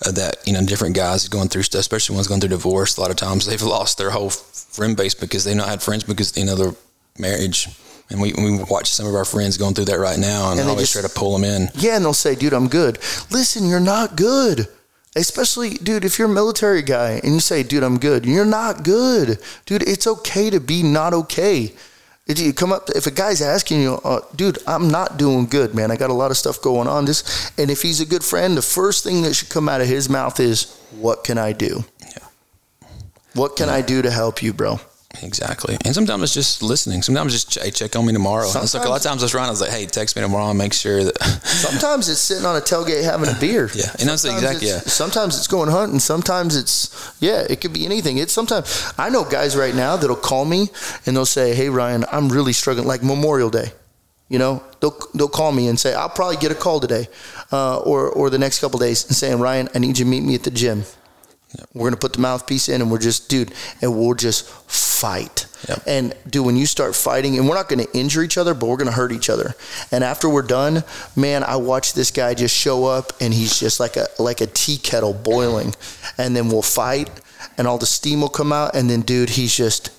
that 0.00 0.36
you 0.46 0.52
know, 0.52 0.64
different 0.64 0.94
guys 0.94 1.28
going 1.28 1.48
through 1.48 1.62
stuff, 1.62 1.80
especially 1.80 2.14
ones 2.14 2.28
going 2.28 2.40
through 2.40 2.50
divorce. 2.50 2.96
A 2.96 3.00
lot 3.00 3.10
of 3.10 3.16
times 3.16 3.46
they've 3.46 3.60
lost 3.62 3.98
their 3.98 4.10
whole 4.10 4.30
friend 4.30 4.96
base 4.96 5.14
because 5.14 5.44
they've 5.44 5.56
not 5.56 5.68
had 5.68 5.82
friends 5.82 6.04
because 6.04 6.36
you 6.36 6.44
know 6.44 6.54
their 6.54 6.72
marriage 7.18 7.68
and 8.10 8.20
we, 8.20 8.32
we 8.34 8.62
watch 8.64 8.90
some 8.90 9.06
of 9.06 9.14
our 9.14 9.24
friends 9.24 9.56
going 9.56 9.74
through 9.74 9.86
that 9.86 9.98
right 9.98 10.18
now, 10.18 10.50
and, 10.50 10.60
and 10.60 10.68
I 10.68 10.72
always 10.72 10.92
just, 10.92 11.00
try 11.00 11.02
to 11.02 11.14
pull 11.14 11.32
them 11.32 11.44
in. 11.44 11.68
Yeah, 11.74 11.96
and 11.96 12.04
they'll 12.04 12.12
say, 12.12 12.34
"Dude, 12.34 12.52
I'm 12.52 12.68
good." 12.68 12.98
Listen, 13.30 13.66
you're 13.66 13.80
not 13.80 14.16
good. 14.16 14.68
Especially, 15.16 15.70
dude, 15.70 16.04
if 16.04 16.18
you're 16.18 16.28
a 16.28 16.32
military 16.32 16.82
guy 16.82 17.20
and 17.22 17.34
you 17.34 17.40
say, 17.40 17.62
"Dude, 17.62 17.82
I'm 17.82 17.98
good," 17.98 18.26
you're 18.26 18.44
not 18.44 18.82
good, 18.82 19.38
dude. 19.64 19.82
It's 19.88 20.06
okay 20.06 20.50
to 20.50 20.60
be 20.60 20.82
not 20.82 21.14
okay. 21.14 21.72
If 22.26 22.38
you 22.38 22.52
come 22.54 22.72
up, 22.72 22.88
if 22.94 23.06
a 23.06 23.10
guy's 23.10 23.40
asking 23.40 23.80
you, 23.80 23.94
uh, 24.04 24.20
"Dude, 24.34 24.58
I'm 24.66 24.88
not 24.88 25.16
doing 25.16 25.46
good, 25.46 25.74
man. 25.74 25.90
I 25.90 25.96
got 25.96 26.10
a 26.10 26.14
lot 26.14 26.30
of 26.30 26.36
stuff 26.36 26.60
going 26.60 26.88
on." 26.88 27.04
This, 27.04 27.50
and 27.58 27.70
if 27.70 27.82
he's 27.82 28.00
a 28.00 28.06
good 28.06 28.24
friend, 28.24 28.56
the 28.56 28.62
first 28.62 29.04
thing 29.04 29.22
that 29.22 29.34
should 29.34 29.50
come 29.50 29.68
out 29.68 29.80
of 29.80 29.86
his 29.86 30.08
mouth 30.08 30.38
is, 30.40 30.76
"What 30.98 31.24
can 31.24 31.38
I 31.38 31.52
do?" 31.52 31.84
Yeah. 32.00 32.88
What 33.34 33.56
can 33.56 33.68
yeah. 33.68 33.74
I 33.74 33.80
do 33.82 34.02
to 34.02 34.10
help 34.10 34.42
you, 34.42 34.52
bro? 34.52 34.80
Exactly. 35.24 35.76
And 35.84 35.94
sometimes 35.94 36.22
it's 36.22 36.34
just 36.34 36.62
listening. 36.62 37.02
Sometimes 37.02 37.32
just 37.32 37.62
hey, 37.62 37.70
check 37.70 37.96
on 37.96 38.06
me 38.06 38.12
tomorrow. 38.12 38.44
It's 38.44 38.74
like 38.74 38.84
a 38.84 38.88
lot 38.88 38.96
of 38.96 39.02
times 39.02 39.22
I 39.22 39.24
was 39.24 39.34
around, 39.34 39.46
I 39.46 39.50
was 39.50 39.60
like, 39.60 39.70
hey, 39.70 39.86
text 39.86 40.16
me 40.16 40.22
tomorrow 40.22 40.50
and 40.50 40.58
make 40.58 40.72
sure 40.72 41.02
that. 41.02 41.22
sometimes 41.44 42.08
it's 42.08 42.20
sitting 42.20 42.44
on 42.44 42.56
a 42.56 42.60
tailgate 42.60 43.02
having 43.04 43.28
a 43.28 43.38
beer. 43.40 43.70
yeah. 43.74 43.94
And 43.98 44.08
that's 44.08 44.24
exactly, 44.24 44.68
yeah. 44.68 44.80
Sometimes 44.80 45.36
it's 45.38 45.48
going 45.48 45.70
hunting. 45.70 45.98
Sometimes 45.98 46.56
it's, 46.56 47.14
yeah, 47.20 47.44
it 47.48 47.60
could 47.60 47.72
be 47.72 47.84
anything. 47.84 48.18
It's 48.18 48.32
sometimes, 48.32 48.92
I 48.98 49.08
know 49.08 49.24
guys 49.24 49.56
right 49.56 49.74
now 49.74 49.96
that'll 49.96 50.16
call 50.16 50.44
me 50.44 50.68
and 51.06 51.16
they'll 51.16 51.26
say, 51.26 51.54
hey, 51.54 51.70
Ryan, 51.70 52.04
I'm 52.12 52.28
really 52.28 52.52
struggling, 52.52 52.86
like 52.86 53.02
Memorial 53.02 53.50
Day. 53.50 53.72
You 54.28 54.38
know, 54.38 54.62
they'll, 54.80 54.98
they'll 55.14 55.28
call 55.28 55.52
me 55.52 55.68
and 55.68 55.78
say, 55.78 55.94
I'll 55.94 56.08
probably 56.08 56.36
get 56.36 56.50
a 56.50 56.54
call 56.54 56.80
today 56.80 57.08
uh, 57.52 57.78
or, 57.78 58.10
or 58.10 58.30
the 58.30 58.38
next 58.38 58.60
couple 58.60 58.78
days 58.78 59.04
and 59.06 59.14
saying, 59.14 59.38
Ryan, 59.38 59.68
I 59.74 59.78
need 59.78 59.98
you 59.98 60.04
to 60.04 60.10
meet 60.10 60.22
me 60.22 60.34
at 60.34 60.42
the 60.42 60.50
gym. 60.50 60.84
Yep. 61.58 61.68
We're 61.74 61.88
gonna 61.88 62.00
put 62.00 62.14
the 62.14 62.20
mouthpiece 62.20 62.68
in, 62.68 62.80
and 62.82 62.90
we're 62.90 62.98
just, 62.98 63.28
dude, 63.28 63.52
and 63.80 63.96
we'll 63.96 64.14
just 64.14 64.48
fight. 64.48 65.46
Yep. 65.68 65.82
And 65.86 66.14
dude, 66.28 66.44
when 66.44 66.56
you 66.56 66.66
start 66.66 66.94
fighting, 66.94 67.38
and 67.38 67.48
we're 67.48 67.54
not 67.54 67.68
gonna 67.68 67.86
injure 67.94 68.22
each 68.22 68.38
other, 68.38 68.54
but 68.54 68.66
we're 68.66 68.76
gonna 68.76 68.92
hurt 68.92 69.12
each 69.12 69.30
other. 69.30 69.54
And 69.90 70.02
after 70.02 70.28
we're 70.28 70.42
done, 70.42 70.84
man, 71.16 71.44
I 71.44 71.56
watch 71.56 71.94
this 71.94 72.10
guy 72.10 72.34
just 72.34 72.54
show 72.56 72.86
up, 72.86 73.12
and 73.20 73.32
he's 73.32 73.58
just 73.58 73.80
like 73.80 73.96
a 73.96 74.06
like 74.18 74.40
a 74.40 74.46
tea 74.46 74.78
kettle 74.78 75.14
boiling. 75.14 75.74
And 76.18 76.34
then 76.34 76.48
we'll 76.48 76.62
fight, 76.62 77.10
and 77.56 77.66
all 77.66 77.78
the 77.78 77.86
steam 77.86 78.20
will 78.20 78.28
come 78.28 78.52
out, 78.52 78.74
and 78.74 78.90
then 78.90 79.02
dude, 79.02 79.30
he's 79.30 79.54
just 79.54 79.90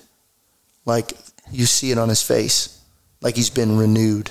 like 0.84 1.12
you 1.50 1.66
see 1.66 1.90
it 1.90 1.98
on 1.98 2.08
his 2.08 2.22
face, 2.22 2.80
like 3.20 3.36
he's 3.36 3.50
been 3.50 3.76
renewed. 3.78 4.30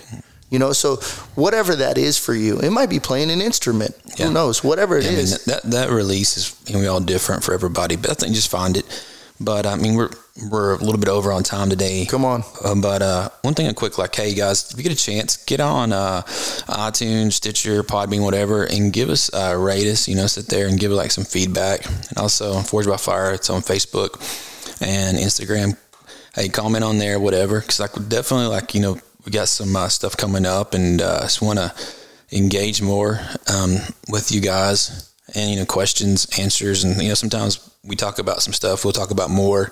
You 0.56 0.60
know, 0.60 0.72
so 0.72 0.96
whatever 1.36 1.76
that 1.76 1.98
is 1.98 2.18
for 2.18 2.34
you, 2.34 2.60
it 2.62 2.70
might 2.70 2.90
be 2.90 3.02
playing 3.02 3.30
an 3.30 3.42
instrument. 3.42 3.94
Yeah. 4.16 4.28
Who 4.28 4.34
knows? 4.34 4.64
Whatever 4.64 4.98
it 4.98 5.04
yeah, 5.04 5.12
is. 5.12 5.34
I 5.34 5.36
mean, 5.36 5.44
that 5.48 5.72
that 5.72 5.90
release 5.90 6.38
is 6.38 6.56
you 6.66 6.76
know, 6.76 6.80
we 6.80 6.88
all 6.88 7.02
different 7.02 7.44
for 7.44 7.54
everybody, 7.54 7.98
but 7.98 8.10
I 8.10 8.14
think 8.14 8.34
just 8.34 8.50
find 8.50 8.78
it. 8.78 8.86
But 9.38 9.66
I 9.66 9.76
mean, 9.76 9.96
we're 9.96 10.12
we're 10.50 10.76
a 10.76 10.78
little 10.78 10.98
bit 10.98 11.10
over 11.10 11.34
on 11.34 11.44
time 11.44 11.70
today. 11.70 12.06
Come 12.06 12.24
on. 12.24 12.46
Uh, 12.64 12.76
but 12.76 13.02
uh, 13.02 13.30
one 13.42 13.54
thing, 13.54 13.68
a 13.68 13.74
quick 13.74 13.98
like, 13.98 14.16
hey 14.16 14.34
guys, 14.34 14.72
if 14.72 14.78
you 14.78 14.84
get 14.84 14.94
a 14.94 14.96
chance, 14.96 15.36
get 15.36 15.60
on 15.60 15.92
uh, 15.92 16.22
iTunes, 16.70 17.34
Stitcher, 17.34 17.84
Podbean, 17.84 18.24
whatever, 18.24 18.64
and 18.64 18.94
give 18.94 19.10
us 19.10 19.30
uh, 19.34 19.58
rate 19.60 19.88
us. 19.88 20.08
You 20.08 20.16
know, 20.16 20.28
sit 20.28 20.48
there 20.48 20.70
and 20.70 20.80
give 20.80 20.94
like 20.94 21.12
some 21.12 21.26
feedback. 21.26 21.86
And 21.86 22.18
also, 22.18 22.62
Forged 22.62 22.88
by 22.88 22.96
Fire, 22.96 23.34
it's 23.34 23.50
on 23.50 23.60
Facebook 23.60 24.22
and 24.82 25.18
Instagram. 25.18 25.78
Hey, 26.34 26.48
comment 26.48 26.86
on 26.86 26.98
there, 26.98 27.20
whatever, 27.20 27.60
because 27.60 27.82
like 27.82 27.92
definitely 28.08 28.48
like 28.48 28.74
you 28.74 28.80
know 28.80 29.02
we 29.26 29.32
got 29.32 29.48
some 29.48 29.76
uh, 29.76 29.90
stuff 29.90 30.16
coming 30.16 30.46
up, 30.46 30.74
and 30.74 31.02
uh, 31.02 31.22
just 31.22 31.42
want 31.42 31.60
to 31.60 31.74
engage 32.32 32.82
more 32.82 33.20
um, 33.54 33.78
with 34.10 34.32
you 34.32 34.42
guys, 34.42 35.14
and 35.34 35.50
you 35.50 35.58
know, 35.58 35.66
questions, 35.66 36.28
answers, 36.40 36.84
and 36.84 37.02
you 37.02 37.10
know, 37.10 37.16
sometimes 37.16 37.70
we 37.84 37.96
talk 37.96 38.20
about 38.20 38.42
some 38.42 38.54
stuff. 38.54 38.84
We'll 38.84 38.94
talk 38.94 39.12
about 39.12 39.30
more. 39.30 39.72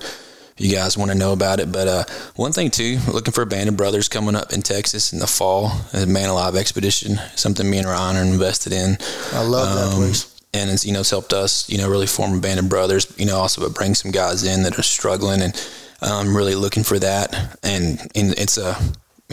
If 0.55 0.63
you 0.63 0.71
guys 0.71 0.95
want 0.95 1.09
to 1.09 1.17
know 1.17 1.33
about 1.33 1.59
it, 1.59 1.71
but 1.71 1.87
uh, 1.87 2.03
one 2.35 2.51
thing 2.51 2.69
too, 2.69 2.99
looking 3.11 3.31
for 3.31 3.41
a 3.41 3.45
band 3.47 3.69
of 3.69 3.77
brothers 3.77 4.07
coming 4.07 4.35
up 4.35 4.53
in 4.53 4.61
Texas 4.61 5.11
in 5.11 5.17
the 5.17 5.25
fall, 5.25 5.71
a 5.93 6.05
Man 6.05 6.29
Alive 6.29 6.55
expedition, 6.55 7.17
something 7.35 7.67
me 7.67 7.79
and 7.79 7.87
Ryan 7.87 8.17
are 8.17 8.31
invested 8.31 8.71
in. 8.71 8.97
I 9.31 9.43
love 9.43 9.69
um, 9.69 9.75
that 9.75 9.95
place 9.95 10.33
and 10.53 10.69
it's 10.69 10.85
you 10.85 10.93
know 10.93 10.99
it's 10.99 11.09
helped 11.09 11.33
us 11.33 11.67
you 11.69 11.77
know 11.77 11.89
really 11.89 12.05
form 12.05 12.37
a 12.37 12.39
band 12.39 12.59
of 12.59 12.69
brothers 12.69 13.11
you 13.17 13.25
know 13.25 13.37
also 13.37 13.61
but 13.61 13.73
bring 13.73 13.95
some 13.95 14.11
guys 14.11 14.43
in 14.43 14.63
that 14.63 14.77
are 14.77 14.83
struggling 14.83 15.41
and 15.41 15.69
um, 16.01 16.35
really 16.35 16.55
looking 16.55 16.83
for 16.83 16.99
that 16.99 17.33
and, 17.63 17.99
and 18.15 18.37
it's 18.37 18.57
a 18.57 18.77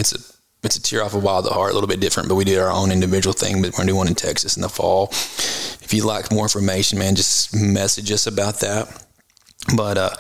it's 0.01 0.13
a 0.13 0.19
it's 0.63 0.77
a 0.77 0.83
tear 0.83 1.03
off 1.03 1.15
a 1.15 1.19
Wild 1.19 1.47
at 1.47 1.53
Heart, 1.53 1.71
a 1.71 1.75
little 1.75 1.89
bit 1.89 2.01
different, 2.01 2.29
but 2.29 2.35
we 2.35 2.45
did 2.45 2.59
our 2.59 2.71
own 2.71 2.93
individual 2.93 3.33
thing. 3.33 3.63
But 3.63 3.73
we're 3.73 3.79
gonna 3.79 3.89
do 3.89 3.97
one 3.97 4.09
in 4.09 4.15
Texas 4.15 4.57
in 4.57 4.63
the 4.63 4.69
fall. 4.69 5.09
If 5.11 5.95
you'd 5.95 6.05
like 6.05 6.31
more 6.33 6.45
information, 6.45 6.99
man, 6.99 7.15
just 7.15 7.55
message 7.55 8.11
us 8.11 8.27
about 8.27 8.61
that. 8.61 9.07
But 9.77 9.99
uh, 9.99 10.11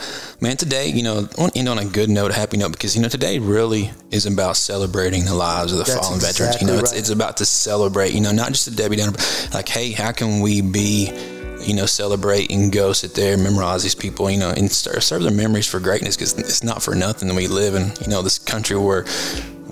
man, 0.40 0.56
today, 0.56 0.88
you 0.88 1.02
know, 1.02 1.28
I 1.36 1.40
want 1.40 1.54
to 1.54 1.58
end 1.58 1.68
on 1.68 1.78
a 1.78 1.84
good 1.84 2.10
note, 2.10 2.30
a 2.30 2.34
happy 2.34 2.56
note, 2.56 2.72
because 2.72 2.94
you 2.94 3.02
know 3.02 3.08
today 3.08 3.38
really 3.38 3.90
is 4.10 4.26
about 4.26 4.56
celebrating 4.56 5.24
the 5.24 5.34
lives 5.34 5.72
of 5.72 5.78
the 5.78 5.84
That's 5.84 5.98
fallen 5.98 6.16
exactly 6.16 6.46
veterans. 6.46 6.62
You 6.62 6.66
know, 6.68 6.78
it's, 6.80 6.92
right. 6.92 7.00
it's 7.00 7.10
about 7.10 7.36
to 7.38 7.46
celebrate. 7.46 8.12
You 8.12 8.20
know, 8.20 8.32
not 8.32 8.48
just 8.48 8.66
the 8.66 8.76
Debbie 8.76 8.96
Downer, 8.96 9.16
like, 9.52 9.68
hey, 9.68 9.92
how 9.92 10.12
can 10.12 10.40
we 10.40 10.60
be 10.60 11.10
you 11.62 11.74
know, 11.74 11.84
celebrate 11.84 12.50
and 12.50 12.72
go 12.72 12.92
sit 12.94 13.14
there, 13.14 13.36
memorize 13.36 13.82
these 13.82 13.94
people, 13.94 14.30
you 14.30 14.38
know, 14.38 14.48
and 14.48 14.72
serve 14.72 15.22
their 15.22 15.30
memories 15.30 15.66
for 15.66 15.78
greatness 15.78 16.16
because 16.16 16.32
it's 16.38 16.62
not 16.62 16.82
for 16.82 16.94
nothing 16.94 17.28
that 17.28 17.34
we 17.34 17.48
live 17.48 17.74
in, 17.74 17.92
you 18.00 18.08
know, 18.08 18.22
this 18.22 18.38
country 18.38 18.78
where 18.78 19.04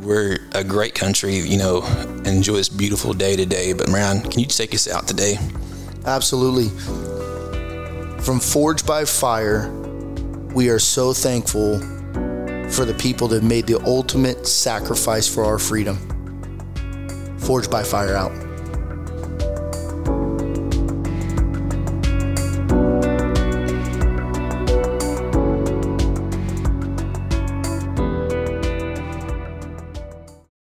we're 0.02 0.38
a 0.52 0.64
great 0.64 0.94
country, 0.94 1.34
you 1.36 1.58
know, 1.58 1.82
enjoy 2.24 2.54
this 2.54 2.68
beautiful 2.68 3.12
day 3.12 3.36
today. 3.36 3.72
But 3.72 3.88
Ryan, 3.88 4.22
can 4.22 4.40
you 4.40 4.46
take 4.46 4.74
us 4.74 4.88
out 4.88 5.06
today? 5.06 5.38
Absolutely. 6.04 6.68
From 8.20 8.40
Forged 8.40 8.86
by 8.86 9.04
Fire, 9.04 9.70
we 10.54 10.70
are 10.70 10.78
so 10.78 11.12
thankful 11.12 11.78
for 12.70 12.84
the 12.84 12.96
people 12.98 13.28
that 13.28 13.42
made 13.42 13.66
the 13.66 13.80
ultimate 13.84 14.46
sacrifice 14.46 15.32
for 15.32 15.44
our 15.44 15.58
freedom. 15.58 15.96
Forged 17.38 17.70
by 17.70 17.82
Fire 17.82 18.16
out. 18.16 18.47